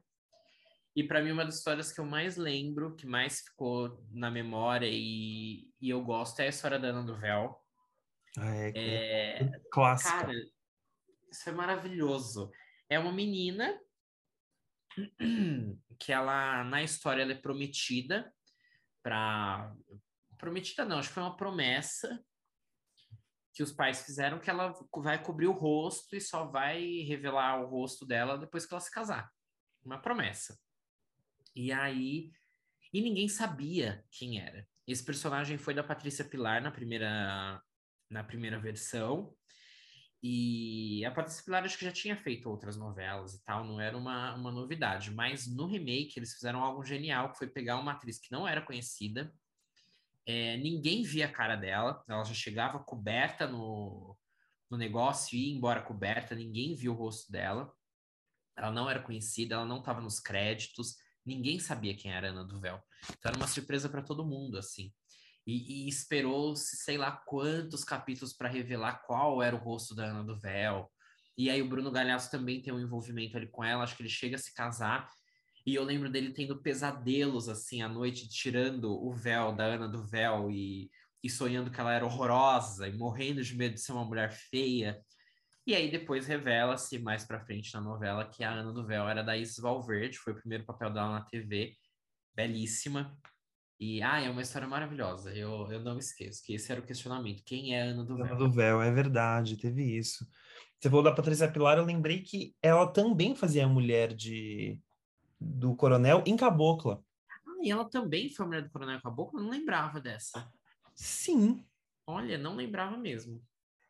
E 0.97 1.05
para 1.05 1.23
mim, 1.23 1.31
uma 1.31 1.45
das 1.45 1.57
histórias 1.57 1.93
que 1.93 2.01
eu 2.01 2.07
mais 2.07 2.39
lembro, 2.39 2.97
que 2.97 3.07
mais 3.07 3.41
ficou 3.41 4.03
na 4.11 4.31
memória 4.31 4.89
e, 4.91 5.71
e 5.79 5.91
eu 5.91 6.03
gosto 6.03 6.41
é 6.41 6.47
a 6.47 6.49
história 6.49 6.79
da 6.79 6.89
Ana 6.89 7.03
do 7.05 7.15
Véu. 7.15 7.55
Ah, 8.39 8.57
é, 8.57 8.73
é, 8.75 9.43
é 9.43 9.61
clássica. 9.71 10.11
Cara, 10.11 10.33
isso 11.31 11.51
é 11.51 11.53
maravilhoso. 11.53 12.51
É 12.89 12.99
uma 12.99 13.13
menina 13.13 13.79
que 16.01 16.13
ela, 16.13 16.65
na 16.65 16.83
história, 16.83 17.21
ela 17.21 17.33
é 17.33 17.39
prometida 17.39 18.33
para. 19.03 19.77
Prometida 20.39 20.87
não, 20.87 20.99
acho 20.99 21.09
que 21.09 21.15
foi 21.15 21.23
uma 21.23 21.37
promessa 21.37 22.25
que 23.53 23.63
os 23.63 23.73
pais 23.73 24.03
fizeram 24.03 24.39
que 24.39 24.49
ela 24.49 24.75
vai 24.97 25.23
cobrir 25.23 25.47
o 25.47 25.53
rosto 25.53 26.17
e 26.17 26.21
só 26.21 26.47
vai 26.47 26.83
revelar 27.07 27.61
o 27.63 27.67
rosto 27.67 28.07
dela 28.07 28.39
depois 28.39 28.65
que 28.65 28.73
ela 28.73 28.81
se 28.81 28.91
casar. 28.91 29.31
Uma 29.85 30.01
promessa. 30.01 30.59
E 31.57 31.73
aí. 31.73 32.31
E 32.93 33.01
ninguém 33.01 33.29
sabia 33.29 34.05
quem 34.11 34.41
era. 34.41 34.67
Esse 34.87 35.05
personagem 35.05 35.59
foi 35.59 35.75
da 35.75 35.83
Patrícia 35.83 36.25
Pilar 36.25 36.63
na 36.63 36.71
primeira, 36.71 37.61
na 38.09 38.23
primeira 38.23 38.61
versão. 38.61 39.35
E 40.23 41.05
a 41.05 41.11
Patrícia 41.11 41.45
Pilar 41.45 41.65
acho 41.65 41.79
que 41.79 41.85
já 41.85 41.93
tinha 41.93 42.17
feito 42.17 42.49
outras 42.49 42.77
novelas 42.77 43.35
e 43.35 43.45
tal, 43.45 43.65
não 43.65 43.81
era 43.81 43.97
uma, 43.97 44.35
uma 44.35 44.53
novidade. 44.53 45.11
Mas 45.11 45.47
no 45.47 45.67
remake 45.67 46.19
eles 46.19 46.35
fizeram 46.35 46.63
algo 46.63 46.85
genial, 46.85 47.33
que 47.33 47.39
foi 47.39 47.49
pegar 47.49 47.79
uma 47.79 47.93
atriz 47.93 48.19
que 48.19 48.31
não 48.31 48.47
era 48.47 48.63
conhecida, 48.63 49.33
é, 50.27 50.57
ninguém 50.57 51.05
via 51.05 51.27
a 51.27 51.33
cara 51.33 51.55
dela, 51.55 52.03
ela 52.09 52.25
já 52.25 52.35
chegava 52.35 52.81
coberta 52.81 53.47
no, 53.47 54.19
no 54.69 54.77
negócio 54.77 55.37
e 55.37 55.47
ia 55.49 55.57
embora 55.57 55.83
coberta, 55.83 56.35
ninguém 56.35 56.75
viu 56.75 56.93
o 56.93 56.97
rosto 56.97 57.31
dela. 57.31 57.73
Ela 58.57 58.73
não 58.73 58.91
era 58.91 59.01
conhecida, 59.01 59.55
ela 59.55 59.65
não 59.65 59.79
estava 59.79 60.01
nos 60.01 60.19
créditos, 60.19 60.97
Ninguém 61.27 61.59
sabia 61.59 61.97
quem 61.97 62.13
era 62.13 62.29
Ana 62.29 62.45
do 62.45 62.61
Véu. 62.61 62.81
Então 63.19 63.31
era 63.31 63.37
uma 63.37 63.49
surpresa 63.49 63.89
para 63.89 64.03
todo 64.03 64.25
mundo, 64.25 64.57
assim. 64.57 64.93
E, 65.47 65.85
e 65.85 65.89
esperou-se 65.89 66.77
sei 66.77 66.97
lá 66.97 67.11
quantos 67.11 67.85
capítulos 67.85 68.33
para 68.33 68.49
revelar 68.49 69.03
qual 69.07 69.43
era 69.43 69.55
o 69.55 69.59
rosto 69.59 69.95
da 69.95 70.05
Ana 70.05 70.25
do 70.25 70.39
Véu. 70.39 70.91
E 71.37 71.51
aí 71.51 71.61
o 71.61 71.69
Bruno 71.69 71.91
Galhaço 71.91 72.31
também 72.31 72.63
tem 72.63 72.73
um 72.73 72.81
envolvimento 72.81 73.37
ali 73.37 73.47
com 73.47 73.63
ela, 73.63 73.83
acho 73.83 73.97
que 73.97 74.03
ele 74.03 74.09
chega 74.09 74.37
a 74.37 74.39
se 74.39 74.55
casar. 74.55 75.11
E 75.67 75.75
eu 75.75 75.83
lembro 75.83 76.09
dele 76.09 76.33
tendo 76.33 76.63
pesadelos, 76.63 77.49
assim, 77.49 77.83
à 77.83 77.89
noite, 77.89 78.29
tirando 78.29 78.93
o 78.93 79.13
véu 79.13 79.53
da 79.53 79.65
Ana 79.65 79.89
do 79.89 80.07
Véu 80.07 80.49
e, 80.51 80.89
e 81.23 81.29
sonhando 81.29 81.71
que 81.71 81.81
ela 81.81 81.93
era 81.93 82.07
horrorosa 82.07 82.89
e 82.89 82.97
morrendo 82.97 83.43
de 83.43 83.55
medo 83.57 83.75
de 83.75 83.81
ser 83.81 83.93
uma 83.93 84.05
mulher 84.05 84.33
feia. 84.33 85.03
E 85.67 85.75
aí 85.75 85.91
depois 85.91 86.29
revela-se 86.29 86.97
mais 86.97 87.25
para 87.25 87.41
frente 87.41 87.75
na 87.75 87.81
novela 87.81 88.25
que 88.25 88.45
a 88.45 88.53
Ana 88.53 88.73
do 88.73 88.87
Véu 88.87 89.09
era 89.09 89.25
da 89.25 89.37
Isis 89.37 89.59
Valverde, 89.59 90.17
foi 90.17 90.33
o 90.33 90.37
primeiro 90.37 90.65
papel 90.65 90.93
dela 90.93 91.11
na 91.11 91.23
TV, 91.23 91.75
belíssima. 92.37 93.19
E 93.79 94.01
ah, 94.01 94.21
é 94.21 94.31
uma 94.31 94.43
história 94.43 94.69
maravilhosa. 94.69 95.35
Eu, 95.35 95.67
eu 95.71 95.81
não 95.81 95.99
esqueço 95.99 96.43
que 96.45 96.55
esse 96.55 96.71
era 96.71 96.81
o 96.81 96.87
questionamento. 96.87 97.43
Quem 97.45 97.75
é 97.75 97.83
Ana 97.83 98.05
do 98.05 98.17
Véu? 98.17 98.27
Ana 98.27 98.35
do 98.37 98.51
Véu, 98.51 98.81
é 98.81 98.93
verdade, 98.93 99.57
teve 99.57 99.83
isso. 99.83 100.25
Você 100.79 100.89
falou 100.89 101.03
da 101.03 101.13
Patrícia 101.13 101.51
Pilar, 101.51 101.79
eu 101.79 101.85
lembrei 101.85 102.23
que 102.23 102.55
ela 102.63 102.87
também 102.87 103.35
fazia 103.35 103.65
a 103.65 103.69
mulher 103.69 104.15
de 104.15 104.81
do 105.39 105.75
Coronel 105.75 106.23
em 106.25 106.37
Cabocla. 106.37 107.03
Ah, 107.29 107.61
e 107.61 107.71
ela 107.73 107.85
também 107.85 108.31
foi 108.31 108.45
a 108.45 108.49
mulher 108.49 108.63
do 108.63 108.71
Coronel 108.71 108.99
em 108.99 109.03
Cabocla? 109.03 109.41
Eu 109.41 109.45
não 109.45 109.51
lembrava 109.51 110.01
dessa. 110.01 110.49
Sim. 110.95 111.67
Olha, 112.07 112.39
não 112.39 112.55
lembrava 112.55 112.97
mesmo 112.97 113.43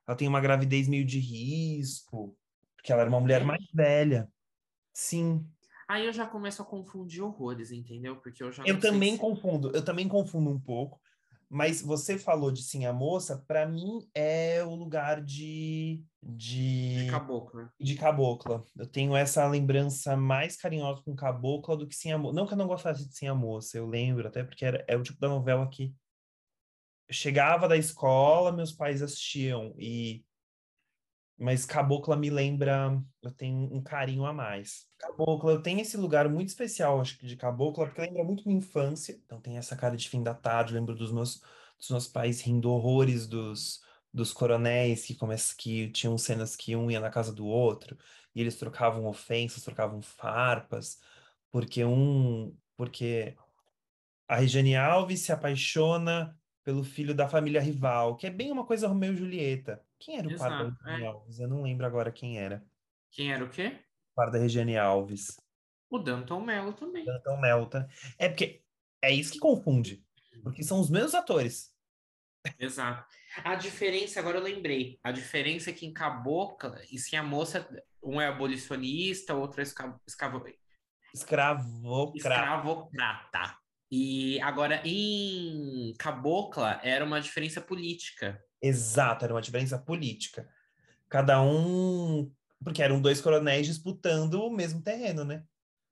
ela 0.06 0.16
tem 0.16 0.28
uma 0.28 0.40
gravidez 0.40 0.88
meio 0.88 1.04
de 1.04 1.18
risco, 1.18 2.36
porque 2.76 2.92
ela 2.92 3.02
era 3.02 3.10
uma 3.10 3.20
mulher 3.20 3.42
é. 3.42 3.44
mais 3.44 3.64
velha. 3.72 4.28
Sim. 4.92 5.44
Aí 5.88 6.06
eu 6.06 6.12
já 6.12 6.26
começo 6.26 6.62
a 6.62 6.64
confundir 6.64 7.22
horrores, 7.22 7.70
entendeu? 7.70 8.16
Porque 8.16 8.42
eu 8.42 8.50
já 8.50 8.64
Eu 8.64 8.80
também 8.80 9.12
se... 9.12 9.18
confundo, 9.18 9.70
eu 9.72 9.84
também 9.84 10.08
confundo 10.08 10.50
um 10.50 10.58
pouco. 10.58 11.00
Mas 11.48 11.80
você 11.80 12.18
falou 12.18 12.50
de 12.50 12.62
Sim 12.62 12.86
a 12.86 12.92
Moça, 12.92 13.44
para 13.46 13.66
mim 13.68 14.00
é 14.12 14.64
o 14.64 14.74
lugar 14.74 15.22
de, 15.22 16.02
de. 16.20 17.04
De 17.04 17.10
cabocla. 17.10 17.72
De 17.80 17.94
cabocla. 17.94 18.64
Eu 18.76 18.86
tenho 18.86 19.14
essa 19.14 19.46
lembrança 19.46 20.16
mais 20.16 20.56
carinhosa 20.56 21.02
com 21.02 21.14
cabocla 21.14 21.76
do 21.76 21.86
que 21.86 21.94
Sim 21.94 22.10
a 22.10 22.18
Moça. 22.18 22.34
Não 22.34 22.46
que 22.46 22.54
eu 22.54 22.58
não 22.58 22.66
gostasse 22.66 23.06
de 23.06 23.16
Sim 23.16 23.28
a 23.28 23.34
Moça, 23.34 23.78
eu 23.78 23.86
lembro, 23.86 24.26
até 24.26 24.42
porque 24.42 24.64
era, 24.64 24.84
é 24.88 24.96
o 24.96 25.02
tipo 25.04 25.20
da 25.20 25.28
novela 25.28 25.68
que 25.68 25.94
chegava 27.10 27.68
da 27.68 27.76
escola, 27.76 28.52
meus 28.52 28.72
pais 28.72 29.02
assistiam 29.02 29.74
e 29.78 30.24
mas 31.38 31.66
Cabocla 31.66 32.16
me 32.16 32.30
lembra, 32.30 32.98
eu 33.22 33.30
tenho 33.30 33.68
um 33.70 33.82
carinho 33.82 34.24
a 34.24 34.32
mais. 34.32 34.88
Cabocla, 34.98 35.52
eu 35.52 35.62
tenho 35.62 35.80
esse 35.80 35.96
lugar 35.96 36.28
muito 36.30 36.48
especial, 36.48 36.98
acho 36.98 37.18
que 37.18 37.26
de 37.26 37.36
Cabocla, 37.36 37.86
porque 37.86 38.00
lembra 38.00 38.24
muito 38.24 38.44
minha 38.46 38.58
infância. 38.58 39.20
Então 39.24 39.38
tem 39.38 39.58
essa 39.58 39.76
cara 39.76 39.96
de 39.96 40.08
fim 40.08 40.22
da 40.22 40.32
tarde, 40.32 40.72
lembro 40.72 40.94
dos 40.94 41.12
meus 41.12 41.42
dos 41.78 41.90
meus 41.90 42.08
pais 42.08 42.40
rindo 42.40 42.70
horrores 42.70 43.26
dos 43.26 43.82
dos 44.12 44.32
coronéis 44.32 45.04
que 45.04 45.14
começa 45.14 45.54
que 45.54 45.90
tinham 45.90 46.16
cenas 46.16 46.56
que 46.56 46.74
um 46.74 46.90
ia 46.90 46.98
na 47.00 47.10
casa 47.10 47.30
do 47.34 47.44
outro 47.46 47.98
e 48.34 48.40
eles 48.40 48.56
trocavam 48.56 49.04
ofensas, 49.04 49.62
trocavam 49.62 50.00
farpas, 50.00 50.98
porque 51.50 51.84
um 51.84 52.56
porque 52.76 53.36
a 54.26 54.36
Regiane 54.36 54.74
Alves 54.74 55.20
se 55.20 55.32
apaixona 55.32 56.34
pelo 56.66 56.82
filho 56.82 57.14
da 57.14 57.28
família 57.28 57.60
rival, 57.60 58.16
que 58.16 58.26
é 58.26 58.30
bem 58.30 58.50
uma 58.50 58.66
coisa 58.66 58.88
Romeu 58.88 59.12
e 59.12 59.16
Julieta. 59.16 59.80
Quem 60.00 60.18
era 60.18 60.26
o 60.26 60.32
Exato, 60.32 60.50
par 60.50 60.58
da 60.58 60.90
Regiane 60.90 61.04
é. 61.04 61.06
Alves? 61.06 61.38
Eu 61.38 61.48
não 61.48 61.62
lembro 61.62 61.86
agora 61.86 62.10
quem 62.10 62.40
era. 62.40 62.66
Quem 63.12 63.32
era 63.32 63.44
o 63.44 63.48
quê? 63.48 63.78
O 64.10 64.14
par 64.16 64.32
da 64.32 64.38
Regiane 64.38 64.76
Alves. 64.76 65.40
O 65.88 65.96
Danton 65.96 66.40
Mello 66.40 66.72
também. 66.72 67.04
Danton 67.04 67.36
Mello. 67.36 67.66
Tá? 67.66 67.86
É 68.18 68.28
porque 68.28 68.64
é 69.00 69.12
isso 69.12 69.32
que 69.32 69.38
confunde. 69.38 70.04
Porque 70.42 70.64
são 70.64 70.80
os 70.80 70.90
mesmos 70.90 71.14
atores. 71.14 71.72
Exato. 72.58 73.06
A 73.44 73.54
diferença, 73.54 74.18
agora 74.18 74.38
eu 74.38 74.42
lembrei, 74.42 74.98
a 75.04 75.12
diferença 75.12 75.70
é 75.70 75.72
que 75.72 75.86
em 75.86 75.92
Cabocla, 75.92 76.80
e 76.90 76.98
se 76.98 77.14
a 77.14 77.22
moça, 77.22 77.68
um 78.02 78.20
é 78.20 78.26
abolicionista, 78.26 79.36
o 79.36 79.40
outro 79.40 79.60
é 79.60 79.62
escravo, 79.62 80.00
escravo, 80.04 80.42
escravocrata. 81.14 82.14
Escravocrata. 82.16 83.58
E 83.90 84.40
agora, 84.40 84.82
em 84.84 85.94
Cabocla, 85.98 86.80
era 86.82 87.04
uma 87.04 87.20
diferença 87.20 87.60
política. 87.60 88.42
Exato, 88.60 89.24
era 89.24 89.34
uma 89.34 89.42
diferença 89.42 89.78
política. 89.78 90.48
Cada 91.08 91.40
um. 91.42 92.32
Porque 92.64 92.82
eram 92.82 93.00
dois 93.00 93.20
coronéis 93.20 93.66
disputando 93.66 94.34
o 94.42 94.50
mesmo 94.50 94.82
terreno, 94.82 95.24
né? 95.24 95.44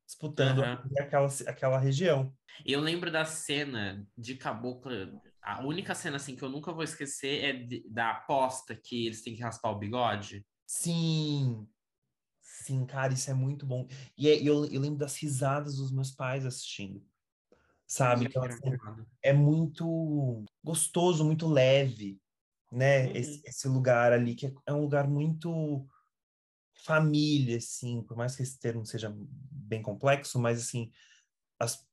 disputando 0.06 0.60
Aham. 0.60 0.82
aquela, 0.98 1.28
aquela 1.46 1.78
região. 1.78 2.34
Eu 2.64 2.80
lembro 2.80 3.10
da 3.10 3.24
cena 3.24 4.06
de 4.16 4.36
Cabocla. 4.36 5.10
A 5.42 5.64
única 5.64 5.94
cena 5.94 6.16
assim 6.16 6.36
que 6.36 6.42
eu 6.42 6.48
nunca 6.48 6.72
vou 6.72 6.82
esquecer 6.84 7.44
é 7.44 7.52
de- 7.52 7.88
da 7.90 8.10
aposta 8.12 8.74
que 8.76 9.06
eles 9.06 9.22
têm 9.22 9.34
que 9.34 9.42
raspar 9.42 9.70
o 9.70 9.78
bigode. 9.78 10.46
Sim, 10.66 11.66
sim, 12.40 12.86
cara, 12.86 13.12
isso 13.12 13.30
é 13.30 13.34
muito 13.34 13.66
bom. 13.66 13.86
E 14.16 14.28
é- 14.28 14.42
eu, 14.42 14.64
eu 14.66 14.80
lembro 14.80 14.98
das 14.98 15.16
risadas 15.16 15.76
dos 15.76 15.92
meus 15.92 16.10
pais 16.10 16.46
assistindo, 16.46 17.04
sabe? 17.86 18.26
Então, 18.26 18.42
assim, 18.42 18.60
é 19.22 19.32
muito 19.32 20.44
gostoso, 20.62 21.24
muito 21.24 21.46
leve, 21.46 22.20
né? 22.72 23.06
Uhum. 23.06 23.12
Esse, 23.16 23.42
esse 23.44 23.68
lugar 23.68 24.12
ali, 24.12 24.34
que 24.34 24.46
é, 24.46 24.54
é 24.66 24.72
um 24.72 24.80
lugar 24.80 25.08
muito 25.08 25.86
família, 26.84 27.56
assim, 27.56 28.02
por 28.02 28.16
mais 28.16 28.36
que 28.36 28.42
esse 28.42 28.58
termo 28.58 28.84
seja 28.84 29.14
bem 29.16 29.80
complexo, 29.82 30.38
mas 30.38 30.60
assim, 30.60 30.90
as- 31.58 31.86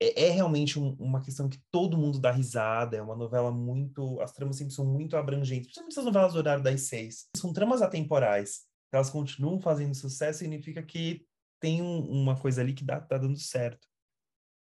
é, 0.00 0.26
é 0.28 0.30
realmente 0.30 0.78
um- 0.78 0.94
uma 0.98 1.20
questão 1.22 1.48
que 1.48 1.60
todo 1.70 1.98
mundo 1.98 2.18
dá 2.20 2.30
risada, 2.30 2.96
é 2.96 3.02
uma 3.02 3.16
novela 3.16 3.50
muito, 3.52 4.20
as 4.20 4.32
tramas 4.32 4.56
sempre 4.56 4.72
são 4.74 4.86
muito 4.86 5.16
abrangentes, 5.16 5.66
principalmente 5.66 5.92
essas 5.92 6.04
novelas 6.04 6.32
do 6.32 6.38
horário 6.38 6.62
das 6.62 6.82
seis. 6.82 7.28
São 7.36 7.52
tramas 7.52 7.82
atemporais, 7.82 8.62
elas 8.92 9.10
continuam 9.10 9.60
fazendo 9.60 9.94
sucesso, 9.94 10.38
significa 10.40 10.82
que 10.82 11.26
tem 11.60 11.82
um- 11.82 12.08
uma 12.10 12.38
coisa 12.38 12.60
ali 12.60 12.72
que 12.74 12.84
dá, 12.84 13.00
tá 13.00 13.18
dando 13.18 13.38
certo. 13.38 13.86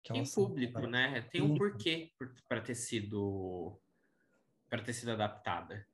Que 0.04 0.14
Tem 0.14 0.26
são- 0.26 0.46
público, 0.46 0.88
né? 0.88 1.22
Tem 1.32 1.42
um 1.42 1.50
Sim. 1.54 1.58
porquê 1.58 2.12
para 2.48 2.62
ter 2.62 2.76
sido 2.76 3.80
para 4.70 4.82
ter 4.84 4.94
sido 4.94 5.12
adaptada. 5.12 5.86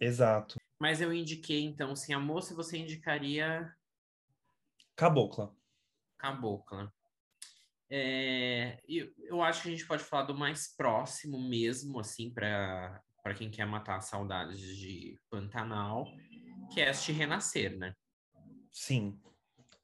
Exato. 0.00 0.58
Mas 0.80 1.00
eu 1.00 1.12
indiquei 1.12 1.62
então, 1.62 1.94
sim, 1.94 2.12
a 2.14 2.18
moça 2.18 2.54
você 2.54 2.78
indicaria 2.78 3.72
Cabocla. 4.96 5.54
Cabocla. 6.18 6.92
É, 7.90 8.80
e 8.88 9.12
eu 9.18 9.42
acho 9.42 9.62
que 9.62 9.68
a 9.68 9.70
gente 9.70 9.86
pode 9.86 10.02
falar 10.02 10.24
do 10.24 10.34
mais 10.36 10.74
próximo 10.74 11.38
mesmo, 11.48 12.00
assim, 12.00 12.30
para 12.32 13.02
para 13.22 13.32
quem 13.34 13.50
quer 13.50 13.64
matar 13.64 13.96
as 13.96 14.04
saudades 14.06 14.60
de 14.76 15.18
Pantanal, 15.30 16.04
que 16.72 16.80
é 16.82 16.90
este 16.90 17.10
Renascer, 17.10 17.74
né? 17.78 17.94
Sim. 18.70 19.18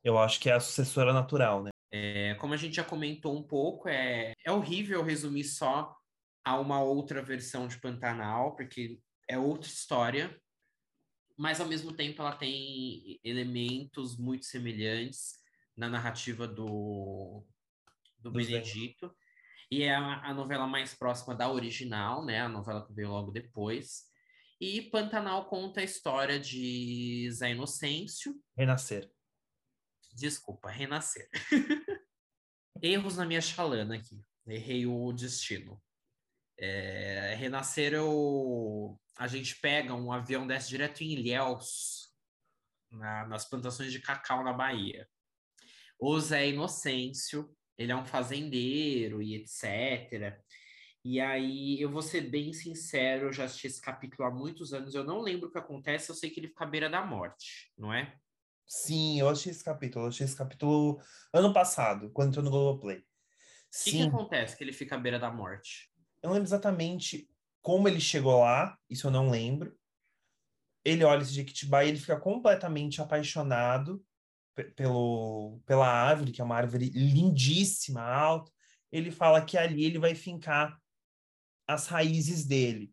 Eu 0.04 0.18
acho 0.18 0.38
que 0.38 0.50
é 0.50 0.52
a 0.52 0.60
sucessora 0.60 1.10
natural, 1.14 1.62
né? 1.62 1.70
É, 1.92 2.34
como 2.36 2.54
a 2.54 2.56
gente 2.56 2.76
já 2.76 2.84
comentou 2.84 3.36
um 3.36 3.42
pouco, 3.42 3.88
é, 3.88 4.32
é 4.44 4.52
horrível 4.52 5.02
resumir 5.02 5.44
só 5.44 5.96
a 6.44 6.58
uma 6.58 6.82
outra 6.82 7.22
versão 7.22 7.66
de 7.66 7.78
Pantanal, 7.80 8.54
porque 8.54 9.00
é 9.28 9.38
outra 9.38 9.68
história, 9.68 10.40
mas 11.36 11.60
ao 11.60 11.66
mesmo 11.66 11.92
tempo 11.92 12.22
ela 12.22 12.36
tem 12.36 13.18
elementos 13.24 14.18
muito 14.18 14.46
semelhantes 14.46 15.34
na 15.76 15.88
narrativa 15.88 16.46
do, 16.46 17.44
do. 18.18 18.30
Benedito. 18.30 19.14
E 19.70 19.82
é 19.82 19.94
a, 19.94 20.20
a 20.30 20.34
novela 20.34 20.66
mais 20.66 20.94
próxima 20.94 21.34
da 21.34 21.50
original, 21.50 22.24
né? 22.24 22.40
A 22.40 22.48
novela 22.48 22.84
que 22.84 22.92
veio 22.92 23.08
logo 23.08 23.30
depois. 23.30 24.04
E 24.60 24.82
Pantanal 24.82 25.48
conta 25.48 25.80
a 25.80 25.84
história 25.84 26.38
de 26.38 27.30
Zé 27.32 27.52
Inocêncio, 27.52 28.34
Renascer. 28.56 29.10
Desculpa, 30.12 30.70
renascer. 30.70 31.28
Erros 32.82 33.16
na 33.16 33.24
minha 33.26 33.40
chalana 33.40 33.96
aqui. 33.96 34.22
Errei 34.46 34.86
o 34.86 35.12
destino. 35.12 35.82
É, 36.58 37.34
renascer, 37.38 37.94
eu... 37.94 39.00
a 39.16 39.26
gente 39.26 39.58
pega 39.60 39.94
um 39.94 40.12
avião, 40.12 40.46
desce 40.46 40.68
direto 40.68 41.02
em 41.02 41.12
Ilhéus, 41.12 42.12
na- 42.90 43.26
nas 43.26 43.48
plantações 43.48 43.92
de 43.92 44.00
cacau 44.00 44.44
na 44.44 44.52
Bahia. 44.52 45.08
O 45.98 46.18
Zé 46.20 46.48
Inocêncio, 46.48 47.54
ele 47.78 47.92
é 47.92 47.96
um 47.96 48.04
fazendeiro 48.04 49.22
e 49.22 49.36
etc. 49.36 50.38
E 51.02 51.18
aí, 51.18 51.80
eu 51.80 51.90
vou 51.90 52.02
ser 52.02 52.22
bem 52.22 52.52
sincero, 52.52 53.26
eu 53.28 53.32
já 53.32 53.44
assisti 53.44 53.66
esse 53.66 53.80
capítulo 53.80 54.28
há 54.28 54.30
muitos 54.30 54.74
anos, 54.74 54.94
eu 54.94 55.02
não 55.04 55.20
lembro 55.20 55.48
o 55.48 55.52
que 55.52 55.58
acontece, 55.58 56.10
eu 56.10 56.14
sei 56.14 56.28
que 56.28 56.40
ele 56.40 56.48
fica 56.48 56.64
à 56.64 56.66
beira 56.66 56.90
da 56.90 57.04
morte, 57.04 57.72
não 57.76 57.92
é? 57.92 58.18
Sim, 58.72 59.18
eu 59.18 59.28
achei 59.28 59.50
esse 59.50 59.64
capítulo. 59.64 60.04
Eu 60.04 60.08
achei 60.10 60.24
esse 60.24 60.36
capítulo 60.36 61.00
ano 61.32 61.52
passado, 61.52 62.08
quando 62.12 62.28
entrou 62.28 62.44
no 62.44 62.50
Globoplay. 62.52 62.98
O 62.98 63.04
que, 63.84 63.92
que 63.92 64.02
acontece 64.02 64.56
que 64.56 64.62
ele 64.62 64.72
fica 64.72 64.94
à 64.94 64.98
beira 64.98 65.18
da 65.18 65.30
morte? 65.30 65.90
eu 66.22 66.28
não 66.28 66.34
lembro 66.34 66.46
exatamente 66.48 67.28
como 67.62 67.88
ele 67.88 68.00
chegou 68.00 68.40
lá, 68.40 68.78
isso 68.88 69.06
eu 69.06 69.10
não 69.10 69.28
lembro. 69.28 69.76
Ele 70.84 71.04
olha 71.04 71.22
esse 71.22 71.32
Jequitibá 71.32 71.84
e 71.84 71.88
ele 71.88 71.98
fica 71.98 72.18
completamente 72.18 73.00
apaixonado 73.00 74.04
pe- 74.54 74.70
pelo, 74.70 75.60
pela 75.66 75.86
árvore, 75.88 76.32
que 76.32 76.40
é 76.40 76.44
uma 76.44 76.56
árvore 76.56 76.90
lindíssima, 76.90 78.02
alta. 78.02 78.52
Ele 78.92 79.10
fala 79.10 79.44
que 79.44 79.58
ali 79.58 79.84
ele 79.84 79.98
vai 79.98 80.14
fincar 80.14 80.78
as 81.66 81.86
raízes 81.86 82.46
dele. 82.46 82.92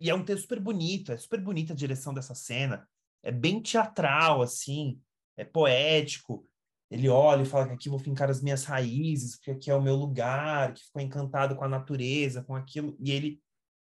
E 0.00 0.10
é 0.10 0.14
um 0.14 0.24
texto 0.24 0.42
super 0.42 0.60
bonito, 0.60 1.12
é 1.12 1.16
super 1.16 1.40
bonita 1.40 1.72
a 1.72 1.76
direção 1.76 2.14
dessa 2.14 2.34
cena. 2.34 2.88
É 3.24 3.32
bem 3.32 3.60
teatral, 3.60 4.42
assim, 4.42 5.00
é 5.36 5.44
poético. 5.44 6.46
Ele 6.90 7.08
olha 7.08 7.42
e 7.42 7.46
fala 7.46 7.66
que 7.66 7.72
aqui 7.72 7.88
vou 7.88 7.98
fincar 7.98 8.30
as 8.30 8.42
minhas 8.42 8.64
raízes, 8.64 9.36
porque 9.36 9.50
aqui 9.50 9.70
é 9.70 9.74
o 9.74 9.82
meu 9.82 9.96
lugar, 9.96 10.74
que 10.74 10.84
ficou 10.84 11.02
encantado 11.02 11.56
com 11.56 11.64
a 11.64 11.68
natureza, 11.68 12.44
com 12.44 12.54
aquilo. 12.54 12.96
E 13.00 13.10
ele 13.10 13.40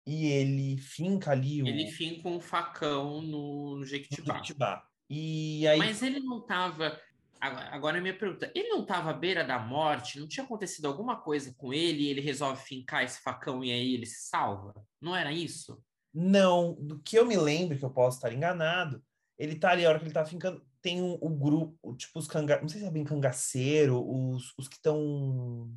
e 0.08 0.26
ele 0.26 0.78
finca 0.78 1.32
ali 1.32 1.62
o 1.62 1.66
Ele 1.66 1.86
finca 1.90 2.30
um 2.30 2.40
facão 2.40 3.20
no, 3.20 3.76
no 3.76 3.84
Jequitibá. 3.84 4.36
Jequitibá. 4.36 4.82
E 5.08 5.68
aí 5.68 5.78
Mas 5.78 6.02
ele 6.02 6.20
não 6.20 6.38
estava. 6.38 6.98
Agora 7.38 7.98
a 7.98 8.00
minha 8.00 8.18
pergunta: 8.18 8.50
ele 8.54 8.68
não 8.68 8.82
estava 8.82 9.10
à 9.10 9.12
beira 9.12 9.44
da 9.44 9.58
morte? 9.58 10.18
Não 10.18 10.26
tinha 10.26 10.44
acontecido 10.44 10.86
alguma 10.86 11.20
coisa 11.20 11.54
com 11.58 11.74
ele 11.74 12.04
e 12.04 12.08
ele 12.08 12.22
resolve 12.22 12.62
fincar 12.62 13.04
esse 13.04 13.20
facão 13.20 13.62
e 13.62 13.70
aí 13.70 13.94
ele 13.94 14.06
se 14.06 14.28
salva? 14.28 14.74
Não 14.98 15.14
era 15.14 15.30
isso? 15.30 15.78
Não, 16.12 16.72
do 16.80 16.98
que 17.00 17.18
eu 17.18 17.26
me 17.26 17.36
lembro, 17.36 17.78
que 17.78 17.84
eu 17.84 17.90
posso 17.90 18.16
estar 18.16 18.32
enganado, 18.32 19.04
ele 19.38 19.56
tá 19.56 19.70
ali, 19.70 19.86
a 19.86 19.88
hora 19.88 19.98
que 19.98 20.06
ele 20.06 20.12
tá 20.12 20.24
fincando, 20.24 20.66
tem 20.82 21.00
um, 21.00 21.16
o 21.20 21.30
grupo, 21.30 21.94
tipo, 21.96 22.18
os 22.18 22.26
canga... 22.26 22.60
não 22.60 22.68
sei 22.68 22.80
se 22.80 22.86
é 22.86 22.90
bem 22.90 23.04
cangaceiro, 23.04 24.04
os, 24.04 24.52
os 24.58 24.68
que 24.68 24.76
estão. 24.76 25.72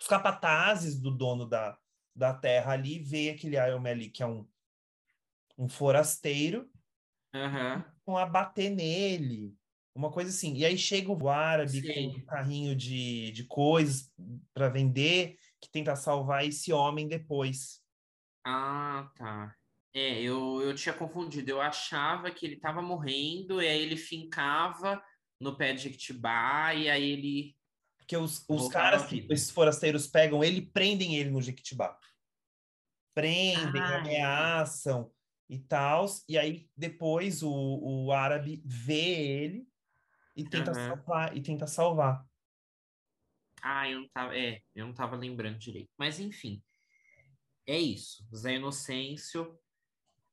Os 0.00 0.06
capatazes 0.06 1.00
do 1.00 1.10
dono 1.10 1.46
da, 1.46 1.78
da 2.14 2.34
terra 2.34 2.72
ali, 2.72 2.98
vê 2.98 3.30
aquele 3.30 3.56
Ayome 3.56 3.88
ali, 3.88 4.10
que 4.10 4.22
é 4.22 4.26
um, 4.26 4.46
um 5.56 5.68
forasteiro, 5.68 6.70
Aham. 7.34 7.84
vão 8.04 8.18
abater 8.18 8.70
nele, 8.70 9.54
uma 9.94 10.10
coisa 10.10 10.30
assim. 10.30 10.54
E 10.54 10.66
aí 10.66 10.76
chega 10.76 11.10
o 11.10 11.28
árabe 11.28 11.80
com 11.80 11.92
Sim. 11.92 12.16
um 12.16 12.24
carrinho 12.26 12.76
de, 12.76 13.30
de 13.32 13.44
coisas 13.44 14.12
para 14.52 14.68
vender, 14.68 15.38
que 15.60 15.70
tenta 15.70 15.96
salvar 15.96 16.44
esse 16.44 16.72
homem 16.72 17.08
depois. 17.08 17.82
Ah, 18.44 19.10
tá. 19.16 19.56
É, 19.96 20.20
eu, 20.20 20.60
eu 20.60 20.74
tinha 20.74 20.92
confundido. 20.92 21.48
Eu 21.48 21.60
achava 21.60 22.28
que 22.32 22.44
ele 22.44 22.56
estava 22.56 22.82
morrendo 22.82 23.62
e 23.62 23.68
aí 23.68 23.80
ele 23.80 23.96
fincava 23.96 25.00
no 25.40 25.56
pé 25.56 25.72
de 25.72 25.82
Jequitibá 25.82 26.74
e 26.74 26.90
aí 26.90 27.10
ele. 27.10 27.56
Porque 27.96 28.16
os, 28.16 28.44
os 28.48 28.68
caras 28.68 29.06
que 29.06 29.24
esses 29.30 29.50
forasteiros 29.50 30.08
pegam 30.08 30.42
ele, 30.42 30.60
prendem 30.60 31.16
ele 31.16 31.30
no 31.30 31.40
Jequitibá. 31.40 31.96
Prendem, 33.14 33.80
Ah, 33.80 33.94
é. 33.94 34.00
ameaçam 34.00 35.12
e 35.48 35.60
tal. 35.60 36.06
E 36.28 36.36
aí 36.36 36.68
depois 36.76 37.44
o, 37.44 37.52
o 37.52 38.12
árabe 38.12 38.60
vê 38.66 39.44
ele 39.44 39.68
e 40.36 40.42
tenta 40.42 40.72
Aham. 40.72 40.88
salvar. 40.88 41.36
E 41.36 41.40
tenta 41.40 41.68
salvar. 41.68 42.26
Ah, 43.62 43.88
eu 43.88 44.00
não 44.00 44.08
tava. 44.08 44.36
É, 44.36 44.60
eu 44.74 44.86
não 44.86 44.92
tava 44.92 45.14
lembrando 45.14 45.56
direito. 45.56 45.90
Mas 45.96 46.18
enfim. 46.18 46.60
É 47.64 47.78
isso. 47.78 48.26
Zé 48.34 48.56
Inocêncio. 48.56 49.56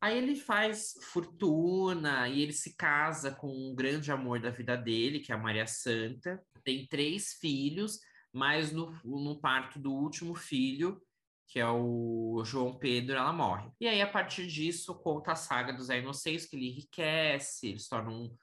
Aí 0.02 0.18
ele 0.18 0.36
faz 0.36 0.96
fortuna 1.04 2.28
e 2.28 2.42
ele 2.42 2.54
se 2.54 2.76
casa 2.76 3.30
com 3.32 3.48
um 3.48 3.76
grande 3.76 4.12
amor 4.12 4.42
da 4.42 4.50
vida 4.50 4.76
dele, 4.76 5.20
que 5.20 5.32
é 5.32 5.36
a 5.36 5.38
Maria 5.38 5.68
Santa. 5.68 6.44
Tem 6.64 6.88
três 6.88 7.34
filhos, 7.34 8.00
mas 8.34 8.72
no, 8.72 8.92
no 9.04 9.40
parto 9.40 9.78
do 9.78 9.94
último 9.94 10.34
filho, 10.34 11.00
que 11.48 11.60
é 11.60 11.70
o 11.70 12.42
João 12.44 12.80
Pedro, 12.80 13.16
ela 13.16 13.32
morre. 13.32 13.70
E 13.80 13.88
aí, 13.88 14.02
a 14.02 14.08
partir 14.08 14.48
disso, 14.48 14.96
conta 14.96 15.34
a 15.34 15.36
saga 15.36 15.72
do 15.72 15.84
Zé 15.84 16.00
Inocêncio, 16.00 16.50
que 16.50 16.56
ele 16.56 16.70
enriquece, 16.70 17.68
ele 17.68 17.80
se 17.80 17.90
torna 17.90 18.10
um, 18.10 18.36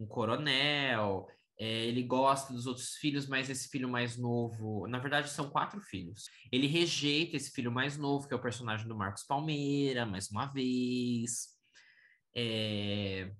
um 0.00 0.06
coronel, 0.06 1.28
é, 1.58 1.86
ele 1.86 2.02
gosta 2.02 2.52
dos 2.52 2.66
outros 2.66 2.94
filhos, 2.96 3.28
mas 3.28 3.48
esse 3.48 3.68
filho 3.68 3.88
mais 3.88 4.16
novo, 4.16 4.88
na 4.88 4.98
verdade 4.98 5.30
são 5.30 5.50
quatro 5.50 5.80
filhos. 5.80 6.24
Ele 6.50 6.66
rejeita 6.66 7.36
esse 7.36 7.50
filho 7.52 7.70
mais 7.70 7.96
novo, 7.96 8.26
que 8.26 8.34
é 8.34 8.36
o 8.36 8.42
personagem 8.42 8.88
do 8.88 8.96
Marcos 8.96 9.22
Palmeira, 9.22 10.04
mais 10.04 10.30
uma 10.30 10.46
vez. 10.46 11.54
É, 12.34 13.32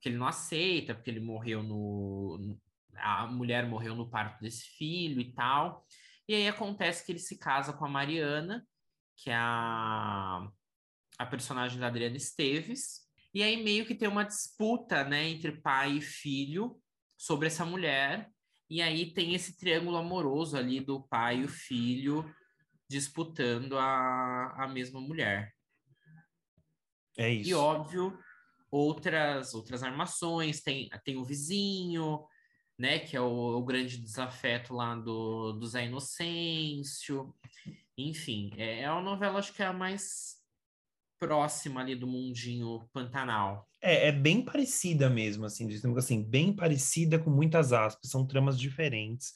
que 0.00 0.08
ele 0.08 0.16
não 0.16 0.26
aceita, 0.26 0.94
porque 0.94 1.10
ele 1.10 1.20
morreu 1.20 1.62
no. 1.62 2.58
A 2.96 3.26
mulher 3.26 3.68
morreu 3.68 3.94
no 3.94 4.08
parto 4.10 4.40
desse 4.40 4.64
filho 4.76 5.20
e 5.20 5.32
tal. 5.32 5.86
E 6.26 6.34
aí 6.34 6.48
acontece 6.48 7.04
que 7.04 7.12
ele 7.12 7.18
se 7.18 7.38
casa 7.38 7.72
com 7.72 7.84
a 7.84 7.88
Mariana, 7.88 8.66
que 9.16 9.30
é 9.30 9.36
a, 9.36 10.48
a 11.18 11.26
personagem 11.26 11.78
da 11.78 11.88
Adriana 11.88 12.16
Esteves. 12.16 13.02
E 13.34 13.42
aí 13.42 13.62
meio 13.62 13.86
que 13.86 13.94
tem 13.94 14.08
uma 14.08 14.24
disputa, 14.24 15.04
né, 15.04 15.28
entre 15.28 15.60
pai 15.60 15.98
e 15.98 16.00
filho 16.00 16.81
sobre 17.22 17.46
essa 17.46 17.64
mulher. 17.64 18.28
E 18.68 18.82
aí 18.82 19.12
tem 19.12 19.32
esse 19.32 19.56
triângulo 19.56 19.96
amoroso 19.96 20.56
ali 20.56 20.80
do 20.80 21.00
pai 21.04 21.38
e 21.38 21.44
o 21.44 21.48
filho 21.48 22.28
disputando 22.90 23.78
a, 23.78 24.64
a 24.64 24.66
mesma 24.66 25.00
mulher. 25.00 25.54
É 27.16 27.30
isso. 27.30 27.50
E 27.50 27.54
óbvio, 27.54 28.18
outras 28.68 29.54
outras 29.54 29.84
armações, 29.84 30.62
tem, 30.62 30.90
tem 31.04 31.16
o 31.16 31.24
vizinho, 31.24 32.26
né, 32.76 32.98
que 32.98 33.16
é 33.16 33.20
o, 33.20 33.56
o 33.56 33.64
grande 33.64 33.98
desafeto 33.98 34.74
lá 34.74 34.96
do, 34.96 35.52
do 35.52 35.66
Zé 35.68 35.86
Inocêncio. 35.86 37.32
Enfim, 37.96 38.50
é, 38.56 38.80
é 38.80 38.90
uma 38.90 39.02
novela, 39.02 39.38
acho 39.38 39.52
que 39.52 39.62
é 39.62 39.66
a 39.66 39.72
mais 39.72 40.42
próxima 41.20 41.82
ali 41.82 41.94
do 41.94 42.08
mundinho 42.08 42.88
Pantanal. 42.92 43.68
É, 43.82 44.08
é 44.08 44.12
bem 44.12 44.44
parecida 44.44 45.10
mesmo, 45.10 45.44
assim, 45.44 45.66
dizendo 45.66 45.98
assim, 45.98 46.22
bem 46.22 46.54
parecida 46.54 47.18
com 47.18 47.30
muitas 47.30 47.72
aspas, 47.72 48.10
são 48.10 48.24
tramas 48.24 48.58
diferentes 48.58 49.32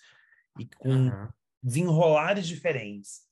e 0.58 0.66
com 0.78 1.08
Aham. 1.08 1.34
desenrolares 1.60 2.46
diferentes. 2.46 3.22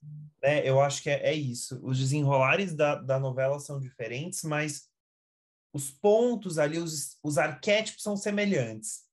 Né? 0.42 0.68
Eu 0.68 0.80
acho 0.80 1.02
que 1.02 1.08
é, 1.08 1.30
é 1.30 1.32
isso. 1.32 1.80
Os 1.86 1.98
desenrolares 1.98 2.74
da, 2.74 2.96
da 2.96 3.18
novela 3.18 3.60
são 3.60 3.78
diferentes, 3.78 4.42
mas 4.42 4.90
os 5.72 5.90
pontos 5.90 6.58
ali, 6.58 6.78
os, 6.78 7.16
os 7.22 7.38
arquétipos 7.38 8.02
são 8.02 8.16
semelhantes. 8.16 9.04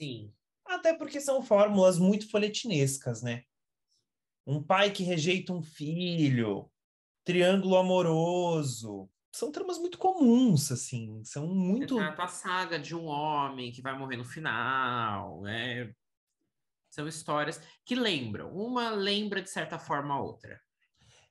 Sim. 0.00 0.32
Até 0.64 0.94
porque 0.94 1.20
são 1.20 1.42
fórmulas 1.42 1.98
muito 1.98 2.30
folhetinescas, 2.30 3.22
né? 3.22 3.44
Um 4.46 4.62
pai 4.62 4.90
que 4.90 5.02
rejeita 5.02 5.52
um 5.52 5.62
filho, 5.62 6.70
triângulo 7.24 7.76
amoroso. 7.76 9.10
São 9.38 9.52
tramas 9.52 9.78
muito 9.78 9.98
comuns, 9.98 10.72
assim. 10.72 11.22
São 11.22 11.46
muito. 11.46 11.94
Exato, 11.94 12.22
a 12.22 12.26
saga 12.26 12.76
de 12.76 12.92
um 12.92 13.04
homem 13.04 13.70
que 13.70 13.80
vai 13.80 13.96
morrer 13.96 14.16
no 14.16 14.24
final, 14.24 15.42
né? 15.42 15.92
São 16.90 17.06
histórias 17.06 17.60
que 17.84 17.94
lembram. 17.94 18.52
Uma 18.52 18.90
lembra 18.90 19.40
de 19.40 19.48
certa 19.48 19.78
forma 19.78 20.14
a 20.14 20.20
outra. 20.20 20.60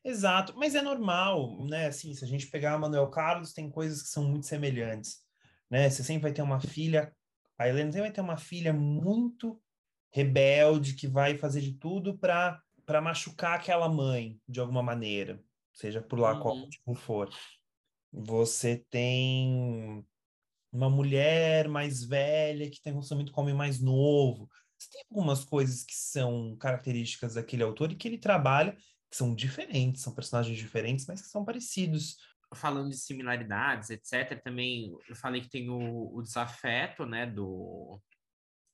Exato, 0.06 0.54
mas 0.56 0.74
é 0.74 0.82
normal, 0.82 1.66
né? 1.66 1.88
Assim, 1.88 2.14
se 2.14 2.24
a 2.24 2.28
gente 2.30 2.48
pegar 2.48 2.78
Manuel 2.78 3.10
Carlos, 3.10 3.52
tem 3.52 3.70
coisas 3.70 4.02
que 4.02 4.08
são 4.08 4.24
muito 4.24 4.46
semelhantes, 4.46 5.18
né? 5.70 5.90
Você 5.90 6.02
sempre 6.02 6.24
vai 6.24 6.32
ter 6.32 6.42
uma 6.42 6.62
filha, 6.62 7.14
a 7.60 7.68
Helena 7.68 7.92
sempre 7.92 8.08
vai 8.08 8.12
ter 8.14 8.22
uma 8.22 8.38
filha 8.38 8.72
muito 8.72 9.62
rebelde 10.14 10.94
que 10.94 11.10
vai 11.10 11.38
fazer 11.38 11.60
de 11.60 11.74
tudo 11.74 12.18
para 12.18 12.62
para 12.86 13.02
machucar 13.02 13.56
aquela 13.56 13.90
mãe 13.90 14.40
de 14.48 14.62
alguma 14.62 14.82
maneira, 14.82 15.44
seja 15.74 16.02
por 16.02 16.18
lá 16.18 16.40
qual 16.40 16.56
Uhum. 16.56 16.62
motivo 16.62 16.96
for. 16.96 17.30
Você 18.12 18.86
tem 18.90 20.06
uma 20.72 20.90
mulher 20.90 21.68
mais 21.68 22.04
velha 22.04 22.70
que 22.70 22.82
tem 22.82 22.94
relacionamento 22.94 23.32
com 23.32 23.42
um 23.42 23.44
homem 23.44 23.56
mais 23.56 23.80
novo. 23.80 24.50
Você 24.78 24.90
tem 24.92 25.02
algumas 25.10 25.44
coisas 25.44 25.84
que 25.84 25.96
são 25.96 26.56
características 26.58 27.34
daquele 27.34 27.64
autor 27.64 27.92
e 27.92 27.96
que 27.96 28.08
ele 28.08 28.18
trabalha 28.18 28.76
que 29.10 29.16
são 29.16 29.34
diferentes, 29.34 30.02
são 30.02 30.14
personagens 30.14 30.58
diferentes, 30.58 31.06
mas 31.08 31.22
que 31.22 31.28
são 31.28 31.46
parecidos. 31.46 32.18
Falando 32.54 32.90
de 32.90 32.98
similaridades, 32.98 33.90
etc., 33.90 34.42
também 34.42 34.94
eu 35.10 35.16
falei 35.16 35.42
que 35.42 35.50
tem 35.50 35.70
o, 35.70 36.16
o 36.16 36.22
desafeto, 36.22 37.06
né, 37.06 37.26
do, 37.26 38.02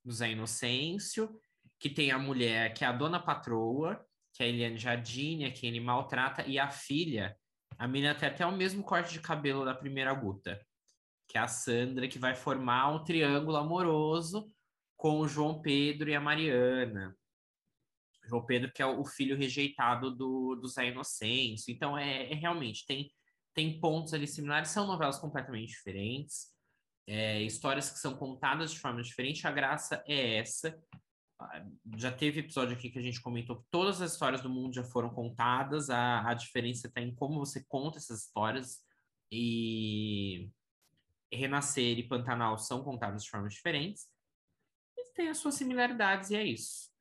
do 0.03 0.11
Zé 0.11 0.31
Inocêncio, 0.31 1.39
que 1.79 1.89
tem 1.89 2.11
a 2.11 2.19
mulher 2.19 2.73
que 2.73 2.83
é 2.83 2.87
a 2.87 2.91
dona 2.91 3.19
patroa, 3.19 4.03
que 4.33 4.43
é 4.43 4.45
a 4.45 4.49
Eliane 4.49 4.77
Jardine, 4.77 5.45
a 5.45 5.51
quem 5.51 5.69
ele 5.69 5.79
maltrata, 5.79 6.45
e 6.45 6.59
a 6.59 6.69
filha, 6.69 7.35
a 7.83 7.87
menina 7.87 8.15
tem 8.15 8.29
até 8.29 8.45
o 8.45 8.51
mesmo 8.55 8.81
corte 8.81 9.11
de 9.11 9.19
cabelo 9.19 9.65
da 9.65 9.75
primeira 9.75 10.13
Guta, 10.13 10.57
que 11.27 11.37
é 11.37 11.41
a 11.41 11.49
Sandra, 11.49 12.07
que 12.07 12.17
vai 12.17 12.33
formar 12.33 12.95
um 12.95 13.03
triângulo 13.03 13.57
amoroso 13.57 14.49
com 14.95 15.19
o 15.19 15.27
João 15.27 15.61
Pedro 15.61 16.09
e 16.09 16.15
a 16.15 16.21
Mariana. 16.21 17.13
João 18.23 18.45
Pedro, 18.45 18.71
que 18.71 18.81
é 18.81 18.85
o 18.85 19.03
filho 19.03 19.35
rejeitado 19.35 20.15
do, 20.15 20.55
do 20.55 20.65
Zé 20.69 20.87
Inocêncio. 20.87 21.73
Então, 21.73 21.97
é, 21.97 22.31
é 22.31 22.35
realmente, 22.35 22.85
tem, 22.85 23.11
tem 23.53 23.81
pontos 23.81 24.13
ali 24.13 24.27
similares, 24.27 24.69
são 24.69 24.87
novelas 24.87 25.19
completamente 25.19 25.71
diferentes, 25.71 26.53
é, 27.05 27.41
histórias 27.41 27.91
que 27.91 27.99
são 27.99 28.15
contadas 28.15 28.71
de 28.71 28.79
forma 28.79 29.03
diferente. 29.03 29.45
A 29.45 29.51
graça 29.51 30.01
é 30.07 30.37
essa. 30.37 30.81
Já 31.97 32.11
teve 32.11 32.39
episódio 32.39 32.75
aqui 32.75 32.89
que 32.89 32.99
a 32.99 33.01
gente 33.01 33.21
comentou 33.21 33.57
que 33.61 33.65
todas 33.69 34.01
as 34.01 34.11
histórias 34.11 34.41
do 34.41 34.49
mundo 34.49 34.73
já 34.73 34.83
foram 34.83 35.09
contadas, 35.09 35.89
a, 35.89 36.29
a 36.29 36.33
diferença 36.33 36.87
está 36.87 37.01
em 37.01 37.13
como 37.13 37.39
você 37.39 37.63
conta 37.67 37.97
essas 37.97 38.25
histórias. 38.25 38.83
E 39.31 40.51
Renascer 41.31 41.97
e 41.97 42.07
Pantanal 42.07 42.57
são 42.57 42.83
contadas 42.83 43.23
de 43.23 43.29
formas 43.29 43.53
diferentes. 43.53 44.07
Mas 44.95 45.09
tem 45.11 45.29
as 45.29 45.37
suas 45.37 45.55
similaridades, 45.55 46.29
e 46.29 46.35
é 46.35 46.43
isso. 46.43 46.91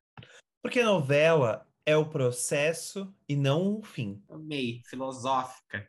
Porque 0.62 0.82
novela 0.82 1.66
é 1.84 1.97
o 1.97 2.09
processo 2.09 3.14
e 3.28 3.36
não 3.36 3.78
o 3.78 3.82
fim. 3.82 4.22
Amei, 4.30 4.82
filosófica. 4.86 5.88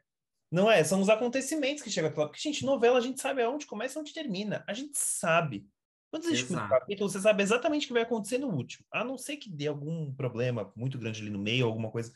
Não 0.51 0.69
é? 0.69 0.83
São 0.83 1.01
os 1.01 1.09
acontecimentos 1.09 1.81
que 1.81 1.89
chegam 1.89 2.09
àquela. 2.09 2.27
Porque, 2.27 2.41
gente, 2.41 2.65
novela 2.65 2.97
a 2.97 3.01
gente 3.01 3.19
sabe 3.19 3.41
aonde 3.41 3.65
começa 3.65 3.97
e 3.97 4.01
onde 4.01 4.13
termina. 4.13 4.63
A 4.67 4.73
gente 4.73 4.97
sabe. 4.97 5.67
Quando 6.13 6.25
você 6.25 6.33
escuta 6.33 6.53
um 6.53 6.65
Exato. 6.65 6.79
capítulo, 6.79 7.09
você 7.09 7.19
sabe 7.19 7.41
exatamente 7.41 7.85
o 7.85 7.87
que 7.87 7.93
vai 7.93 8.03
acontecer 8.03 8.37
no 8.37 8.47
último. 8.47 8.85
A 8.91 9.03
não 9.03 9.17
ser 9.17 9.35
que 9.37 9.49
dê 9.49 9.65
algum 9.65 10.13
problema 10.13 10.71
muito 10.75 10.99
grande 10.99 11.19
ali 11.19 11.31
no 11.31 11.39
meio, 11.39 11.65
alguma 11.65 11.89
coisa. 11.89 12.13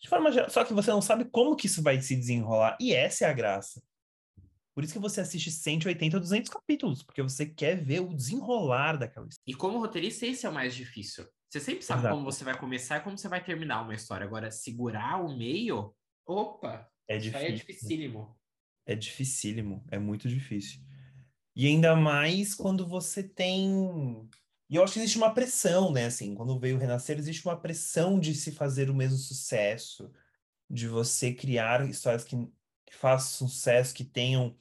De 0.00 0.08
forma 0.08 0.32
geral. 0.32 0.48
Só 0.48 0.64
que 0.64 0.72
você 0.72 0.90
não 0.90 1.02
sabe 1.02 1.26
como 1.26 1.54
que 1.54 1.66
isso 1.66 1.82
vai 1.82 2.00
se 2.00 2.16
desenrolar. 2.16 2.74
E 2.80 2.94
essa 2.94 3.26
é 3.26 3.28
a 3.28 3.34
graça. 3.34 3.82
Por 4.74 4.82
isso 4.82 4.94
que 4.94 4.98
você 4.98 5.20
assiste 5.20 5.50
180, 5.50 6.18
200 6.18 6.50
capítulos. 6.50 7.02
Porque 7.02 7.20
você 7.22 7.44
quer 7.44 7.76
ver 7.76 8.00
o 8.00 8.14
desenrolar 8.14 8.96
daquela 8.96 9.26
história. 9.26 9.44
E 9.46 9.54
como 9.54 9.78
roteirista, 9.78 10.24
esse 10.24 10.46
é 10.46 10.48
o 10.48 10.54
mais 10.54 10.74
difícil. 10.74 11.28
Você 11.50 11.60
sempre 11.60 11.84
sabe 11.84 12.00
Exato. 12.00 12.14
como 12.14 12.24
você 12.24 12.44
vai 12.44 12.58
começar 12.58 12.96
e 12.96 13.00
como 13.02 13.18
você 13.18 13.28
vai 13.28 13.44
terminar 13.44 13.82
uma 13.82 13.94
história. 13.94 14.24
Agora, 14.24 14.50
segurar 14.50 15.22
o 15.22 15.36
meio, 15.36 15.94
opa, 16.26 16.88
É 17.06 17.18
isso 17.18 17.36
aí 17.36 17.48
é 17.48 17.50
difícil. 17.50 17.66
dificílimo. 17.74 18.38
É 18.86 18.94
dificílimo, 18.94 19.84
é 19.90 19.98
muito 19.98 20.30
difícil. 20.30 20.80
E 21.54 21.66
ainda 21.66 21.94
mais 21.94 22.54
quando 22.54 22.86
você 22.86 23.22
tem. 23.22 24.28
E 24.68 24.76
eu 24.76 24.82
acho 24.82 24.94
que 24.94 24.98
existe 24.98 25.18
uma 25.18 25.32
pressão, 25.32 25.92
né? 25.92 26.06
Assim, 26.06 26.34
quando 26.34 26.58
veio 26.58 26.76
o 26.76 26.78
Renascer, 26.78 27.18
existe 27.18 27.44
uma 27.46 27.60
pressão 27.60 28.18
de 28.18 28.34
se 28.34 28.50
fazer 28.50 28.90
o 28.90 28.94
mesmo 28.94 29.18
sucesso, 29.18 30.10
de 30.68 30.88
você 30.88 31.32
criar 31.32 31.88
histórias 31.88 32.24
que, 32.24 32.36
façam 32.90 33.48
sucesso, 33.48 33.94
que 33.94 34.04
tenham. 34.04 34.56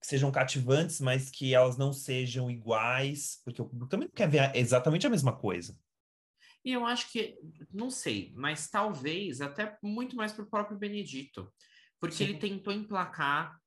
que 0.00 0.06
sejam 0.06 0.30
cativantes, 0.30 1.00
mas 1.00 1.30
que 1.30 1.54
elas 1.54 1.76
não 1.76 1.92
sejam 1.92 2.50
iguais, 2.50 3.40
porque 3.44 3.60
o 3.60 3.64
público 3.64 3.88
também 3.88 4.08
não 4.08 4.14
quer 4.14 4.28
ver 4.28 4.54
exatamente 4.54 5.06
a 5.06 5.10
mesma 5.10 5.36
coisa. 5.36 5.78
E 6.64 6.72
eu 6.72 6.84
acho 6.84 7.10
que, 7.10 7.38
não 7.72 7.90
sei, 7.90 8.32
mas 8.36 8.68
talvez 8.68 9.40
até 9.40 9.76
muito 9.82 10.14
mais 10.16 10.32
pro 10.32 10.46
próprio 10.46 10.78
Benedito. 10.78 11.52
Porque 12.00 12.16
Sim. 12.16 12.24
ele 12.24 12.38
tentou 12.38 12.72
emplacar. 12.72 13.58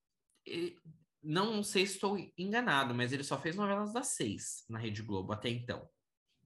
Não 1.23 1.63
sei 1.63 1.85
se 1.85 1.93
estou 1.93 2.17
enganado, 2.37 2.93
mas 2.95 3.13
ele 3.13 3.23
só 3.23 3.39
fez 3.39 3.55
novelas 3.55 3.93
das 3.93 4.07
seis 4.07 4.65
na 4.69 4.79
Rede 4.79 5.03
Globo 5.03 5.33
até 5.33 5.49
então. 5.49 5.87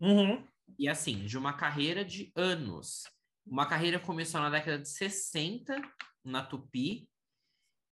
Uhum. 0.02 0.46
E 0.78 0.90
assim, 0.90 1.26
de 1.26 1.38
uma 1.38 1.54
carreira 1.54 2.04
de 2.04 2.32
anos. 2.36 3.04
Uma 3.46 3.68
carreira 3.68 4.00
começou 4.00 4.42
na 4.42 4.50
década 4.50 4.80
de 4.80 4.90
60, 4.90 5.80
na 6.24 6.44
Tupi. 6.44 7.08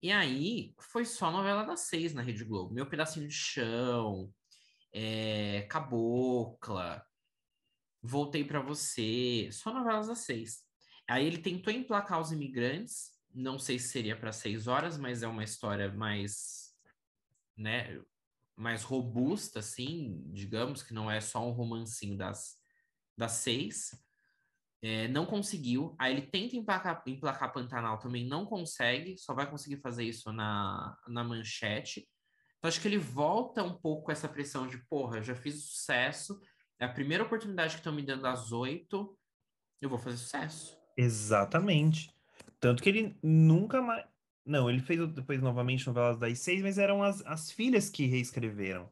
E 0.02 0.12
aí 0.12 0.74
foi 0.80 1.04
só 1.04 1.30
novela 1.32 1.64
das 1.64 1.82
seis 1.82 2.14
na 2.14 2.22
Rede 2.22 2.46
Globo. 2.46 2.74
Meu 2.74 2.86
Pedacinho 2.86 3.28
de 3.28 3.34
Chão, 3.34 4.32
é, 4.94 5.64
Cabocla, 5.70 7.06
Voltei 8.02 8.44
pra 8.44 8.62
Você. 8.62 9.50
Só 9.52 9.74
novelas 9.74 10.08
das 10.08 10.20
seis. 10.20 10.64
Aí 11.08 11.26
ele 11.26 11.40
tentou 11.40 11.74
emplacar 11.74 12.20
os 12.20 12.32
imigrantes. 12.32 13.12
Não 13.34 13.60
sei 13.60 13.78
se 13.78 13.90
seria 13.90 14.18
para 14.18 14.32
seis 14.32 14.68
horas, 14.68 14.98
mas 14.98 15.22
é 15.22 15.28
uma 15.28 15.44
história 15.44 15.92
mais, 15.92 16.69
né, 17.60 18.02
mais 18.56 18.84
robusta, 18.84 19.60
assim, 19.60 20.24
digamos, 20.28 20.82
que 20.82 20.94
não 20.94 21.12
é 21.12 21.20
só 21.20 21.46
um 21.48 21.52
romancinho 21.52 22.18
das, 22.18 22.58
das 23.18 23.34
seis. 23.34 23.92
É, 24.82 25.08
não 25.10 25.26
conseguiu. 25.26 25.96
Aí 26.00 26.14
ele 26.14 26.28
tenta 26.28 26.56
emplacar, 26.56 27.04
emplacar 27.06 27.54
Pantanal, 27.54 28.00
também 28.00 28.26
não 28.26 28.46
consegue, 28.46 29.18
só 29.18 29.34
vai 29.34 29.50
conseguir 29.50 29.82
fazer 29.82 30.06
isso 30.06 30.32
na, 30.32 30.98
na 31.08 31.24
manchete. 31.24 32.08
Então 32.58 32.70
acho 32.70 32.82
que 32.82 32.88
ele 32.88 32.98
volta 32.98 33.64
um 33.64 33.78
pouco 33.78 34.06
com 34.06 34.12
essa 34.12 34.28
pressão 34.28 34.68
de, 34.68 34.78
porra, 34.88 35.18
eu 35.18 35.24
já 35.24 35.36
fiz 35.36 35.64
sucesso, 35.64 36.40
é 36.80 36.86
a 36.86 36.94
primeira 36.94 37.24
oportunidade 37.24 37.74
que 37.74 37.80
estão 37.80 37.94
me 37.94 38.02
dando 38.02 38.26
às 38.26 38.52
oito, 38.52 39.18
eu 39.82 39.90
vou 39.90 39.98
fazer 39.98 40.18
sucesso. 40.18 40.78
Exatamente. 40.98 42.14
Tanto 42.60 42.84
que 42.84 42.90
ele 42.90 43.18
nunca 43.24 43.82
mais. 43.82 44.06
Não, 44.50 44.68
ele 44.68 44.80
fez 44.80 45.08
depois 45.14 45.40
novamente 45.40 45.86
novelas 45.86 46.18
das 46.18 46.40
seis, 46.40 46.64
mas 46.64 46.80
eram 46.80 47.04
as, 47.04 47.24
as 47.24 47.52
filhas 47.52 47.88
que 47.88 48.08
reescreveram. 48.08 48.92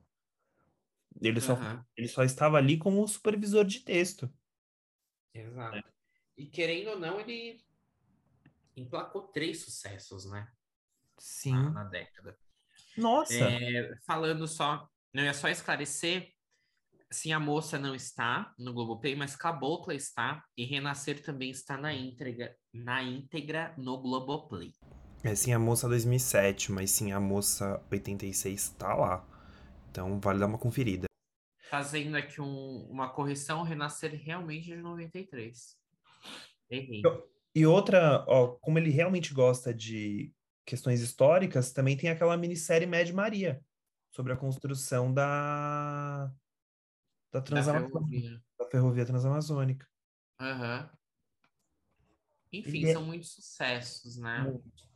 Ele 1.19 1.41
só, 1.41 1.53
Aham, 1.53 1.83
ele 1.97 2.07
só 2.07 2.23
estava 2.23 2.57
ali 2.57 2.77
como 2.77 3.07
supervisor 3.07 3.65
de 3.65 3.79
texto. 3.79 4.31
exato. 5.33 5.83
E 6.37 6.45
querendo 6.45 6.91
ou 6.91 6.99
não, 6.99 7.19
ele 7.19 7.59
emplacou 8.75 9.23
três 9.29 9.63
sucessos, 9.63 10.29
né? 10.29 10.47
Sim. 11.17 11.53
Na, 11.53 11.71
na 11.71 11.83
década. 11.85 12.37
Nossa! 12.95 13.33
É, 13.33 13.97
falando 14.05 14.47
só, 14.47 14.87
não 15.11 15.23
é 15.23 15.33
só 15.33 15.49
esclarecer, 15.49 16.37
Sim, 17.09 17.31
a 17.31 17.39
moça 17.39 17.79
não 17.79 17.95
está 17.95 18.53
no 18.59 18.73
Globoplay, 18.73 19.15
mas 19.15 19.33
Cabocla 19.33 19.95
está 19.95 20.43
e 20.57 20.65
Renascer 20.65 21.23
também 21.23 21.49
está 21.49 21.77
na 21.77 21.93
íntegra, 21.93 22.53
na 22.73 23.01
íntegra 23.01 23.73
no 23.77 23.97
Globoplay. 24.01 24.73
É 25.23 25.35
sim 25.35 25.51
a 25.53 25.59
moça 25.59 25.87
2007, 25.87 26.71
mas 26.71 26.91
sim 26.91 27.11
a 27.11 27.19
moça 27.19 27.83
86 27.91 28.69
tá 28.71 28.93
lá. 28.93 29.25
Então 29.89 30.19
vale 30.19 30.39
dar 30.39 30.45
uma 30.45 30.57
conferida. 30.57 31.07
Fazendo 31.69 32.15
aqui 32.15 32.39
um, 32.39 32.87
uma 32.89 33.09
correção, 33.09 33.63
Renascer 33.63 34.13
realmente 34.15 34.71
é 34.71 34.75
de 34.75 34.81
93. 34.81 35.75
Errei. 36.69 37.01
E 37.53 37.65
outra, 37.65 38.23
ó, 38.27 38.47
como 38.61 38.77
ele 38.77 38.89
realmente 38.89 39.33
gosta 39.33 39.73
de 39.73 40.31
questões 40.65 41.01
históricas, 41.01 41.71
também 41.71 41.97
tem 41.97 42.09
aquela 42.09 42.37
minissérie 42.37 42.87
Mad 42.87 43.09
Maria, 43.09 43.61
sobre 44.11 44.33
a 44.33 44.37
construção 44.37 45.13
da 45.13 46.31
da, 47.31 47.41
Transamazônica, 47.41 47.93
da, 47.93 48.05
ferrovia. 48.07 48.43
da 48.59 48.65
ferrovia 48.69 49.05
Transamazônica. 49.05 49.87
Uhum. 50.39 50.89
Enfim, 52.53 52.77
Ele 52.77 52.89
é 52.89 52.93
são 52.93 53.03
é... 53.03 53.05
muitos 53.05 53.31
sucessos, 53.31 54.17
né? 54.17 54.41
Muito. 54.41 54.86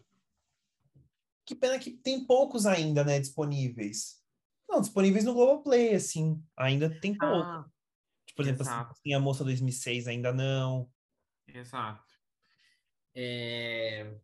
Que 1.46 1.56
pena 1.56 1.80
que 1.80 1.92
tem 1.92 2.26
poucos 2.26 2.66
ainda, 2.66 3.04
né, 3.04 3.20
disponíveis. 3.20 4.22
Não, 4.70 4.80
disponíveis 4.80 5.26
no 5.26 5.34
Globoplay, 5.34 5.96
assim, 5.96 6.42
ainda 6.56 6.89
tem 7.00 7.18
pouco. 7.18 7.36
Ah, 7.36 7.66
tipo, 8.26 8.38
por 8.38 8.44
exemplo, 8.44 8.66
assim, 8.68 9.14
a 9.14 9.20
Moça 9.20 9.44
2006 9.44 10.08
ainda 10.08 10.32
não. 10.32 10.89
Exato. 11.48 12.12
É... 13.14 14.16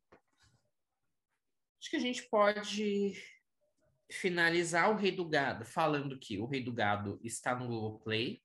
Acho 1.79 1.89
que 1.89 1.97
a 1.97 1.99
gente 1.99 2.23
pode 2.29 3.13
finalizar 4.09 4.89
o 4.89 4.95
Rei 4.95 5.11
do 5.11 5.27
Gado 5.27 5.65
falando 5.65 6.17
que 6.17 6.39
o 6.39 6.45
Rei 6.45 6.63
do 6.63 6.71
Gado 6.71 7.19
está 7.23 7.55
no 7.55 7.67
Globoplay. 7.67 8.41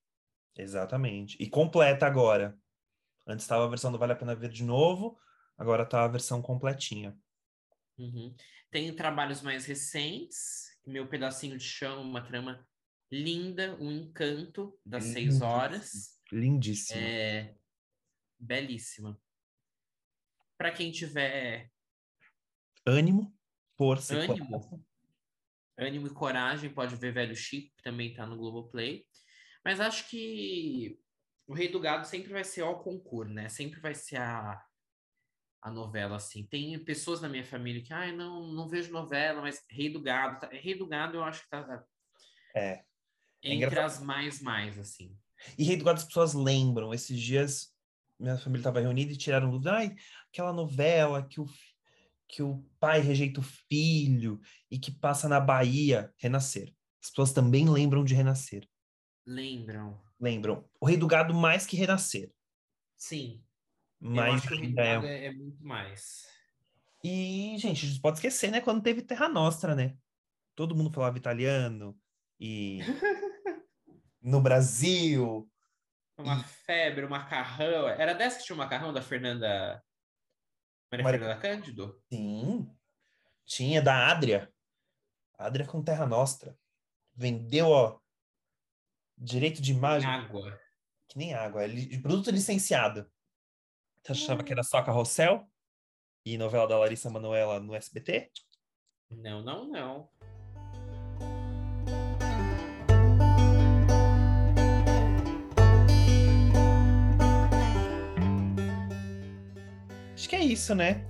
Exatamente. 0.57 1.37
E 1.41 1.49
completa 1.49 2.07
agora. 2.07 2.59
Antes 3.27 3.45
estava 3.45 3.65
a 3.65 3.69
versão 3.69 3.93
do 3.93 3.99
Vale 3.99 4.13
a 4.13 4.17
Pena 4.17 4.35
Ver 4.35 4.51
de 4.51 4.65
novo, 4.65 5.19
agora 5.57 5.85
está 5.85 6.05
a 6.05 6.09
versão 6.09 6.43
completinha. 6.43 7.17
Uhum. 7.97 8.35
Tem 8.73 8.93
trabalhos 8.97 9.43
mais 9.43 9.67
recentes, 9.67 10.75
Meu 10.87 11.07
Pedacinho 11.07 11.59
de 11.59 11.65
Chão, 11.65 12.01
uma 12.01 12.23
trama 12.23 12.67
linda, 13.11 13.77
um 13.79 13.93
encanto 13.93 14.81
das 14.85 15.05
seis 15.05 15.43
horas. 15.43 16.19
Lindíssima. 16.33 16.99
É 16.99 17.55
belíssima. 18.41 19.21
Para 20.57 20.73
quem 20.73 20.91
tiver 20.91 21.71
ânimo, 22.87 23.37
força, 23.77 24.17
ânimo, 24.17 24.87
ânimo 25.79 26.07
e 26.07 26.15
coragem, 26.15 26.73
pode 26.73 26.97
ver 26.97 27.13
Velho 27.13 27.37
Chico, 27.37 27.77
que 27.77 27.83
também 27.83 28.11
está 28.11 28.27
no 28.27 28.39
Globoplay. 28.39 29.07
Mas 29.63 29.81
acho 29.81 30.09
que 30.09 30.99
o 31.47 31.53
Rei 31.53 31.69
do 31.69 31.79
Gado 31.79 32.07
sempre 32.07 32.33
vai 32.33 32.43
ser 32.43 32.63
ao 32.63 32.83
concurso, 32.83 33.35
né? 33.35 33.51
Sempre 33.51 33.81
vai 33.81 33.95
ser 33.95 34.17
a, 34.17 34.65
a 35.63 35.71
novela, 35.71 36.17
assim. 36.17 36.45
Tem 36.45 36.77
pessoas 36.85 37.21
na 37.21 37.29
minha 37.29 37.45
família 37.45 37.81
que, 37.81 37.93
ai, 37.93 38.11
ah, 38.11 38.17
não, 38.17 38.53
não 38.53 38.69
vejo 38.69 38.93
novela, 38.93 39.41
mas 39.41 39.65
Rei 39.71 39.89
do 39.89 40.03
Gado. 40.03 40.41
Tá... 40.41 40.49
Rei 40.53 40.75
do 40.75 40.87
Gado 40.87 41.17
eu 41.17 41.25
acho 41.25 41.43
que 41.45 41.51
tá. 41.51 41.85
É. 42.55 42.83
é 43.43 43.55
entre 43.55 43.79
as 43.79 44.01
mais, 44.01 44.43
mais, 44.43 44.77
assim. 44.79 45.17
E 45.57 45.63
Rei 45.63 45.77
do 45.77 45.85
Gado 45.85 46.01
as 46.01 46.05
pessoas 46.05 46.35
lembram. 46.35 46.93
Esses 46.93 47.19
dias, 47.19 47.73
minha 48.19 48.37
família 48.37 48.61
estava 48.61 48.81
reunida 48.81 49.13
e 49.13 49.17
tiraram 49.17 49.51
dúvida. 49.51 49.75
Ai, 49.75 49.95
aquela 50.29 50.53
novela 50.53 51.23
que 51.23 51.41
o 51.41 51.47
que 52.33 52.43
o 52.43 52.65
pai 52.81 53.01
rejeita 53.01 53.41
o 53.41 53.43
filho 53.43 54.41
e 54.71 54.79
que 54.79 54.91
passa 54.91 55.29
na 55.29 55.39
Bahia, 55.39 56.11
Renascer. 56.17 56.75
As 57.03 57.11
pessoas 57.11 57.31
também 57.31 57.69
lembram 57.69 58.03
de 58.03 58.15
Renascer. 58.15 58.67
Lembram. 59.27 60.03
Lembram. 60.19 60.65
O 60.81 60.87
Rei 60.87 60.97
do 60.97 61.07
Gado 61.07 61.35
mais 61.35 61.67
que 61.67 61.77
Renascer. 61.77 62.33
Sim. 62.97 63.45
Mas 64.03 64.51
ainda 64.51 64.83
é... 64.83 65.27
é 65.27 65.33
muito 65.33 65.65
mais. 65.65 66.27
E, 67.05 67.57
gente, 67.57 67.87
a 67.87 67.89
gente 67.89 68.01
pode 68.01 68.17
esquecer, 68.17 68.51
né? 68.51 68.61
Quando 68.61 68.83
teve 68.83 69.01
Terra 69.01 69.29
Nostra, 69.29 69.77
né? 69.77 69.97
Todo 70.57 70.75
mundo 70.75 70.93
falava 70.93 71.17
italiano 71.17 71.97
e 72.39 72.81
no 74.21 74.41
Brasil. 74.41 75.49
Uma 76.19 76.41
e... 76.41 76.45
febre, 76.45 77.05
o 77.05 77.11
macarrão. 77.11 77.89
Era 77.89 78.13
dessa 78.13 78.39
que 78.39 78.45
tinha 78.45 78.55
o 78.55 78.59
macarrão 78.59 78.93
da 78.93 79.01
Fernanda 79.01 79.81
Maria, 80.91 81.05
Maria 81.05 81.21
Fernanda 81.21 81.41
Cândido? 81.41 82.03
Sim. 82.13 82.69
Tinha, 83.45 83.81
da 83.81 84.09
Adria. 84.09 84.53
Adria 85.39 85.67
com 85.67 85.83
Terra 85.83 86.07
Nostra. 86.07 86.59
Vendeu, 87.15 87.69
ó, 87.69 88.01
direito 89.17 89.63
de 89.63 89.73
imagem. 89.73 90.09
água. 90.09 90.59
Que 91.09 91.19
nem 91.19 91.35
água. 91.35 91.65
É 91.65 91.99
produto 92.01 92.31
licenciado. 92.31 93.09
Você 94.03 94.13
achava 94.13 94.43
que 94.43 94.53
era 94.53 94.63
só 94.63 94.83
carrossel? 94.83 95.47
E 96.25 96.37
novela 96.37 96.67
da 96.67 96.79
Larissa 96.79 97.11
Manoela 97.11 97.61
no 97.61 97.75
SBT? 97.75 98.31
Não, 99.11 99.43
não, 99.43 99.69
não. 99.69 100.09
que 110.33 110.37
é 110.37 110.45
isso, 110.45 110.75
né? 110.75 111.05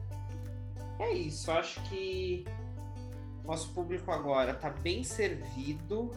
É 0.99 1.13
isso. 1.13 1.49
Acho 1.53 1.81
que 1.83 2.45
nosso 3.45 3.73
público 3.73 4.11
agora 4.11 4.53
tá 4.53 4.69
bem 4.69 5.05
servido, 5.05 6.11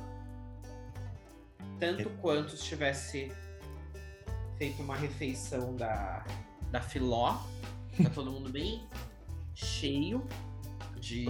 tanto 1.79 2.09
é. 2.09 2.11
quanto 2.19 2.57
se 2.57 2.63
tivesse 2.63 3.31
feito 4.57 4.81
uma 4.81 4.95
refeição 4.95 5.75
da, 5.75 6.25
da 6.75 6.81
Filó. 6.81 7.37
Tá 8.03 8.09
todo 8.13 8.29
mundo 8.29 8.49
bem 8.49 8.83
cheio 9.53 10.21
de, 10.99 11.25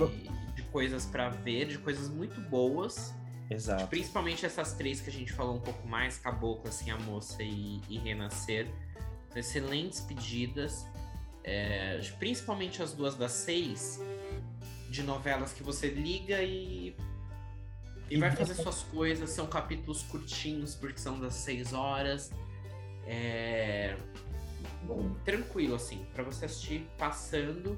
de 0.56 0.64
coisas 0.72 1.06
para 1.06 1.30
ver, 1.30 1.68
de 1.68 1.78
coisas 1.78 2.10
muito 2.10 2.42
boas. 2.42 3.14
Exato. 3.48 3.86
Principalmente 3.88 4.44
essas 4.44 4.74
três 4.74 5.00
que 5.00 5.10
a 5.12 5.14
gente 5.14 5.32
falou 5.32 5.56
um 5.56 5.60
pouco 5.60 5.88
mais, 5.88 6.18
Cabocla, 6.18 6.70
assim, 6.70 6.90
a 6.90 6.98
Moça 6.98 7.44
e, 7.44 7.80
e 7.88 8.00
Renascer. 8.00 8.68
Excelentes 9.36 10.00
pedidas 10.02 10.86
é, 11.44 12.02
principalmente 12.18 12.82
as 12.82 12.94
duas 12.94 13.16
das 13.16 13.32
seis, 13.32 14.02
de 14.90 15.04
novelas 15.04 15.54
que 15.54 15.62
você 15.62 15.90
liga 15.90 16.42
e, 16.42 16.96
e 18.10 18.18
vai 18.18 18.36
fazer 18.36 18.56
suas 18.56 18.82
coisas. 18.82 19.30
São 19.30 19.46
capítulos 19.46 20.02
curtinhos, 20.02 20.74
porque 20.74 20.98
são 20.98 21.20
das 21.20 21.36
seis 21.36 21.72
horas. 21.72 22.32
É, 23.06 23.96
tranquilo, 25.24 25.76
assim, 25.76 26.06
para 26.14 26.24
você 26.24 26.46
assistir 26.46 26.88
passando. 26.98 27.78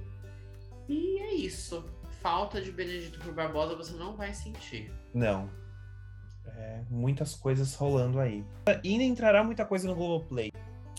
E 0.88 1.20
é 1.20 1.34
isso. 1.34 1.86
Falta 2.22 2.62
de 2.62 2.72
Benedito 2.72 3.20
por 3.20 3.34
Barbosa 3.34 3.76
você 3.76 3.94
não 3.94 4.16
vai 4.16 4.34
sentir. 4.34 4.92
Não. 5.14 5.50
É, 6.46 6.82
muitas 6.90 7.36
coisas 7.36 7.76
rolando 7.76 8.20
aí. 8.20 8.44
E 8.84 8.92
ainda 8.92 9.04
entrará 9.04 9.44
muita 9.44 9.66
coisa 9.66 9.88
no 9.88 9.96
Globoplay. 9.96 10.52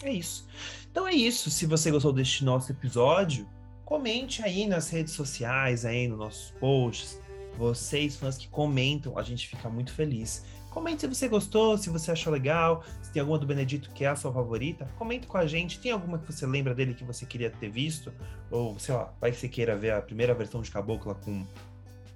É 0.03 0.13
isso. 0.13 0.47
Então 0.91 1.07
é 1.07 1.13
isso. 1.13 1.51
Se 1.51 1.67
você 1.67 1.91
gostou 1.91 2.13
deste 2.13 2.45
nosso 2.45 2.71
episódio, 2.71 3.49
comente 3.85 4.43
aí 4.43 4.67
nas 4.67 4.91
redes 4.91 5.15
sociais, 5.15 5.85
aí 5.85 6.07
nos 6.07 6.19
nossos 6.19 6.51
posts. 6.53 7.21
Vocês, 7.57 8.15
fãs 8.15 8.39
que 8.39 8.49
comentam, 8.49 9.19
a 9.19 9.23
gente 9.23 9.49
fica 9.49 9.69
muito 9.69 9.93
feliz. 9.93 10.45
Comente 10.71 11.01
se 11.01 11.07
você 11.07 11.29
gostou, 11.29 11.77
se 11.79 11.91
você 11.91 12.11
achou 12.13 12.33
legal, 12.33 12.85
se 13.03 13.11
tem 13.11 13.21
alguma 13.21 13.39
do 13.39 13.47
Benedito 13.47 13.91
que 13.91 14.05
é 14.05 14.09
a 14.09 14.17
sua 14.17 14.33
favorita. 14.33 14.89
Comente 14.97 15.27
com 15.27 15.39
a 15.39 15.47
gente. 15.47 15.79
Tem 15.81 15.91
alguma 15.91 16.19
que 16.19 16.31
você 16.31 16.47
lembra 16.47 16.75
dele 16.75 16.95
que 16.95 17.05
você 17.05 17.27
queria 17.27 17.51
ter 17.51 17.71
visto? 17.71 18.13
Ou, 18.51 18.79
sei 18.79 18.95
lá, 18.95 19.13
vai 19.21 19.31
que 19.31 19.39
você 19.39 19.49
queira 19.49 19.77
ver 19.77 19.93
a 19.93 20.03
primeira 20.03 20.35
versão 20.35 20.61
de 20.61 20.71
Cabocla 20.71 21.15
com 21.15 21.45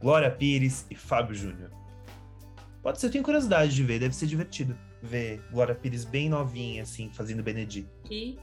Glória 0.01 0.31
Pires 0.31 0.87
e 0.91 0.95
Fábio 0.95 1.35
Júnior. 1.35 1.71
Pode 2.83 3.01
ser, 3.01 3.07
eu 3.07 3.11
tenho 3.11 3.25
curiosidade 3.25 3.73
de 3.75 3.83
ver, 3.85 4.01
deve 4.01 4.15
ser 4.15 4.27
divertido 4.27 4.77
ver 5.01 5.41
Glória 5.51 5.75
Pires 5.75 6.05
bem 6.05 6.29
novinha, 6.29 6.83
assim, 6.83 7.11
fazendo 7.13 7.43
Benedito. 7.43 7.89
E 8.11 8.39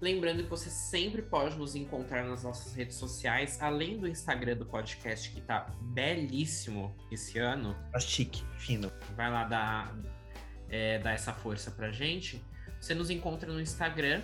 lembrando 0.00 0.42
que 0.42 0.48
você 0.48 0.70
sempre 0.70 1.22
pode 1.22 1.56
nos 1.56 1.74
encontrar 1.74 2.24
nas 2.24 2.42
nossas 2.42 2.74
redes 2.74 2.96
sociais, 2.96 3.58
além 3.60 3.98
do 3.98 4.08
Instagram 4.08 4.56
do 4.56 4.66
podcast, 4.66 5.30
que 5.30 5.40
tá 5.40 5.66
belíssimo 5.80 6.94
esse 7.10 7.38
ano. 7.38 7.76
Tá 7.92 8.00
chique, 8.00 8.44
fino. 8.58 8.90
Vai 9.16 9.30
lá 9.30 9.44
dar, 9.44 9.96
é, 10.68 10.98
dar 10.98 11.12
essa 11.12 11.32
força 11.32 11.70
pra 11.70 11.90
gente. 11.90 12.42
Você 12.80 12.94
nos 12.94 13.10
encontra 13.10 13.52
no 13.52 13.60
Instagram, 13.60 14.22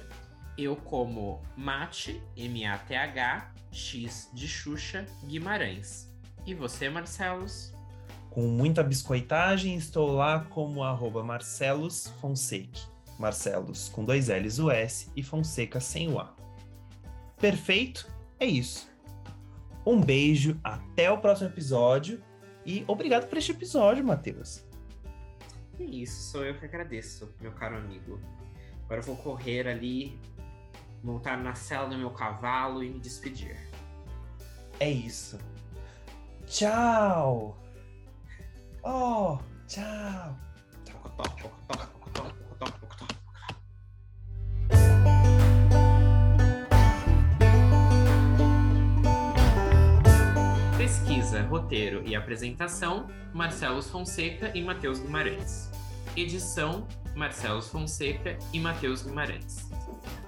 eu 0.56 0.76
como 0.76 1.42
Mate, 1.56 2.22
M-A-T-H, 2.36 3.52
X 3.72 4.30
de 4.32 4.46
Xuxa, 4.46 5.04
Guimarães. 5.26 6.12
E 6.46 6.54
você, 6.54 6.88
Marcelos? 6.88 7.74
com 8.34 8.48
muita 8.48 8.82
biscoitagem, 8.82 9.76
estou 9.76 10.10
lá 10.10 10.40
como 10.50 10.82
arroba 10.82 11.22
Marcelos 11.22 12.12
Fonseca. 12.20 12.80
Marcelos 13.18 13.88
com 13.88 14.04
dois 14.04 14.28
L's 14.28 14.58
o 14.58 14.70
S 14.70 15.10
e 15.14 15.22
Fonseca 15.22 15.80
sem 15.80 16.10
o 16.10 16.18
A. 16.18 16.34
Perfeito? 17.38 18.10
É 18.38 18.46
isso. 18.46 18.90
Um 19.86 20.00
beijo, 20.00 20.58
até 20.64 21.10
o 21.10 21.18
próximo 21.18 21.48
episódio 21.48 22.22
e 22.64 22.84
obrigado 22.86 23.28
por 23.28 23.36
este 23.38 23.52
episódio, 23.52 24.04
Matheus. 24.04 24.64
É 25.78 25.84
isso, 25.84 26.32
sou 26.32 26.44
eu 26.44 26.58
que 26.58 26.64
agradeço, 26.64 27.34
meu 27.40 27.52
caro 27.52 27.76
amigo. 27.76 28.20
Agora 28.84 29.00
eu 29.00 29.04
vou 29.04 29.16
correr 29.16 29.68
ali, 29.68 30.18
montar 31.02 31.36
na 31.36 31.54
cela 31.54 31.88
do 31.88 31.98
meu 31.98 32.10
cavalo 32.10 32.82
e 32.82 32.88
me 32.88 33.00
despedir. 33.00 33.58
É 34.80 34.90
isso. 34.90 35.38
Tchau! 36.46 37.58
Oh, 38.82 39.38
tchau! 39.66 40.36
Pesquisa, 40.84 41.93
roteiro 51.44 52.02
e 52.06 52.16
apresentação: 52.16 53.08
Marcelo 53.32 53.82
Fonseca 53.82 54.50
e 54.54 54.62
Matheus 54.62 54.98
Guimarães. 54.98 55.70
Edição: 56.16 56.86
Marcelo 57.14 57.62
Fonseca 57.62 58.38
e 58.52 58.60
Matheus 58.60 59.02
Guimarães. 59.02 59.70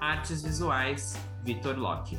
Artes 0.01 0.43
visuais: 0.43 1.17
Vitor 1.43 1.77
Locke. 1.77 2.19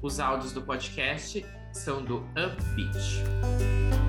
Os 0.00 0.18
áudios 0.18 0.52
do 0.52 0.62
podcast 0.62 1.44
são 1.72 2.04
do 2.04 2.18
Upbeat. 2.36 4.01